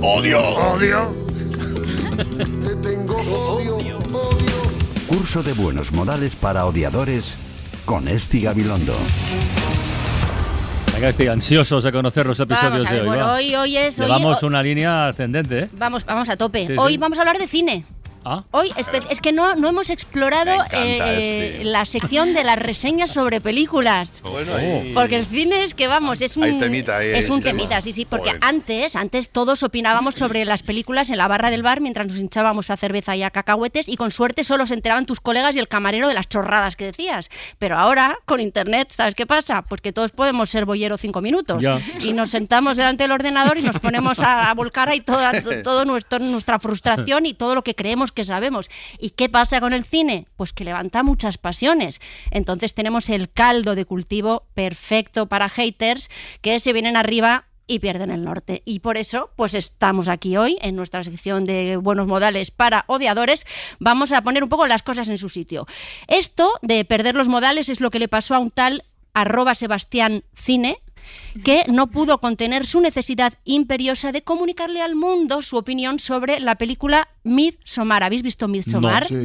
Odio. 0.02 0.42
Odio. 0.42 1.30
Curso 5.32 5.44
de 5.44 5.54
buenos 5.54 5.92
modales 5.92 6.36
para 6.36 6.66
odiadores 6.66 7.38
con 7.86 8.08
Esti 8.08 8.42
Gabilondo. 8.42 8.96
Venga, 10.92 11.10
estoy 11.10 11.28
ansiosos 11.28 11.84
de 11.84 11.92
conocer 11.92 12.26
los 12.26 12.40
episodios 12.40 12.84
Vamos 12.84 12.88
a 12.88 12.94
de 12.96 13.02
hoy. 13.02 13.08
bueno, 13.08 13.34
hoy, 13.34 13.54
hoy 13.54 13.78
es... 13.78 14.00
Llevamos 14.00 14.42
hoy- 14.42 14.48
una 14.48 14.64
línea 14.64 15.08
ascendente, 15.08 15.60
¿eh? 15.60 15.70
Vamos, 15.74 16.04
vamos 16.04 16.30
a 16.30 16.36
tope. 16.36 16.66
Sí, 16.66 16.74
Hoy 16.80 16.94
sí. 16.94 16.98
vamos 16.98 17.20
a 17.20 17.22
hablar 17.22 17.38
de 17.38 17.46
cine. 17.46 17.86
Ah. 18.32 18.44
Hoy 18.52 18.72
es 19.10 19.22
que 19.22 19.32
no, 19.32 19.56
no 19.56 19.70
hemos 19.70 19.90
explorado 19.90 20.52
eh, 20.72 21.00
este. 21.58 21.64
la 21.64 21.84
sección 21.86 22.34
de 22.36 22.44
las 22.44 22.60
reseñas 22.60 23.12
sobre 23.12 23.42
películas. 23.42 24.22
Bueno, 24.22 24.54
ahí- 24.56 24.92
Porque 24.94 25.16
el 25.16 25.26
cine 25.26 25.64
es 25.64 25.74
que 25.74 25.88
vamos, 25.88 26.22
es 26.22 26.38
un, 26.38 26.60
temita 26.60 26.98
ahí, 26.98 27.10
es 27.10 27.28
un 27.30 27.42
temita, 27.42 27.82
sí, 27.82 27.92
sí, 27.94 28.06
porque 28.06 28.30
Joder. 28.30 28.44
antes, 28.44 28.96
antes 28.96 29.30
todos 29.32 29.64
opinábamos 29.64 30.14
sobre 30.16 30.46
las 30.46 30.62
películas 30.62 31.10
en 31.10 31.18
la 31.18 31.28
barra 31.28 31.50
del 31.50 31.64
bar 31.64 31.82
mientras 31.82 32.08
nos 32.08 32.18
hinchábamos 32.18 32.70
a 32.70 32.78
cerveza 32.78 33.16
y 33.16 33.24
a 33.24 33.32
cacahuetes 33.32 33.88
y 33.90 33.96
con 33.96 34.12
suerte 34.12 34.44
solo 34.44 34.66
se 34.68 34.76
enteraban 34.76 35.06
tus 35.08 35.20
colegas 35.20 35.56
y 35.56 35.60
el 35.60 35.68
camarero 35.68 36.08
de 36.08 36.14
las 36.14 36.28
chorradas 36.30 36.76
que 36.76 36.86
decías. 36.86 37.30
Pero 37.58 37.78
ahora, 37.78 38.18
con 38.26 38.42
internet, 38.42 38.90
¿sabes 38.92 39.16
qué 39.16 39.26
pasa? 39.26 39.64
Pues 39.64 39.82
que 39.82 39.92
todos 39.92 40.12
podemos 40.12 40.50
ser 40.52 40.66
bollero 40.66 40.98
cinco 40.98 41.22
minutos 41.22 41.62
Ya. 41.64 41.80
y 42.02 42.14
nos 42.14 42.30
sentamos 42.30 42.78
delante 42.78 43.04
del 43.06 43.12
ordenador 43.12 43.58
y 43.58 43.64
nos 43.64 43.80
ponemos 43.80 44.20
a, 44.20 44.50
a 44.50 44.54
volcar 44.54 44.90
ahí 44.90 45.02
toda, 45.02 45.42
to- 45.42 45.62
todo 45.64 45.86
nuestro, 45.86 46.20
nuestra 46.20 46.60
frustración 46.60 47.26
y 47.26 47.34
todo 47.34 47.56
lo 47.56 47.64
que 47.64 47.74
creemos 47.76 48.12
que 48.12 48.19
sabemos. 48.24 48.70
¿Y 49.00 49.12
qué 49.12 49.30
pasa 49.30 49.60
con 49.60 49.74
el 49.74 49.84
cine? 49.84 50.28
Pues 50.36 50.54
que 50.54 50.64
levanta 50.64 51.04
muchas 51.04 51.38
pasiones. 51.38 52.02
Entonces 52.32 52.74
tenemos 52.74 53.10
el 53.10 53.30
caldo 53.30 53.76
de 53.76 53.86
cultivo 53.86 54.46
perfecto 54.54 55.28
para 55.28 55.50
haters 55.50 56.10
que 56.42 56.60
se 56.60 56.74
vienen 56.74 56.96
arriba 56.96 57.46
y 57.70 57.80
pierden 57.80 58.10
el 58.10 58.24
norte. 58.24 58.64
Y 58.66 58.80
por 58.80 58.98
eso, 58.98 59.30
pues 59.36 59.54
estamos 59.54 60.10
aquí 60.10 60.36
hoy 60.36 60.58
en 60.62 60.76
nuestra 60.76 61.04
sección 61.04 61.46
de 61.46 61.78
buenos 61.78 62.08
modales 62.08 62.50
para 62.50 62.84
odiadores. 62.88 63.46
Vamos 63.80 64.12
a 64.12 64.24
poner 64.24 64.44
un 64.44 64.50
poco 64.50 64.66
las 64.66 64.82
cosas 64.82 65.08
en 65.08 65.20
su 65.20 65.30
sitio. 65.30 65.68
Esto 66.08 66.52
de 66.64 66.84
perder 66.84 67.16
los 67.16 67.30
modales 67.30 67.70
es 67.70 67.80
lo 67.80 67.92
que 67.92 68.00
le 68.00 68.08
pasó 68.08 68.34
a 68.34 68.40
un 68.40 68.50
tal 68.50 68.86
arroba 69.14 69.54
Sebastián 69.54 70.24
Cine, 70.34 70.80
que 71.44 71.64
no 71.68 71.88
pudo 71.88 72.20
contener 72.20 72.66
su 72.66 72.82
necesidad 72.82 73.34
imperiosa 73.46 74.12
de 74.12 74.22
comunicarle 74.22 74.82
al 74.82 74.96
mundo 74.96 75.42
su 75.42 75.58
opinión 75.58 76.00
sobre 76.00 76.40
la 76.40 76.56
película 76.56 77.08
Midsommar. 77.24 78.04
¿Habéis 78.04 78.24
visto 78.24 78.48
Midsommar? 78.48 79.06
Sí, 79.06 79.16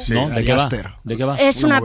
sí. 0.00 0.12
No, 0.12 0.28
¿de 0.28 0.44
qué 0.44 0.52
va? 0.52 0.68
¿De 1.04 1.16
qué 1.16 1.24
va? 1.24 1.36
Es 1.38 1.62
una, 1.64 1.78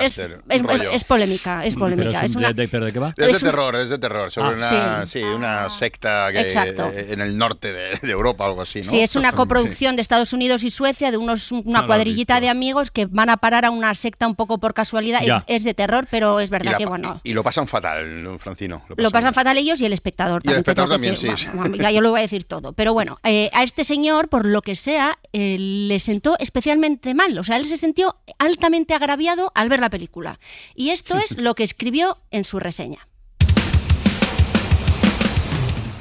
es, 0.00 0.18
es- 0.18 1.04
polémica, 1.04 1.64
es 1.64 1.76
polémica. 1.76 2.20
es 2.24 2.30
Es 2.30 2.36
un- 2.36 2.38
una, 2.44 2.52
de- 2.52 2.68
¿Pero 2.68 2.84
de 2.86 2.92
qué 2.92 2.98
va? 2.98 3.14
Es, 3.16 3.26
Es 3.26 3.40
de 3.40 3.46
un- 3.46 3.50
terror, 3.52 3.76
es 3.76 3.90
de 3.90 3.98
terror. 3.98 4.30
Sobre 4.30 4.50
Ah. 4.50 4.52
una, 4.54 5.06
Sí. 5.06 5.20
sí. 5.20 5.22
una 5.24 5.70
secta 5.70 6.28
que, 6.32 6.40
Exacto. 6.40 6.90
en 6.94 7.20
el 7.20 7.36
norte 7.36 7.72
de, 7.72 7.98
de 8.00 8.10
Europa, 8.10 8.44
algo 8.46 8.62
así, 8.62 8.80
¿no? 8.80 8.90
Sí, 8.90 9.00
es 9.00 9.16
una 9.16 9.32
coproducción 9.76 9.96
de 9.96 10.02
Estados 10.02 10.32
Unidos 10.32 10.64
y 10.64 10.70
Suecia 10.70 11.10
de 11.10 11.16
unos 11.16 11.52
una 11.52 11.82
No 11.82 11.86
cuadrillita 11.86 12.40
de 12.40 12.48
amigos 12.48 12.90
que 12.90 13.06
van 13.06 13.30
a 13.30 13.36
parar 13.36 13.64
a 13.64 13.70
una 13.70 13.94
secta 13.94 14.26
un 14.26 14.34
poco 14.36 14.58
por 14.58 14.74
casualidad. 14.74 15.20
Ya. 15.22 15.44
Es 15.46 15.64
de 15.64 15.74
terror, 15.74 16.06
pero 16.10 16.40
es 16.40 16.50
verdad 16.50 16.72
la 16.72 16.78
que 16.78 16.86
bueno. 16.86 17.20
y 17.24 17.34
lo 17.34 17.42
pasan 17.42 17.66
fatal, 17.68 18.22
¿no, 18.22 18.38
Francino. 18.38 18.82
Lo 18.88 18.96
pasan 18.96 19.09
fatal 19.10 19.58
ellos 19.58 19.80
y 19.80 19.86
el 19.86 19.92
espectador 19.92 20.42
Y 20.44 20.48
el 20.48 20.54
también. 20.54 20.64
te 20.64 20.70
espectador 20.70 20.88
que 20.88 20.94
también, 20.94 21.14
decir. 21.14 21.38
sí, 21.38 21.48
Bueno, 21.54 21.76
ya 21.76 21.90
yo 21.90 22.00
lo 22.00 22.10
voy 22.10 22.18
a 22.20 22.22
decir 22.22 22.44
todo. 22.44 22.72
Pero 22.72 22.92
bueno, 22.92 23.18
eh, 23.24 23.50
a 23.52 23.62
este 23.62 23.84
señor, 23.84 24.28
por 24.28 24.46
lo 24.46 24.62
que 24.62 24.74
sea, 24.76 25.18
eh, 25.32 25.56
le 25.58 25.98
sentó 25.98 26.36
especialmente 26.38 27.14
mal. 27.14 27.36
O 27.38 27.44
sea, 27.44 27.56
él 27.56 27.64
se 27.66 27.76
sintió 27.76 28.16
altamente 28.38 28.94
agraviado 28.94 29.52
al 29.54 29.68
ver 29.68 29.80
la 29.80 29.90
película. 29.90 30.38
Y 30.74 30.90
esto 30.90 31.18
es 31.18 31.36
lo 31.38 31.54
que 31.54 31.64
escribió 31.64 32.18
en 32.30 32.44
su 32.44 32.58
reseña. 32.58 33.06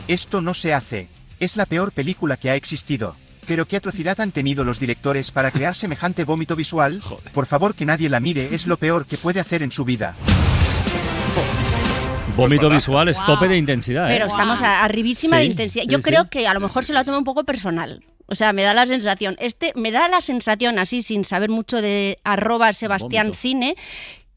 Esto 0.08 0.42
no 0.42 0.54
se 0.54 0.74
hace. 0.74 1.08
Es 1.40 1.56
la 1.56 1.66
peor 1.66 1.92
película 1.92 2.36
que 2.38 2.50
ha 2.50 2.56
existido. 2.56 3.16
Pero 3.48 3.66
qué 3.68 3.78
atrocidad 3.78 4.20
han 4.22 4.32
tenido 4.32 4.64
los 4.64 4.80
directores 4.80 5.32
para 5.32 5.52
crear 5.52 5.76
semejante 5.76 6.24
vómito 6.24 6.56
visual. 6.56 7.02
Por 7.34 7.46
favor 7.46 7.74
que 7.74 7.86
nadie 7.86 8.10
la 8.10 8.20
mire, 8.20 8.54
es 8.54 8.68
lo 8.68 8.78
peor 8.78 9.06
que 9.06 9.18
puede 9.18 9.40
hacer 9.40 9.64
en 9.64 9.72
su 9.72 9.86
vida. 9.86 10.16
Vómito 12.40 12.70
visual 12.70 13.10
es 13.10 13.18
Wow. 13.18 13.26
tope 13.26 13.48
de 13.48 13.58
intensidad, 13.58 14.10
¿eh? 14.10 14.14
Pero 14.14 14.28
estamos 14.28 14.62
a- 14.62 14.84
arribísima 14.84 15.38
de 15.38 15.46
intensidad. 15.46 15.86
Yo 15.88 15.98
sí. 15.98 16.04
creo 16.04 16.30
que 16.30 16.48
a 16.48 16.54
lo 16.54 16.60
mejor 16.60 16.86
se 16.86 16.94
lo 16.94 17.00
ha 17.00 17.04
tomado 17.04 17.20
un 17.20 17.26
poco 17.26 17.44
personal. 17.44 18.04
O 18.28 18.36
sea, 18.36 18.54
me 18.54 18.62
da 18.64 18.74
la 18.74 18.86
sensación. 18.86 19.36
Este, 19.40 19.74
me 19.76 19.92
da 19.92 20.08
la 20.08 20.22
sensación, 20.22 20.78
así, 20.80 21.02
sin 21.02 21.26
saber 21.26 21.50
mucho 21.50 21.82
de 21.82 22.20
arroba 22.24 22.74
Sebastián. 22.74 23.34
Cine. 23.34 23.76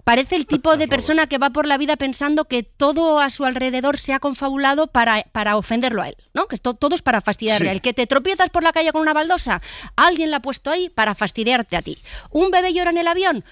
Parece 0.05 0.35
el 0.35 0.47
tipo 0.47 0.77
de 0.77 0.89
persona 0.89 1.29
que 1.29 1.39
va 1.39 1.51
por 1.51 1.65
la 1.65 1.79
vida 1.79 1.97
pensando 1.97 2.47
que 2.47 2.65
todo 2.65 3.21
a 3.21 3.31
su 3.31 3.45
alrededor 3.45 3.99
se 3.99 4.13
ha 4.13 4.19
confabulado 4.19 4.89
para, 4.89 5.23
para 5.31 5.57
ofenderlo 5.57 6.03
a 6.03 6.09
él, 6.09 6.17
¿no? 6.35 6.49
Que 6.49 6.57
esto, 6.57 6.75
todo 6.75 6.97
es 6.97 7.03
para 7.03 7.21
fastidiarle 7.21 7.67
Sí. 7.67 7.69
a 7.69 7.73
él. 7.73 7.81
Que 7.81 7.93
te 7.93 8.09
tropiezas 8.09 8.51
por 8.51 8.65
la 8.65 8.73
calle 8.73 8.91
con 8.91 9.01
una 9.03 9.13
baldosa, 9.13 9.63
alguien 9.95 10.33
la 10.33 10.39
ha 10.39 10.43
puesto 10.43 10.71
ahí 10.73 10.89
para 10.89 11.15
fastidiarte 11.15 11.77
a 11.77 11.83
ti. 11.83 11.99
Un 12.31 12.51
bebé 12.51 12.73
llora 12.75 12.91
en 12.91 12.99
el 12.99 13.07
avión, 13.07 13.45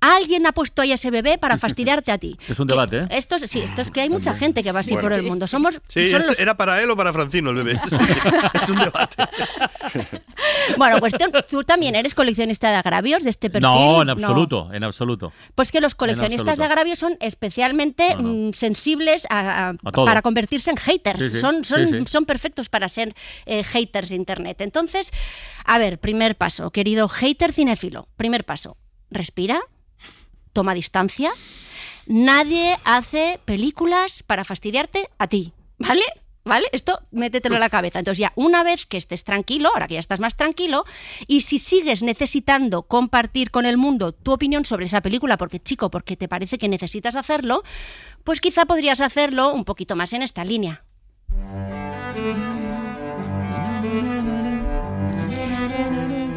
alguien 0.00 0.46
ha 0.46 0.52
puesto 0.52 0.82
ahí 0.82 0.92
a 0.92 0.94
ese 0.96 1.10
bebé 1.10 1.38
para 1.38 1.56
fastidiarte 1.58 2.10
a 2.12 2.18
ti. 2.18 2.38
Es 2.48 2.58
un 2.58 2.66
debate, 2.66 2.98
¿eh? 3.00 3.06
Esto 3.10 3.36
es, 3.36 3.50
sí, 3.50 3.60
esto 3.60 3.82
es 3.82 3.90
que 3.90 4.00
hay 4.00 4.10
mucha 4.10 4.34
gente 4.34 4.62
que 4.62 4.72
va 4.72 4.80
así 4.80 4.92
Bueno. 4.94 5.08
por 5.08 5.12
el 5.18 5.20
Sí. 5.24 5.26
mundo. 5.28 5.46
Somos, 5.46 5.80
Sí, 5.88 6.10
son 6.10 6.22
es- 6.22 6.26
los- 6.28 6.38
¿era 6.38 6.56
para 6.56 6.80
él 6.82 6.90
o 6.90 6.96
para 6.96 7.12
Francino 7.12 7.50
el 7.50 7.56
bebé? 7.56 7.72
es 8.62 8.68
un 8.68 8.78
debate. 8.78 9.16
Bueno, 10.76 11.00
cuestión, 11.00 11.30
tú 11.48 11.64
también 11.64 11.94
eres 11.94 12.14
coleccionista 12.14 12.70
de 12.70 12.76
agravios 12.76 13.22
de 13.24 13.30
este 13.30 13.50
perfil. 13.50 13.62
No, 13.68 14.02
en 14.02 14.10
absoluto, 14.10 14.72
en 14.72 14.84
absoluto. 14.84 15.32
Pues 15.54 15.70
que 15.72 15.80
los 15.80 15.94
coleccionistas 15.94 16.58
de 16.58 16.64
agravios 16.64 16.98
son 16.98 17.16
especialmente 17.20 18.14
No, 18.16 18.22
no. 18.22 18.48
mm, 18.50 18.52
sensibles 18.52 19.26
a, 19.30 19.68
a- 19.68 19.74
A 19.84 19.92
todo. 19.92 20.04
para 20.04 20.22
convertirse 20.22 20.70
en 20.70 20.76
haters. 20.76 21.18
Sí, 21.22 21.28
sí, 21.30 21.36
son, 21.36 21.64
son, 21.64 21.88
sí, 21.88 21.94
sí. 21.98 22.04
son 22.06 22.24
perfectos 22.26 22.68
para 22.68 22.88
ser 22.88 23.14
eh, 23.46 23.64
haters 23.64 24.08
de 24.10 24.16
Internet. 24.16 24.60
Entonces, 24.60 25.10
a 25.64 25.78
ver, 25.78 25.98
primer 25.98 26.36
paso, 26.36 26.70
querido 26.70 27.08
hater 27.08 27.52
cinéfilo. 27.52 28.08
Primer 28.16 28.44
paso, 28.44 28.76
respira, 29.10 29.60
toma 30.52 30.74
distancia. 30.74 31.30
Nadie 32.06 32.78
hace 32.84 33.40
películas 33.44 34.22
para 34.22 34.44
fastidiarte 34.44 35.08
a 35.18 35.26
ti, 35.28 35.52
¿vale? 35.78 36.02
¿Vale? 36.42 36.66
Esto 36.72 37.02
métetelo 37.10 37.56
en 37.56 37.60
la 37.60 37.68
cabeza. 37.68 37.98
Entonces 37.98 38.18
ya 38.18 38.32
una 38.34 38.62
vez 38.62 38.86
que 38.86 38.96
estés 38.96 39.24
tranquilo, 39.24 39.68
ahora 39.72 39.86
que 39.86 39.94
ya 39.94 40.00
estás 40.00 40.20
más 40.20 40.36
tranquilo, 40.36 40.84
y 41.26 41.42
si 41.42 41.58
sigues 41.58 42.02
necesitando 42.02 42.82
compartir 42.82 43.50
con 43.50 43.66
el 43.66 43.76
mundo 43.76 44.12
tu 44.12 44.32
opinión 44.32 44.64
sobre 44.64 44.86
esa 44.86 45.02
película, 45.02 45.36
porque 45.36 45.60
chico, 45.60 45.90
porque 45.90 46.16
te 46.16 46.28
parece 46.28 46.56
que 46.56 46.68
necesitas 46.68 47.14
hacerlo, 47.14 47.62
pues 48.24 48.40
quizá 48.40 48.64
podrías 48.64 49.00
hacerlo 49.02 49.52
un 49.52 49.64
poquito 49.64 49.96
más 49.96 50.12
en 50.14 50.22
esta 50.22 50.42
línea. 50.44 50.82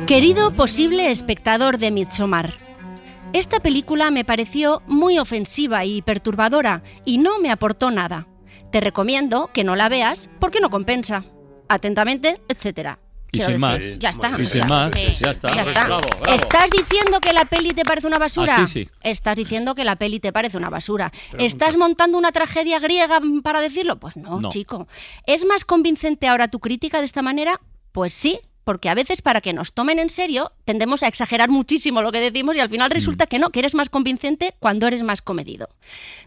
Querido 0.05 0.53
posible 0.53 1.11
espectador 1.11 1.77
de 1.77 1.89
Midsommar, 1.91 2.59
esta 3.33 3.59
película 3.59 4.11
me 4.11 4.23
pareció 4.25 4.81
muy 4.87 5.19
ofensiva 5.19 5.85
y 5.85 6.01
perturbadora 6.01 6.83
y 7.05 7.17
no 7.17 7.39
me 7.39 7.51
aportó 7.51 7.91
nada. 7.91 8.27
Te 8.71 8.79
recomiendo 8.79 9.49
que 9.53 9.63
no 9.63 9.75
la 9.75 9.89
veas 9.89 10.29
porque 10.39 10.59
no 10.59 10.69
compensa. 10.69 11.25
Atentamente, 11.69 12.41
etcétera. 12.47 12.99
Y 13.31 13.41
sin 13.41 13.59
más. 13.59 13.81
Ya 13.97 14.09
está. 14.09 14.31
Y 14.39 14.45
sin 14.45 14.67
más, 14.67 14.91
ya 15.19 15.31
está. 15.31 15.55
Ya 15.55 15.63
está. 15.63 15.85
Bravo, 15.85 16.01
bravo. 16.19 16.35
¿Estás 16.35 16.69
diciendo 16.69 17.19
que 17.19 17.33
la 17.33 17.45
peli 17.45 17.71
te 17.71 17.83
parece 17.83 18.05
una 18.05 18.19
basura? 18.19 18.57
Así 18.57 18.83
sí. 18.83 18.89
Estás 19.01 19.35
diciendo 19.35 19.73
que 19.73 19.83
la 19.83 19.95
peli 19.95 20.19
te 20.19 20.31
parece 20.31 20.57
una 20.57 20.69
basura. 20.69 21.11
¿Estás 21.39 21.75
montando 21.75 22.19
una 22.19 22.31
tragedia 22.31 22.77
griega 22.77 23.19
para 23.41 23.59
decirlo? 23.59 23.99
Pues 23.99 24.15
no, 24.17 24.39
No. 24.39 24.49
chico. 24.49 24.87
¿Es 25.25 25.45
más 25.45 25.65
convincente 25.65 26.27
ahora 26.27 26.47
tu 26.47 26.59
crítica 26.59 26.99
de 26.99 27.05
esta 27.05 27.23
manera? 27.23 27.59
Pues 27.91 28.13
sí. 28.13 28.39
Porque 28.63 28.89
a 28.89 28.93
veces 28.95 29.21
para 29.21 29.41
que 29.41 29.51
nos 29.53 29.73
tomen 29.73 29.99
en 29.99 30.09
serio 30.09 30.51
tendemos 30.65 31.03
a 31.03 31.07
exagerar 31.07 31.49
muchísimo 31.49 32.01
lo 32.01 32.11
que 32.11 32.19
decimos 32.21 32.55
y 32.55 32.59
al 32.61 32.69
final 32.69 32.89
resulta 32.91 33.25
que 33.25 33.37
no, 33.39 33.49
que 33.49 33.59
eres 33.59 33.75
más 33.75 33.89
convincente 33.89 34.55
cuando 34.59 34.87
eres 34.87 35.03
más 35.03 35.21
comedido. 35.21 35.67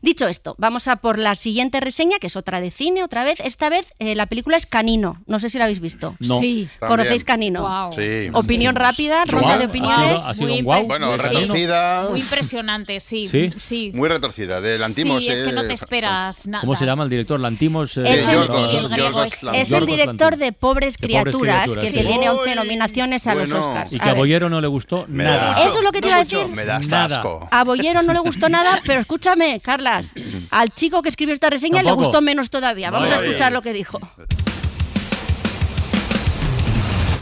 Dicho 0.03 0.27
esto, 0.29 0.55
vamos 0.59 0.89
a 0.89 0.97
por 0.97 1.19
la 1.19 1.35
siguiente 1.35 1.81
reseña, 1.81 2.19
que 2.19 2.27
es 2.27 2.37
otra 2.37 2.61
de 2.61 2.71
cine, 2.71 3.03
otra 3.03 3.25
vez. 3.25 3.41
Esta 3.41 3.69
vez 3.71 3.93
eh, 3.99 4.15
la 4.15 4.27
película 4.27 4.57
es 4.59 4.67
Canino. 4.67 5.23
No 5.27 5.39
sé 5.39 5.49
si 5.51 5.59
la 5.59 5.65
habéis 5.65 5.81
visto. 5.81 6.15
No. 6.21 6.39
Sí. 6.39 6.69
¿Conocéis 6.79 7.25
Canino? 7.25 7.91
Sí. 7.93 8.29
Opinión 8.35 8.77
rápida, 8.77 9.25
ronda 9.25 9.57
de 9.59 9.67
opiniones. 9.67 10.21
Ha 10.21 10.35
sido 10.35 10.47
Muy 10.49 10.59
impre- 10.59 10.87
Bueno, 10.87 11.17
retorcida. 11.17 12.07
Muy 12.11 12.21
impresionante, 12.21 13.01
sí. 13.01 13.29
¿Sí? 13.29 13.51
Sí. 13.57 13.91
Muy 13.95 14.09
retorcida. 14.09 14.61
De 14.61 14.77
Lantimos. 14.79 15.25
Sí, 15.25 15.31
es 15.31 15.41
que 15.43 15.53
no 15.53 15.67
te 15.67 15.75
esperas 15.75 16.47
nada. 16.47 16.61
¿Cómo 16.61 16.77
se 16.77 16.85
llama 16.85 17.05
el 17.05 17.11
director? 17.11 17.41
Lantimos. 17.41 17.97
eh, 17.97 18.03
Es 18.07 18.29
el- 18.29 18.35
Yorgos- 18.41 18.71
sí, 18.71 18.77
el 18.77 18.89
griego 18.89 19.09
Yorgos 19.11 19.33
es- 19.33 19.73
el 19.73 19.87
director 19.87 20.37
de 20.37 20.53
Pobres 20.53 20.97
De 20.99 21.09
Pobres 21.09 21.33
Criaturas, 21.37 21.63
Criaturas, 21.65 21.85
que 21.85 21.91
sí. 21.91 21.97
Tiene 22.33 22.41
11 22.41 22.51
Uy, 22.51 22.55
nominaciones 22.57 23.27
a 23.27 23.35
los. 23.35 23.53
Oscars. 23.53 23.93
Y 23.93 23.97
A 23.97 23.99
que 23.99 24.05
a 24.05 24.13
ver, 24.13 24.19
Boyero 24.19 24.49
no 24.49 24.61
le 24.61 24.67
gustó 24.69 25.05
Me 25.09 25.25
nada. 25.25 25.53
mucho. 25.55 25.67
Eso 25.69 25.79
es 25.79 25.85
lo 25.85 25.93
que 25.93 26.01
te 26.01 26.07
No 26.09 26.13
iba 26.13 26.21
a 26.21 26.25
decir. 26.25 26.47
Me 26.55 26.65
da 26.65 26.77
hasta 26.77 26.97
Nada. 26.99 27.17
asco. 27.17 27.49
A 27.51 27.65
Boyero 27.65 28.03
no 28.03 28.13
le 28.13 28.19
gustó 28.21 28.49
nada, 28.49 28.81
pero 28.87 29.01
escúchame, 29.01 29.61
Carlas, 29.61 30.15
al 30.51 30.71
chico 30.75 31.03
que 31.03 31.09
escribió 31.09 31.35
esta 31.35 31.51
reseña 31.51 31.83
le 31.83 31.93
gustó 31.93 32.21
menos 32.21 32.51
todavía. 32.51 32.91
Vamos 32.91 33.11
a 33.11 33.17
escuchar 33.17 33.53
lo 33.53 33.63
que 33.63 33.73
dijo. 33.73 33.99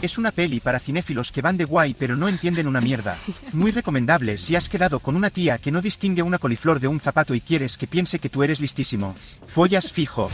Es 0.01 0.19
una 0.19 0.31
peli 0.31 0.59
para 0.59 0.79
cinéfilos 0.79 1.31
que 1.31 1.41
van 1.41 1.57
de 1.57 1.65
guay 1.65 1.95
pero 1.97 2.15
no 2.15 2.27
entienden 2.27 2.67
una 2.67 2.79
mierda. 2.79 3.17
Muy 3.53 3.71
recomendable 3.71 4.37
si 4.37 4.55
has 4.55 4.69
quedado 4.69 4.99
con 4.99 5.15
una 5.15 5.31
tía 5.31 5.57
que 5.57 5.71
no 5.71 5.81
distingue 5.81 6.21
una 6.21 6.37
coliflor 6.37 6.79
de 6.79 6.87
un 6.87 6.99
zapato 6.99 7.33
y 7.33 7.41
quieres 7.41 7.77
que 7.79 7.87
piense 7.87 8.19
que 8.19 8.29
tú 8.29 8.43
eres 8.43 8.59
listísimo. 8.59 9.15
Follas 9.47 9.91
fijo. 9.91 10.29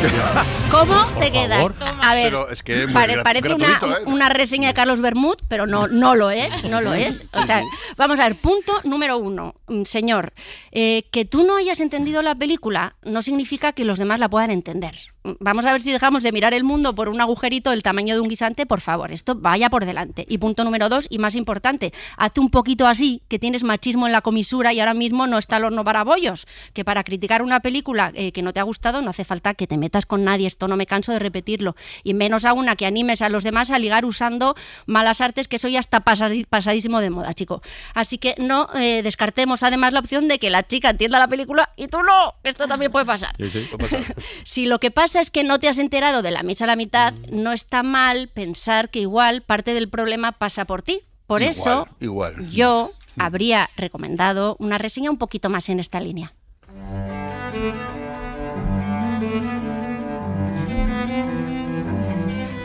¿Cómo 0.70 0.94
Por 0.94 1.20
te 1.20 1.32
queda? 1.32 1.60
A 2.02 2.14
ver, 2.14 2.24
Pero 2.30 2.48
es 2.48 2.62
que 2.62 2.86
pare- 2.92 3.22
parece 3.22 3.52
una, 3.54 3.80
¿eh? 3.82 4.04
una 4.06 4.28
reseña 4.28 4.68
de 4.68 4.74
Carlos 4.74 5.00
Bermud, 5.00 5.34
pero 5.48 5.66
no, 5.66 5.88
no 5.88 6.14
lo 6.14 6.30
es, 6.30 6.64
no 6.64 6.80
lo 6.80 6.94
es. 6.94 7.26
O 7.32 7.42
sea, 7.42 7.62
vamos 7.96 8.20
a 8.20 8.24
ver, 8.28 8.36
punto 8.40 8.72
número 8.84 9.18
uno. 9.18 9.54
Mm, 9.66 9.82
Señor, 9.82 10.32
eh, 10.70 11.04
que 11.10 11.24
tú 11.24 11.44
no 11.44 11.56
hayas 11.56 11.80
entendido 11.80 12.22
la 12.22 12.34
película 12.36 12.94
no 13.02 13.22
significa 13.22 13.72
que 13.72 13.84
los 13.84 13.98
demás 13.98 14.20
la 14.20 14.28
puedan 14.28 14.50
entender. 14.50 14.96
Vamos 15.22 15.66
a 15.66 15.72
ver 15.72 15.82
si 15.82 15.92
dejamos 15.92 16.22
de 16.22 16.32
mirar 16.32 16.54
el 16.54 16.64
mundo 16.64 16.94
por 16.94 17.10
un 17.10 17.20
agujerito 17.20 17.70
del 17.70 17.82
tamaño 17.82 18.14
de 18.14 18.20
un 18.20 18.28
guisante, 18.28 18.64
por 18.64 18.80
favor, 18.80 19.12
esto 19.12 19.34
vaya 19.34 19.68
por 19.68 19.84
delante. 19.84 20.24
Y 20.26 20.38
punto 20.38 20.64
número 20.64 20.88
dos, 20.88 21.06
y 21.10 21.18
más 21.18 21.34
importante, 21.34 21.92
hazte 22.16 22.40
un 22.40 22.48
poquito 22.48 22.86
así, 22.86 23.20
que 23.28 23.38
tienes 23.38 23.62
machismo 23.62 24.06
en 24.06 24.12
la 24.12 24.22
comisura 24.22 24.72
y 24.72 24.80
ahora 24.80 24.94
mismo 24.94 25.26
no 25.26 25.36
está 25.36 25.58
el 25.58 25.66
horno 25.66 25.84
para 25.84 26.04
bollos, 26.04 26.46
que 26.72 26.86
para 26.86 27.04
criticar 27.04 27.42
una 27.42 27.60
película 27.60 28.12
eh, 28.14 28.32
que 28.32 28.40
no 28.40 28.54
te 28.54 28.60
ha 28.60 28.62
gustado 28.62 29.02
no 29.02 29.10
hace 29.10 29.26
falta 29.26 29.52
que 29.52 29.66
te 29.66 29.76
metas 29.76 30.06
con 30.06 30.24
nadie, 30.24 30.46
esto 30.46 30.68
no 30.68 30.76
me 30.78 30.86
canso 30.86 31.12
de 31.12 31.18
repetirlo, 31.18 31.76
y 32.02 32.14
menos 32.14 32.46
aún 32.46 32.70
a 32.70 32.76
que 32.76 32.86
animes 32.86 33.20
a 33.20 33.28
los 33.28 33.44
demás 33.44 33.70
a 33.70 33.78
ligar 33.78 34.06
usando 34.06 34.54
malas 34.86 35.20
artes, 35.20 35.48
que 35.48 35.56
eso 35.56 35.68
ya 35.68 35.80
está 35.80 36.00
pasadísimo 36.00 37.00
de 37.00 37.10
moda, 37.10 37.34
chico. 37.34 37.60
Así 37.92 38.16
que 38.16 38.36
no 38.38 38.68
eh, 38.74 39.02
descartemos 39.02 39.62
además 39.64 39.92
la 39.92 40.00
opción 40.00 40.28
de 40.28 40.38
que 40.38 40.48
la 40.48 40.66
chica 40.66 40.88
entienda 40.88 41.18
la 41.18 41.28
película 41.28 41.70
y 41.76 41.88
tú 41.88 41.98
no, 42.02 42.36
esto 42.42 42.66
también 42.66 42.90
puede 42.90 43.04
pasar. 43.04 43.34
Sí, 43.36 43.50
sí. 43.50 43.68
Si 44.44 44.66
lo 44.66 44.80
que 44.80 44.90
pasa 44.90 45.09
es 45.16 45.30
que 45.30 45.42
no 45.44 45.58
te 45.58 45.68
has 45.68 45.78
enterado 45.78 46.22
de 46.22 46.30
la 46.30 46.42
misa 46.42 46.64
a 46.64 46.68
la 46.68 46.76
mitad, 46.76 47.14
no 47.30 47.52
está 47.52 47.82
mal 47.82 48.28
pensar 48.28 48.90
que 48.90 49.00
igual 49.00 49.42
parte 49.42 49.74
del 49.74 49.88
problema 49.88 50.32
pasa 50.32 50.64
por 50.64 50.82
ti. 50.82 51.00
Por 51.26 51.42
Igual, 51.42 51.50
eso 51.50 51.88
Igual. 52.00 52.50
yo 52.50 52.92
habría 53.18 53.70
recomendado 53.76 54.56
una 54.58 54.78
reseña 54.78 55.10
un 55.10 55.18
poquito 55.18 55.48
más 55.48 55.68
en 55.68 55.80
esta 55.80 56.00
línea. 56.00 56.32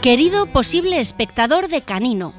Querido 0.02 0.46
posible 0.46 1.00
espectador 1.00 1.68
de 1.68 1.82
Canino, 1.82 2.34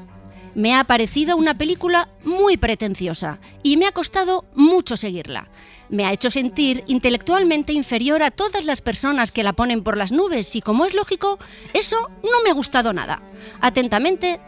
me 0.57 0.75
ha 0.75 0.85
parecido 0.85 1.37
una 1.37 1.57
película 1.57 2.09
muy 2.25 2.57
pretenciosa 2.57 3.39
y 3.63 3.77
me 3.77 3.87
ha 3.87 3.93
costado 3.93 4.47
mucho 4.55 4.97
seguirla. 4.97 5.49
Me 5.91 6.05
ha 6.05 6.13
hecho 6.13 6.31
sentir 6.31 6.83
intelectualmente 6.89 7.75
inferior 7.75 8.23
a 8.23 8.31
todas 8.31 8.65
las 8.65 8.81
personas 8.81 9.31
que 9.31 9.45
la 9.45 9.53
ponen 9.53 9.85
por 9.85 9.97
las 9.99 10.13
nubes 10.13 10.57
y 10.57 10.63
como 10.63 10.87
es 10.87 10.95
lógico, 10.95 11.39
eso 11.75 12.11
no 12.25 12.43
me 12.43 12.51
ha 12.51 12.55
gustado 12.55 12.93
nada. 12.95 13.23
Atentamente, 13.61 14.41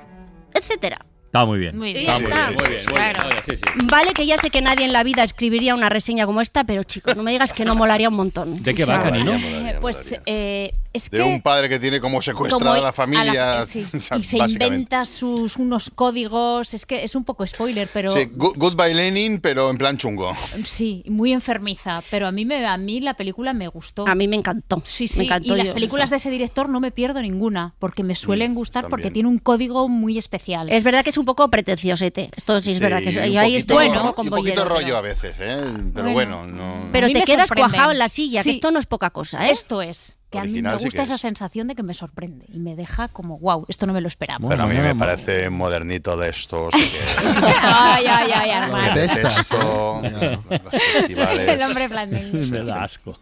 etcétera. 0.54 1.04
Está 1.26 1.44
muy 1.44 1.58
bien. 1.58 1.76
Muy 1.76 1.92
bien. 1.92 2.10
Está 2.10 2.14
muy 2.22 2.24
bien, 2.24 2.32
está. 2.32 2.64
muy 2.64 2.68
bien, 2.70 2.84
muy 2.86 2.98
bien. 3.00 3.12
Claro. 3.12 3.28
Vaya, 3.28 3.42
sí, 3.46 3.56
sí. 3.58 3.62
Vale 3.84 4.12
que 4.14 4.24
ya 4.26 4.38
sé 4.38 4.48
que 4.48 4.62
nadie 4.62 4.86
en 4.86 4.94
la 4.94 5.02
vida 5.04 5.22
escribiría 5.24 5.74
una 5.74 5.90
reseña 5.90 6.24
como 6.24 6.40
esta, 6.40 6.64
pero 6.64 6.84
chicos, 6.84 7.16
no 7.16 7.22
me 7.22 7.32
digas 7.32 7.52
que 7.52 7.66
no 7.66 7.74
molaría 7.74 8.08
un 8.08 8.16
montón. 8.16 8.62
¿De 8.62 8.74
qué 8.74 8.84
O 8.84 8.86
va, 8.86 9.02
sea, 9.02 9.10
Canino? 9.10 9.32
Eh, 9.34 9.76
Pues 9.78 10.18
eh, 10.24 10.72
es 10.98 11.10
De 11.10 11.18
que... 11.18 11.24
un 11.24 11.40
padre 11.42 11.68
que 11.68 11.78
tiene 11.78 12.00
como 12.00 12.20
secuestrada 12.22 12.58
como 12.72 12.80
a 12.82 12.84
la 12.86 12.92
familia. 12.92 13.52
a 13.52 13.56
la- 13.60 13.62
sí, 13.66 13.86
o 13.92 14.00
sea, 14.00 14.18
y 14.18 14.22
se 14.24 14.36
inventa 14.38 15.04
sus 15.04 15.56
unos 15.56 15.90
códigos. 15.94 16.74
Es 16.74 16.86
que 16.86 17.02
es 17.04 17.14
un 17.14 17.24
poco 17.24 17.46
spoiler, 17.46 17.88
pero 17.92 18.10
Sí, 18.10 18.28
Good- 18.32 18.56
Goodbye 18.56 18.94
Lenin, 18.94 19.40
pero 19.40 19.70
en 19.70 19.78
plan 19.78 19.96
chungo. 19.96 20.32
sí, 20.64 21.02
muy 21.08 21.32
enfermiza. 21.32 22.02
Pero 22.10 22.26
a 22.26 22.32
mí 22.32 22.44
me 22.44 22.66
a 22.66 22.76
mí 22.76 23.00
la 23.00 23.14
película 23.14 23.52
me 23.54 23.68
gustó. 23.68 24.06
A 24.06 24.14
mí 24.14 24.28
me 24.28 24.36
encantó. 24.36 24.82
Sí, 24.84 25.08
sí. 25.08 25.18
Me 25.18 25.24
encantó 25.24 25.54
y 25.54 25.58
las 25.58 25.70
películas 25.70 26.04
eso. 26.06 26.10
de 26.12 26.16
ese 26.18 26.30
director 26.30 26.68
no 26.68 26.80
me 26.80 26.90
pierdo 26.90 27.20
ninguna, 27.22 27.74
porque 27.78 28.04
me 28.04 28.14
suelen 28.14 28.54
gustar 28.54 28.88
porque 28.88 29.10
tiene 29.10 29.28
un 29.28 29.38
código 29.38 29.88
muy 29.88 30.18
especial. 30.18 30.70
Es 30.70 30.84
verdad 30.84 31.02
que 31.04 31.10
es 31.10 31.18
un 31.18 31.24
poco 31.24 31.48
pretenciosete. 31.48 32.30
Esto 32.36 32.60
sí 32.60 32.72
es 32.72 32.80
verdad 32.80 33.00
que 33.02 33.10
un 33.10 33.18
ahí 33.18 33.34
poquito- 33.36 33.58
estoy 33.58 33.88
un 33.88 33.94
y 33.94 33.98
poco 33.98 34.14
con 34.14 34.26
un 34.26 34.30
poquito 34.30 34.62
Bollero, 34.62 34.74
rollo 34.74 34.86
pero- 34.86 34.96
a 34.98 35.00
veces, 35.00 35.36
¿eh? 35.40 35.60
Pero 35.94 36.10
Bueno. 36.12 36.38
bueno, 36.42 36.46
no. 36.46 36.88
Pero 36.92 37.08
te 37.08 37.22
quedas 37.22 37.50
cuajado 37.50 37.92
en 37.92 37.98
la 37.98 38.08
silla, 38.08 38.42
Sí. 38.42 38.50
que 38.50 38.54
esto 38.56 38.70
no 38.70 38.78
es 38.78 38.86
poca 38.86 39.10
cosa, 39.10 39.48
¿eh? 39.48 39.52
Esto 39.52 39.82
es. 39.82 40.16
Que 40.30 40.38
a 40.38 40.44
mí 40.44 40.60
me 40.60 40.78
sí 40.78 40.84
gusta 40.84 41.02
esa 41.04 41.14
es. 41.14 41.20
sensación 41.22 41.68
de 41.68 41.74
que 41.74 41.82
me 41.82 41.94
sorprende 41.94 42.44
y 42.48 42.58
me 42.60 42.76
deja 42.76 43.08
como, 43.08 43.38
wow, 43.38 43.64
esto 43.68 43.86
no 43.86 43.94
me 43.94 44.00
lo 44.02 44.08
esperaba. 44.08 44.46
Pero 44.46 44.62
a 44.62 44.66
mí 44.66 44.76
me 44.76 44.92
no, 44.92 44.98
parece 44.98 45.48
modernito 45.48 46.16
de 46.18 46.28
estos. 46.28 46.74
ay, 46.74 48.06
ay, 48.06 48.30
ay, 48.32 48.94
detesto, 48.94 50.02
los 50.02 50.82
festivales. 50.92 51.48
El 51.48 51.62
hombre 51.62 51.88
blandengue. 51.88 52.46
Me 52.46 52.62
da 52.62 52.84
asco. 52.84 53.16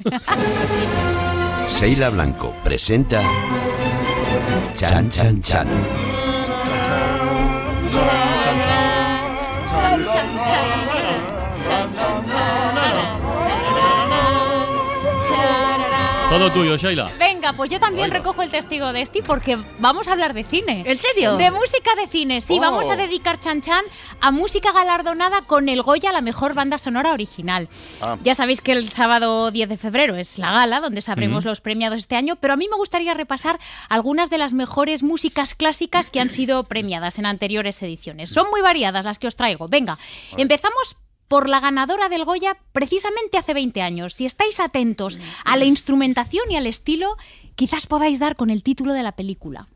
Sheila 1.68 2.10
Blanco 2.10 2.54
presenta 2.64 3.22
Chan 4.76 5.08
Chan 5.10 5.40
Chan. 5.42 5.68
Todo 16.28 16.52
tuyo, 16.52 16.76
Sheila. 16.76 17.12
Venga, 17.18 17.52
pues 17.52 17.70
yo 17.70 17.78
también 17.78 18.10
recojo 18.10 18.42
el 18.42 18.50
testigo 18.50 18.92
de 18.92 19.02
este 19.02 19.22
porque 19.22 19.56
vamos 19.78 20.08
a 20.08 20.12
hablar 20.12 20.34
de 20.34 20.42
cine. 20.42 20.82
¿En 20.84 20.98
serio? 20.98 21.36
De 21.36 21.52
música 21.52 21.94
de 21.94 22.08
cine, 22.08 22.40
sí. 22.40 22.56
Oh. 22.58 22.60
Vamos 22.60 22.88
a 22.88 22.96
dedicar 22.96 23.38
Chan 23.38 23.60
Chan 23.60 23.84
a 24.20 24.32
música 24.32 24.72
galardonada 24.72 25.42
con 25.42 25.68
el 25.68 25.82
Goya 25.82 26.12
la 26.12 26.20
mejor 26.20 26.54
banda 26.54 26.78
sonora 26.78 27.12
original. 27.12 27.68
Ah. 28.00 28.18
Ya 28.24 28.34
sabéis 28.34 28.60
que 28.60 28.72
el 28.72 28.88
sábado 28.88 29.52
10 29.52 29.68
de 29.68 29.76
febrero 29.76 30.16
es 30.16 30.38
la 30.38 30.52
gala 30.52 30.80
donde 30.80 31.00
sabremos 31.00 31.44
los 31.44 31.60
premiados 31.60 32.00
este 32.00 32.16
año, 32.16 32.36
pero 32.36 32.54
a 32.54 32.56
mí 32.56 32.66
me 32.68 32.76
gustaría 32.76 33.14
repasar 33.14 33.60
algunas 33.88 34.28
de 34.28 34.38
las 34.38 34.52
mejores 34.52 35.04
músicas 35.04 35.54
clásicas 35.54 36.10
que 36.10 36.20
han 36.20 36.30
sido 36.30 36.64
premiadas 36.64 37.18
en 37.18 37.26
anteriores 37.26 37.80
ediciones. 37.82 38.30
Son 38.30 38.50
muy 38.50 38.62
variadas 38.62 39.04
las 39.04 39.20
que 39.20 39.28
os 39.28 39.36
traigo. 39.36 39.68
Venga, 39.68 39.96
empezamos 40.36 40.96
por 41.28 41.48
la 41.48 41.60
ganadora 41.60 42.08
del 42.08 42.24
Goya 42.24 42.56
precisamente 42.72 43.38
hace 43.38 43.54
20 43.54 43.82
años. 43.82 44.14
Si 44.14 44.26
estáis 44.26 44.60
atentos 44.60 45.18
a 45.44 45.56
la 45.56 45.64
instrumentación 45.64 46.50
y 46.50 46.56
al 46.56 46.66
estilo, 46.66 47.16
quizás 47.54 47.86
podáis 47.86 48.18
dar 48.18 48.36
con 48.36 48.50
el 48.50 48.62
título 48.62 48.92
de 48.92 49.02
la 49.02 49.12
película. 49.12 49.68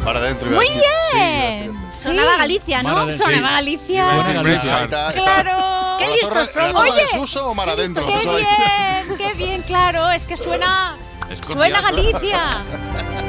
Mar 0.00 0.16
adentro. 0.16 0.50
Muy. 0.50 0.66
Sí, 0.66 0.72
bien. 1.14 1.85
Sonaba 2.06 2.32
Sí. 2.32 2.38
Galicia, 2.38 2.82
¿no? 2.82 2.96
adentro. 2.98 3.26
Sonaba 3.26 3.48
Sí. 3.48 3.54
Galicia. 3.54 4.04
Suena 4.10 4.32
Galicia. 4.32 4.88
Claro. 5.12 5.96
¡Qué 5.98 6.06
¿La 6.06 6.12
listos 6.14 6.52
torre- 6.52 6.62
¿La 6.66 6.72
somos! 6.72 6.82
Oye, 6.90 7.08
Suso 7.08 7.48
o 7.50 7.54
mar 7.54 7.68
adentro? 7.70 8.06
Qué 8.06 8.28
bien, 8.28 9.16
qué 9.18 9.32
bien, 9.34 9.62
claro. 9.62 10.10
Es 10.10 10.26
que 10.26 10.36
suena. 10.36 10.96
Escocia. 11.30 11.56
Suena 11.56 11.80
Galicia. 11.80 12.42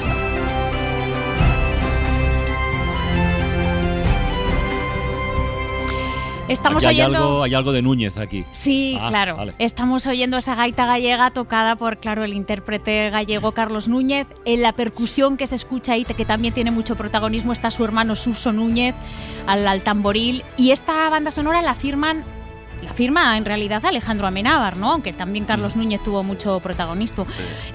Estamos 6.47 6.85
Aquí 6.85 6.95
hay 6.95 7.01
oyendo- 7.01 7.17
algo, 7.17 7.43
hay 7.43 7.53
algo 7.53 7.71
de 7.73 7.81
Núñez 7.81 8.17
aquí. 8.17 8.45
Sí, 8.53 8.97
Ah, 9.01 9.07
claro. 9.09 9.35
vale. 9.35 9.53
Estamos 9.59 10.05
oyendo 10.07 10.37
esa 10.37 10.55
gaita 10.55 10.85
gallega 10.85 11.29
tocada 11.31 11.75
por, 11.75 11.97
claro, 11.97 12.23
el 12.23 12.33
intérprete 12.33 13.09
gallego 13.09 13.51
Carlos 13.51 13.87
Núñez. 13.87 14.27
En 14.45 14.61
la 14.61 14.71
percusión 14.71 15.35
que 15.35 15.45
se 15.47 15.55
escucha 15.55 15.93
ahí, 15.93 16.05
que 16.05 16.25
también 16.25 16.53
tiene 16.53 16.71
mucho 16.71 16.95
protagonismo, 16.95 17.51
está 17.51 17.69
su 17.69 17.83
hermano 17.83 18.15
Suso 18.15 18.53
Núñez 18.53 18.95
al, 19.45 19.67
al 19.67 19.81
tamboril. 19.81 20.43
Y 20.55 20.71
esta 20.71 21.09
banda 21.09 21.31
sonora 21.31 21.61
la 21.61 21.75
firman. 21.75 22.23
La 22.83 22.93
firma 22.93 23.37
en 23.37 23.45
realidad 23.45 23.85
Alejandro 23.85 24.27
Amenábar, 24.27 24.77
¿no? 24.77 24.91
Aunque 24.91 25.13
también 25.13 25.45
Carlos 25.45 25.75
Núñez 25.75 26.03
tuvo 26.03 26.23
mucho 26.23 26.59
protagonismo. 26.59 27.25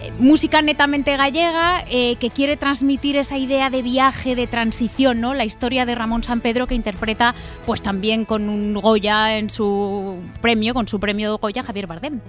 Eh, 0.03 0.12
música 0.18 0.62
netamente 0.62 1.16
gallega 1.16 1.84
eh, 1.90 2.16
que 2.16 2.30
quiere 2.30 2.57
transmitir 2.57 3.16
esa 3.16 3.36
idea 3.36 3.70
de 3.70 3.82
viaje, 3.82 4.34
de 4.34 4.46
transición, 4.46 5.20
¿no? 5.20 5.34
La 5.34 5.44
historia 5.44 5.86
de 5.86 5.94
Ramón 5.94 6.22
San 6.22 6.40
Pedro 6.40 6.66
que 6.66 6.74
interpreta, 6.74 7.34
pues 7.66 7.82
también 7.82 8.24
con 8.24 8.48
un 8.48 8.74
Goya 8.74 9.36
en 9.36 9.50
su 9.50 10.20
premio, 10.40 10.74
con 10.74 10.88
su 10.88 10.98
premio 11.00 11.38
Goya 11.38 11.62
Javier 11.62 11.86
Bardem. 11.86 12.20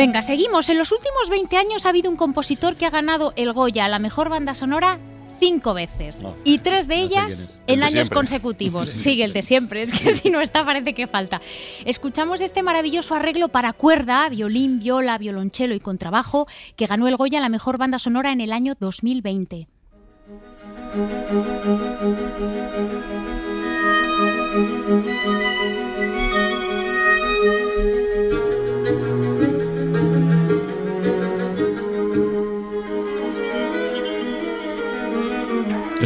Venga, 0.00 0.22
seguimos. 0.22 0.70
En 0.70 0.78
los 0.78 0.92
últimos 0.92 1.28
20 1.28 1.58
años 1.58 1.84
ha 1.84 1.90
habido 1.90 2.10
un 2.10 2.16
compositor 2.16 2.74
que 2.74 2.86
ha 2.86 2.90
ganado 2.90 3.34
el 3.36 3.52
Goya 3.52 3.84
a 3.84 3.88
la 3.88 3.98
mejor 3.98 4.30
banda 4.30 4.54
sonora 4.54 4.98
cinco 5.38 5.74
veces. 5.74 6.22
No, 6.22 6.34
y 6.42 6.56
tres 6.56 6.88
de 6.88 6.96
no 6.96 7.02
sé 7.02 7.08
quién 7.08 7.22
ellas 7.26 7.60
en 7.66 7.80
de 7.80 7.84
años 7.84 7.92
siempre. 7.92 8.16
consecutivos. 8.16 8.88
Sigue 8.90 9.24
el 9.24 9.34
de 9.34 9.42
siempre. 9.42 9.82
Es 9.82 9.92
que 9.92 10.10
si 10.14 10.30
no 10.30 10.40
está, 10.40 10.64
parece 10.64 10.94
que 10.94 11.06
falta. 11.06 11.42
Escuchamos 11.84 12.40
este 12.40 12.62
maravilloso 12.62 13.14
arreglo 13.14 13.50
para 13.50 13.74
cuerda, 13.74 14.26
violín, 14.30 14.78
viola, 14.78 15.18
violonchelo 15.18 15.74
y 15.74 15.80
contrabajo 15.80 16.46
que 16.76 16.86
ganó 16.86 17.06
el 17.06 17.18
Goya 17.18 17.36
a 17.36 17.42
la 17.42 17.50
mejor 17.50 17.76
banda 17.76 17.98
sonora 17.98 18.32
en 18.32 18.40
el 18.40 18.54
año 18.54 18.72
2020. 18.80 19.68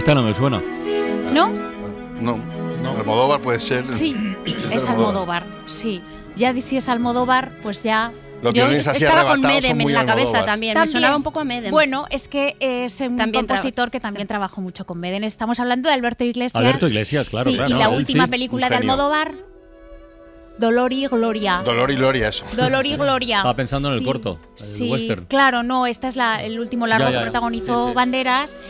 Esta 0.05 0.15
no 0.15 0.23
me 0.23 0.35
suena. 0.35 0.61
¿No? 1.33 1.49
No. 2.21 2.39
Almodóvar 2.99 3.41
puede 3.41 3.59
ser. 3.59 3.91
Sí, 3.91 4.15
es 4.71 4.87
Almodóvar. 4.87 5.47
Sí. 5.67 6.03
Ya 6.37 6.53
si 6.61 6.77
es 6.77 6.91
Almodóvar, 6.91 7.53
pues 7.63 7.83
ya. 7.83 8.13
Los 8.43 8.53
Yo 8.53 8.67
estaba 8.67 9.31
con 9.31 9.41
Medem 9.41 9.81
en 9.81 9.93
la 9.95 10.05
cabeza 10.05 10.27
Almodóvar. 10.27 10.45
también. 10.45 10.79
Me 10.79 10.87
sonaba 10.89 11.17
un 11.17 11.23
poco 11.23 11.41
a 11.41 11.45
Medem. 11.45 11.71
Bueno, 11.71 12.05
es 12.11 12.29
que 12.29 12.55
es 12.61 13.01
un 13.01 13.17
También 13.17 13.47
compositor 13.47 13.91
que 13.91 13.99
también 13.99 14.29
trabajó 14.29 14.61
mucho 14.61 14.85
con 14.85 15.01
Medem. 15.01 15.25
Estamos 15.25 15.59
hablando 15.59 15.89
de 15.89 15.95
Alberto 15.95 16.23
Iglesias. 16.23 16.63
Alberto 16.63 16.87
Iglesias, 16.87 17.31
claro, 17.31 17.51
Sí, 17.51 17.57
claro, 17.57 17.71
y 17.71 17.79
la 17.79 17.87
él 17.87 17.97
última 17.97 18.25
sí, 18.25 18.31
película 18.31 18.69
de. 18.69 18.77
Almodóvar, 18.77 19.33
Dolor 20.59 20.93
y 20.93 21.07
Gloria. 21.07 21.63
Dolor 21.65 21.91
y 21.91 21.97
gloria, 21.97 22.29
eso. 22.29 22.45
Dolor 22.57 22.87
y 22.87 22.97
Gloria. 22.97 23.39
Estaba 23.39 23.57
pensando 23.57 23.89
en 23.89 23.95
el 23.95 24.01
Sí, 24.01 24.05
corto, 24.07 24.39
el 24.59 24.65
Sí, 24.65 24.91
western. 24.91 25.25
claro, 25.27 25.63
no, 25.63 25.87
esta 25.87 26.09
es 26.09 26.17
la, 26.17 26.43
el 26.43 26.61
último 26.61 26.87
largo 26.87 27.07
Ya, 27.09 27.13
ya, 27.13 27.19
que 27.19 27.23
protagonizó 27.25 27.89
Sí. 27.89 27.95
Banderas. 27.95 28.61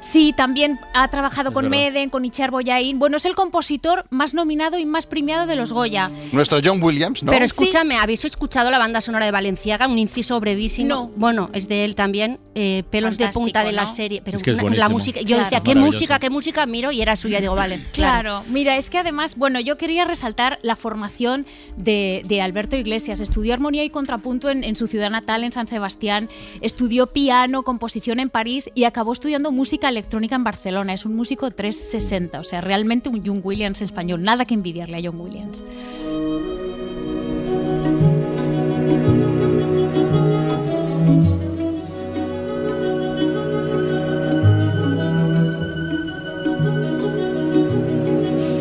Sí, 0.00 0.32
también 0.36 0.78
ha 0.94 1.08
trabajado 1.08 1.48
Es 1.48 1.54
con 1.54 1.64
verdad. 1.70 1.76
Medem, 1.92 2.08
con 2.10 2.24
Itziar 2.24 2.52
Boyain. 2.52 2.98
Bueno, 3.00 3.16
es 3.16 3.26
el 3.26 3.34
compositor 3.34 4.04
más 4.10 4.32
nominado 4.32 4.78
y 4.78 4.86
más 4.86 5.06
premiado 5.06 5.46
de 5.48 5.56
los 5.56 5.72
Goya. 5.72 6.08
Nuestro 6.30 6.60
John 6.64 6.80
Williams, 6.82 7.24
¿no? 7.24 7.32
Pero 7.32 7.44
escúchame, 7.44 7.96
¿habéis 7.96 8.24
escuchado 8.24 8.70
la 8.70 8.78
banda 8.78 9.00
sonora 9.00 9.24
de 9.26 9.32
Valenciaga? 9.32 9.88
Un 9.88 9.98
inciso 9.98 10.38
brevísimo. 10.38 10.88
No. 10.88 11.10
Bueno, 11.16 11.50
es 11.52 11.66
de 11.68 11.84
él 11.84 11.96
también. 11.96 12.38
Eh, 12.60 12.82
pelos 12.90 13.16
de 13.16 13.28
punta 13.28 13.62
de 13.62 13.70
la 13.70 13.86
serie. 13.86 14.20
Pero 14.24 14.36
Es 14.38 14.42
que 14.42 14.50
es 14.50 14.60
una- 14.60 14.74
la 14.76 14.88
música. 14.88 15.20
Yo 15.20 15.26
Claro. 15.36 15.44
decía, 15.44 15.60
qué 15.60 15.74
música, 15.76 16.18
qué 16.18 16.28
música, 16.28 16.66
miro 16.66 16.90
y 16.90 17.00
era 17.00 17.14
suya. 17.14 17.40
Digo, 17.40 17.54
vale. 17.54 17.84
Claro, 17.92 18.42
mira, 18.48 18.76
es 18.76 18.90
que 18.90 18.98
además, 18.98 19.36
bueno, 19.36 19.60
yo 19.60 19.76
quería 19.78 20.04
resaltar 20.04 20.58
la 20.62 20.74
formación 20.74 21.46
de, 21.76 22.22
de 22.26 22.42
Alberto 22.42 22.74
Iglesias. 22.76 23.20
Estudió 23.20 23.54
armonía 23.54 23.84
y 23.84 23.90
contrapunto 23.90 24.50
en, 24.50 24.64
en 24.64 24.74
su 24.74 24.88
ciudad 24.88 25.10
natal, 25.10 25.44
en 25.44 25.52
San 25.52 25.68
Sebastián. 25.68 26.28
Estudió 26.60 27.06
piano, 27.12 27.62
composición 27.62 28.18
en 28.18 28.28
París 28.28 28.70
y 28.74 28.84
acabó 28.84 29.12
estudiando 29.12 29.52
música 29.52 29.88
electrónica 29.88 30.34
en 30.34 30.42
Barcelona. 30.42 30.94
Es 30.94 31.04
un 31.04 31.14
músico 31.14 31.50
360, 31.52 32.40
o 32.40 32.44
sea, 32.44 32.60
realmente 32.60 33.08
un 33.08 33.22
John 33.24 33.40
Williams 33.44 33.80
español. 33.82 34.22
Nada 34.22 34.44
que 34.44 34.54
envidiarle 34.54 34.96
a 34.96 35.00
John 35.04 35.20
Williams. 35.20 35.62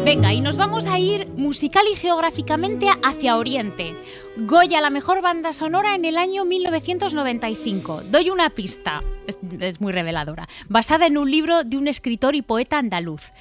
Venga, 0.08 0.34
y 0.34 0.39
nos 0.39 0.55
vamos 0.55 0.86
a 0.86 0.97
ir 0.97 1.28
musical 1.36 1.84
y 1.91 1.97
geográficamente 1.97 2.88
hacia 3.03 3.36
Oriente. 3.36 3.93
Goya, 4.38 4.80
la 4.80 4.89
mejor 4.89 5.22
banda 5.22 5.51
sonora 5.51 5.95
en 5.95 6.05
el 6.05 6.18
año 6.18 6.45
1995. 6.45 8.03
Doy 8.03 8.30
una 8.30 8.51
pista, 8.51 9.03
es, 9.28 9.38
es 9.60 9.82
muy 9.82 9.91
reveladora, 9.91 10.47
basada 10.70 11.08
en 11.08 11.18
un 11.18 11.30
libro 11.30 11.66
de 11.66 11.76
un 11.76 11.89
escritor 11.89 12.38
y 12.38 12.41
poeta 12.41 12.78
andaluz. 12.78 13.34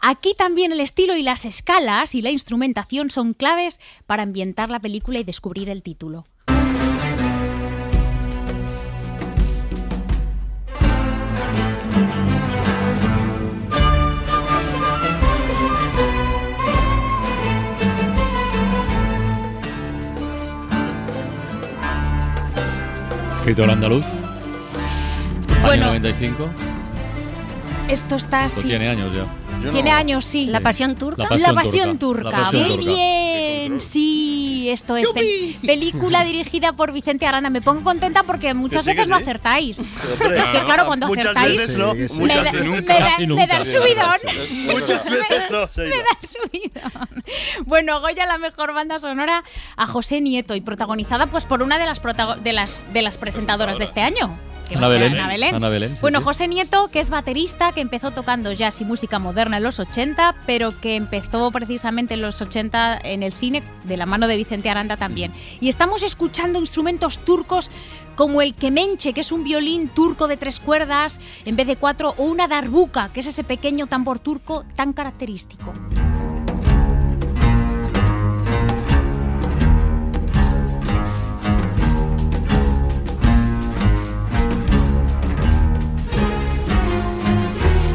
Aquí 0.00 0.32
también 0.34 0.72
el 0.72 0.80
estilo 0.80 1.14
y 1.14 1.22
las 1.22 1.44
escalas 1.44 2.14
y 2.14 2.22
la 2.22 2.30
instrumentación 2.30 3.10
son 3.10 3.34
claves 3.34 3.78
para 4.06 4.22
ambientar 4.22 4.70
la 4.70 4.80
película 4.80 5.18
y 5.18 5.24
descubrir 5.24 5.68
el 5.68 5.82
título. 5.82 6.24
Escritor 23.44 23.68
andaluz. 23.68 24.06
Bueno. 25.60 25.84
Año 25.84 26.00
95. 26.00 26.48
Esto 27.90 28.16
está 28.16 28.44
así. 28.44 28.68
tiene 28.68 28.88
años 28.88 29.14
ya. 29.14 29.26
Tiene 29.72 29.90
años, 29.90 30.24
sí. 30.24 30.46
La 30.46 30.60
pasión 30.60 30.96
turca. 30.96 31.22
La 31.24 31.28
pasión 31.28 31.54
La 31.54 31.62
pasión 31.62 31.98
turca. 31.98 32.22
turca. 32.22 32.38
La 32.38 32.44
pasión 32.44 32.62
Muy 32.68 32.76
turca. 32.76 32.90
bien. 32.90 33.80
Sí, 33.80 34.68
esto 34.70 34.96
es 34.96 35.08
pel- 35.14 35.58
película 35.66 36.24
dirigida 36.24 36.72
por 36.74 36.92
Vicente 36.92 37.26
Aranda. 37.26 37.50
Me 37.50 37.60
pongo 37.62 37.82
contenta 37.82 38.22
porque 38.24 38.54
muchas 38.54 38.84
sí, 38.84 38.90
veces 38.92 39.08
no 39.08 39.16
sí. 39.16 39.22
acertáis. 39.22 39.78
hombre, 39.78 40.38
es 40.38 40.50
que 40.50 40.60
claro, 40.64 40.86
cuando 40.86 41.06
muchas 41.08 41.26
acertáis 41.26 41.56
veces 41.58 41.76
no, 41.76 41.94
me, 41.94 42.00
muchas 42.08 42.44
da, 42.44 42.52
me 42.52 42.80
da- 42.82 42.98
Casi 42.98 43.26
me 43.26 43.46
da 43.46 43.56
nunca. 43.56 43.56
el 43.56 43.66
subidón. 43.66 44.74
Muchas 44.74 45.10
veces 45.10 45.50
no. 45.50 45.68
Me 45.76 45.88
da 45.88 46.04
el 46.22 46.28
subidón. 46.28 47.24
Bueno, 47.66 48.00
Goya 48.00 48.26
la 48.26 48.38
mejor 48.38 48.72
banda 48.74 48.98
sonora 48.98 49.44
a 49.76 49.86
José 49.86 50.20
Nieto 50.20 50.54
y 50.54 50.60
protagonizada 50.60 51.26
pues 51.26 51.46
por 51.46 51.62
una 51.62 51.78
de 51.78 51.86
las 51.86 52.00
de 52.42 52.52
las 52.52 52.82
de 52.92 53.02
las 53.02 53.18
presentadoras 53.18 53.78
de 53.78 53.84
este 53.84 54.00
año. 54.02 54.36
Que 54.74 54.78
Ana 54.78 54.88
va 54.88 54.94
a 54.94 54.98
ser 54.98 55.10
Belén. 55.10 55.20
Ana 55.20 55.32
Belén. 55.32 55.54
Ana 55.54 55.68
Belén, 55.68 55.96
sí, 55.96 56.00
bueno, 56.00 56.18
sí. 56.18 56.24
José 56.24 56.48
Nieto, 56.48 56.88
que 56.88 57.00
es 57.00 57.10
baterista, 57.10 57.72
que 57.72 57.80
empezó 57.80 58.10
tocando 58.10 58.52
jazz 58.52 58.80
y 58.80 58.84
música 58.84 59.18
moderna 59.18 59.56
en 59.56 59.62
los 59.62 59.78
80, 59.78 60.34
pero 60.46 60.78
que 60.80 60.96
empezó 60.96 61.50
precisamente 61.50 62.14
en 62.14 62.22
los 62.22 62.40
80 62.40 62.98
en 63.02 63.22
el 63.22 63.32
cine, 63.32 63.62
de 63.84 63.96
la 63.96 64.06
mano 64.06 64.28
de 64.28 64.36
Vicente 64.36 64.70
Aranda 64.70 64.96
también. 64.96 65.32
Y 65.60 65.68
estamos 65.68 66.02
escuchando 66.02 66.58
instrumentos 66.58 67.20
turcos 67.20 67.70
como 68.16 68.42
el 68.42 68.54
kemenche, 68.54 69.12
que 69.12 69.20
es 69.20 69.32
un 69.32 69.44
violín 69.44 69.88
turco 69.88 70.28
de 70.28 70.36
tres 70.36 70.60
cuerdas 70.60 71.20
en 71.44 71.56
vez 71.56 71.66
de 71.66 71.76
cuatro, 71.76 72.14
o 72.16 72.24
una 72.24 72.48
darbuka, 72.48 73.10
que 73.12 73.20
es 73.20 73.26
ese 73.26 73.44
pequeño 73.44 73.86
tambor 73.86 74.18
turco 74.18 74.64
tan 74.76 74.92
característico. 74.92 75.72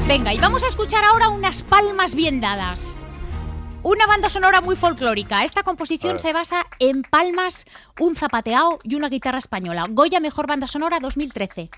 Venga, 0.10 0.34
y 0.34 0.40
vamos 0.40 0.64
a 0.64 0.68
escuchar 0.68 1.06
ahora 1.06 1.30
unas 1.30 1.62
palmas 1.62 2.16
bien 2.16 2.42
dadas. 2.42 2.98
Una 3.84 4.08
banda 4.08 4.28
sonora 4.28 4.60
muy 4.60 4.76
folclórica. 4.76 5.44
Esta 5.44 5.62
composición 5.62 6.18
se 6.18 6.34
basa 6.34 6.66
en 6.80 7.04
palmas, 7.04 7.66
un 8.00 8.16
zapateado 8.16 8.80
y 8.82 8.96
una 8.96 9.10
guitarra 9.10 9.38
española. 9.38 9.86
Goya 9.88 10.20
Mejor 10.20 10.48
Banda 10.48 10.66
Sonora 10.66 11.00
2013. 11.00 11.70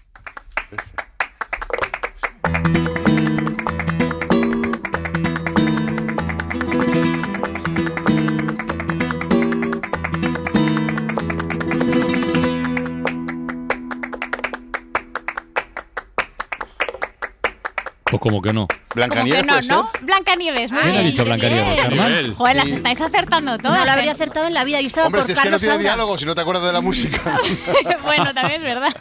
Como 18.22 18.42
que 18.42 18.54
no. 18.54 18.68
Blancanieves 18.94 19.46
no. 19.46 19.62
¿no? 19.62 19.90
Blancanieves, 20.02 20.70
¿Quién 20.72 20.98
ha 20.98 21.02
dicho 21.02 21.24
Blancanieves. 21.26 21.80
Carmen? 21.82 22.36
Joder, 22.36 22.56
las 22.58 22.72
estáis 22.72 23.02
acertando 23.02 23.58
todas. 23.58 23.80
No 23.80 23.86
lo 23.86 23.92
habría 23.92 24.12
pero- 24.14 24.16
acertado 24.16 24.48
en 24.48 24.54
la 24.54 24.64
vida. 24.64 24.80
Yo 24.82 24.88
estaba 24.88 25.08
Hombre, 25.08 25.22
por 25.22 25.26
si 25.28 25.32
es 25.32 25.40
que 25.40 25.50
no 25.50 25.58
tiene 25.58 25.74
Saura. 25.76 25.84
diálogo, 25.90 26.18
si 26.18 26.26
no 26.26 26.36
te 26.36 26.42
acuerdas 26.42 26.66
de 26.66 26.74
la 26.74 26.82
música. 26.82 27.40
bueno, 28.04 28.34
también 28.34 28.62
es 28.62 28.68
verdad. 28.76 28.96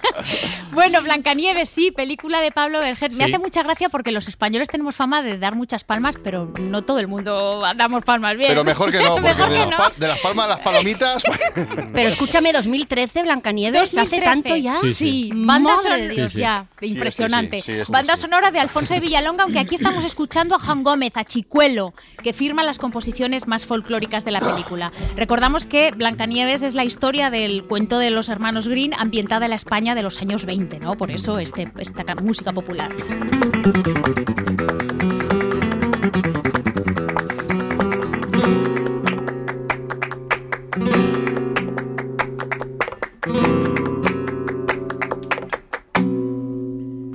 Bueno, 0.72 1.02
Blancanieves, 1.02 1.68
sí, 1.68 1.90
película 1.90 2.40
de 2.40 2.50
Pablo 2.52 2.78
Berger. 2.80 3.10
Me 3.10 3.16
Sí. 3.16 3.22
hace 3.24 3.38
mucha 3.38 3.62
gracia 3.62 3.88
porque 3.90 4.12
los 4.12 4.28
españoles 4.28 4.68
tenemos 4.68 4.94
fama 4.94 5.22
de 5.22 5.38
dar 5.38 5.54
muchas 5.54 5.84
palmas, 5.84 6.14
pero 6.22 6.52
no 6.60 6.82
todo 6.82 6.98
el 7.00 7.08
mundo 7.08 7.62
damos 7.76 8.04
palmas 8.04 8.36
bien. 8.36 8.48
Pero 8.48 8.64
mejor 8.64 8.90
que 8.90 9.00
no, 9.00 9.08
porque 9.16 9.28
Mejor 9.28 9.48
de, 9.50 9.54
que 9.58 9.66
las 9.66 9.70
no. 9.78 9.90
de 9.96 10.08
las 10.08 10.18
palmas 10.20 10.46
a 10.46 10.48
las 10.50 10.60
palomitas. 10.60 11.22
Pero 11.92 12.08
escúchame, 12.08 12.52
2013, 12.52 13.24
Blancanieves, 13.24 13.82
¿hace 13.82 14.20
2013. 14.20 14.24
tanto 14.24 14.56
ya? 14.56 14.76
Sí, 14.82 14.94
sí. 14.94 15.30
Banda 15.34 15.70
Madre 15.70 15.82
sonora, 15.82 15.96
de 16.02 16.08
Dios. 16.08 16.32
Sí, 16.32 16.38
sí. 16.38 16.42
ya, 16.42 16.66
Sí, 16.80 16.86
impresionante. 16.86 17.60
sí, 17.60 17.72
sí, 17.84 17.92
Banda 17.92 18.14
sí. 18.16 18.22
sonora 18.22 18.50
de 18.50 18.60
Alfonso 18.60 18.94
de 18.94 19.00
Villalonga, 19.10 19.42
aunque 19.42 19.58
aquí 19.58 19.74
estamos 19.74 20.04
escuchando 20.04 20.54
a 20.54 20.60
Juan 20.60 20.84
Gómez, 20.84 21.16
a 21.16 21.24
Chicuelo, 21.24 21.94
que 22.22 22.32
firma 22.32 22.62
las 22.62 22.78
composiciones 22.78 23.48
más 23.48 23.66
folclóricas 23.66 24.24
de 24.24 24.30
la 24.30 24.38
película. 24.40 24.92
Recordamos 25.16 25.66
que 25.66 25.90
Blancanieves 25.90 26.62
es 26.62 26.74
la 26.74 26.84
historia 26.84 27.28
del 27.28 27.64
cuento 27.64 27.98
de 27.98 28.10
los 28.10 28.28
hermanos 28.28 28.68
Green 28.68 28.92
ambientada 28.96 29.46
en 29.46 29.50
la 29.50 29.56
España 29.56 29.96
de 29.96 30.04
los 30.04 30.20
años 30.20 30.44
20, 30.44 30.78
¿no? 30.78 30.92
Por 30.94 31.10
eso 31.10 31.40
este, 31.40 31.72
esta 31.78 32.04
ca- 32.04 32.14
música 32.22 32.52
popular. 32.52 32.90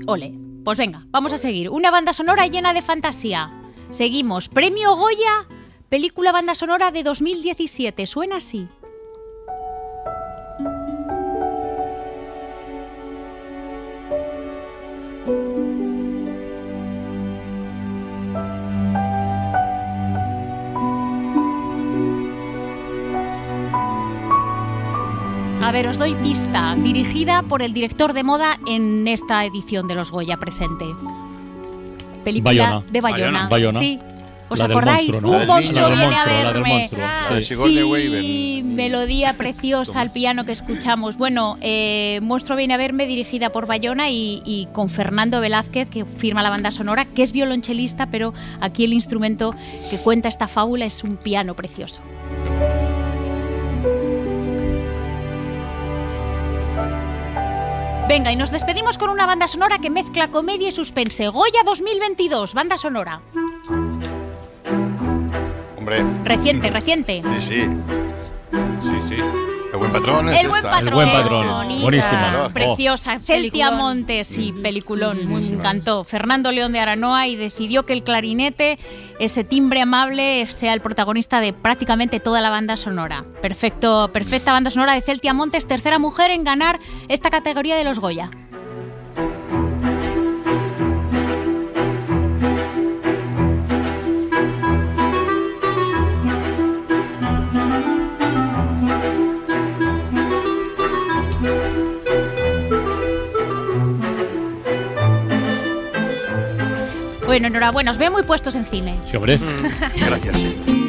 Ole. 0.08 0.45
Pues 0.66 0.80
venga, 0.80 1.04
vamos 1.12 1.32
a 1.32 1.38
seguir. 1.38 1.70
Una 1.70 1.92
banda 1.92 2.12
sonora 2.12 2.48
llena 2.48 2.74
de 2.74 2.82
fantasía. 2.82 3.52
Seguimos. 3.92 4.50
Premio 4.50 4.96
Goya, 4.96 5.46
película 5.90 6.32
banda 6.32 6.56
sonora 6.56 6.90
de 6.90 7.04
2017. 7.04 8.08
Suena 8.08 8.38
así. 8.38 8.68
A 25.66 25.72
ver, 25.72 25.88
os 25.88 25.98
doy 25.98 26.14
pista. 26.22 26.76
Dirigida 26.78 27.42
por 27.42 27.64
el 27.64 27.74
director 27.74 28.14
de 28.14 28.24
moda 28.24 28.60
en 28.68 29.08
esta 29.08 29.44
edición 29.46 29.88
de 29.88 29.96
los 29.96 30.12
Goya 30.12 30.38
presente. 30.38 30.86
Película 32.24 32.52
Bayona. 32.52 32.84
de 32.92 33.02
Bayona. 33.02 33.48
Bayona. 33.48 33.80
Sí. 33.80 34.00
¿Os 34.48 34.60
La 34.60 34.66
acordáis? 34.66 35.10
monstruo, 35.10 35.32
¿no? 35.32 35.38
Un 35.38 35.48
La 35.48 35.54
monstruo 35.56 35.90
del 35.90 35.98
viene 35.98 36.16
a 36.16 36.20
monstruo, 36.20 36.30
la 36.30 36.36
del 36.36 36.54
verme. 36.54 37.86
Weaver. 37.90 38.22
Sí, 38.22 38.62
melodía 38.64 39.34
preciosa 39.38 40.02
al 40.02 40.12
piano 40.12 40.46
que 40.46 40.52
escuchamos. 40.52 41.18
Bueno, 41.18 41.58
eh, 41.62 42.20
Monstruo 42.22 42.56
viene 42.56 42.76
a 42.76 42.78
verme, 42.78 43.08
dirigida 43.08 43.50
por 43.50 43.66
Bayona 43.66 44.12
y, 44.12 44.44
y 44.46 44.68
con 44.72 44.90
Fernando 44.90 45.42
Velázquez, 45.42 45.90
que 45.90 46.06
firma 46.06 46.44
la 46.44 46.52
banda 46.52 46.70
sonora, 46.70 47.06
que 47.06 47.24
es 47.24 47.32
violonchelista, 47.32 48.06
pero 48.06 48.36
aquí 48.62 48.84
el 48.84 48.94
instrumento 48.94 49.56
que 49.90 49.98
cuenta 49.98 50.30
esta 50.30 50.48
fábula 50.48 50.86
es 50.86 51.04
un 51.04 51.18
piano 51.18 51.56
precioso. 51.56 52.02
Venga, 58.08 58.32
y 58.32 58.36
nos 58.36 58.52
despedimos 58.52 59.00
con 59.00 59.10
una 59.10 59.26
banda 59.26 59.48
sonora 59.48 59.80
que 59.80 59.90
mezcla 59.90 60.30
comedia 60.30 60.70
y 60.70 60.72
suspense. 60.72 61.28
Goya 61.28 61.64
2022, 61.66 62.54
banda 62.54 62.78
sonora. 62.78 63.22
Hombre. 65.76 66.04
Reciente, 66.24 66.70
reciente. 66.70 67.24
Sí, 67.24 67.42
sí. 67.42 67.64
Sí, 68.82 69.02
sí. 69.02 69.18
El 69.76 69.80
buen 69.80 69.92
patrón 69.92 70.30
es 70.30 70.40
El 70.42 70.48
buen 70.50 70.60
esta. 70.60 70.72
patrón. 70.72 70.88
El 70.88 70.94
buen 70.94 71.12
patrón. 71.12 71.48
Bonita, 71.48 71.82
Buenísima. 71.84 72.50
Preciosa. 72.54 73.20
Celtia 73.20 73.72
Montes, 73.72 74.28
sí, 74.28 74.54
peliculón. 74.64 75.28
Me 75.28 75.48
encantó. 75.48 76.04
Fernando 76.04 76.52
León 76.52 76.72
de 76.74 76.80
Aranoa 76.80 77.28
y 77.28 77.36
decidió 77.36 77.86
que 77.86 77.94
el 77.94 78.04
clarinete, 78.04 78.80
ese 79.20 79.44
timbre 79.44 79.82
amable, 79.82 80.48
sea 80.48 80.74
el 80.74 80.82
protagonista 80.82 81.42
de 81.42 81.54
prácticamente 81.54 82.20
toda 82.20 82.42
la 82.42 82.50
banda 82.50 82.78
sonora. 82.78 83.26
Perfecto, 83.42 84.10
perfecta 84.14 84.52
banda 84.54 84.72
sonora 84.72 84.94
de 84.94 85.02
Celtia 85.02 85.34
Montes, 85.34 85.68
tercera 85.68 86.00
mujer 86.00 86.32
en 86.32 86.44
ganar 86.44 86.80
esta 87.10 87.30
categoría 87.30 87.76
de 87.76 87.84
los 87.84 88.00
Goya. 88.00 88.32
Bueno, 107.36 107.50
enhorabuena, 107.50 107.92
os 107.92 107.98
veo 107.98 108.12
muy 108.12 108.24
puestos 108.24 108.56
en 108.56 108.66
cine. 108.66 108.98
Sí, 109.12 109.18
hombre. 109.18 109.38
Gracias. 109.98 110.38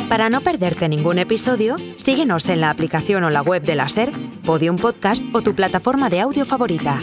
Para 0.09 0.31
no 0.31 0.41
perderte 0.41 0.89
ningún 0.89 1.19
episodio, 1.19 1.75
síguenos 1.97 2.49
en 2.49 2.61
la 2.61 2.71
aplicación 2.71 3.25
o 3.25 3.31
la 3.31 3.43
web 3.43 3.63
de 3.63 3.75
la 3.75 3.89
SER, 3.89 4.11
Podium 4.45 4.77
Podcast 4.77 5.25
o 5.33 5.43
tu 5.43 5.57
plataforma 5.57 6.09
de 6.09 6.21
audio 6.21 6.47
favorita. 6.47 7.01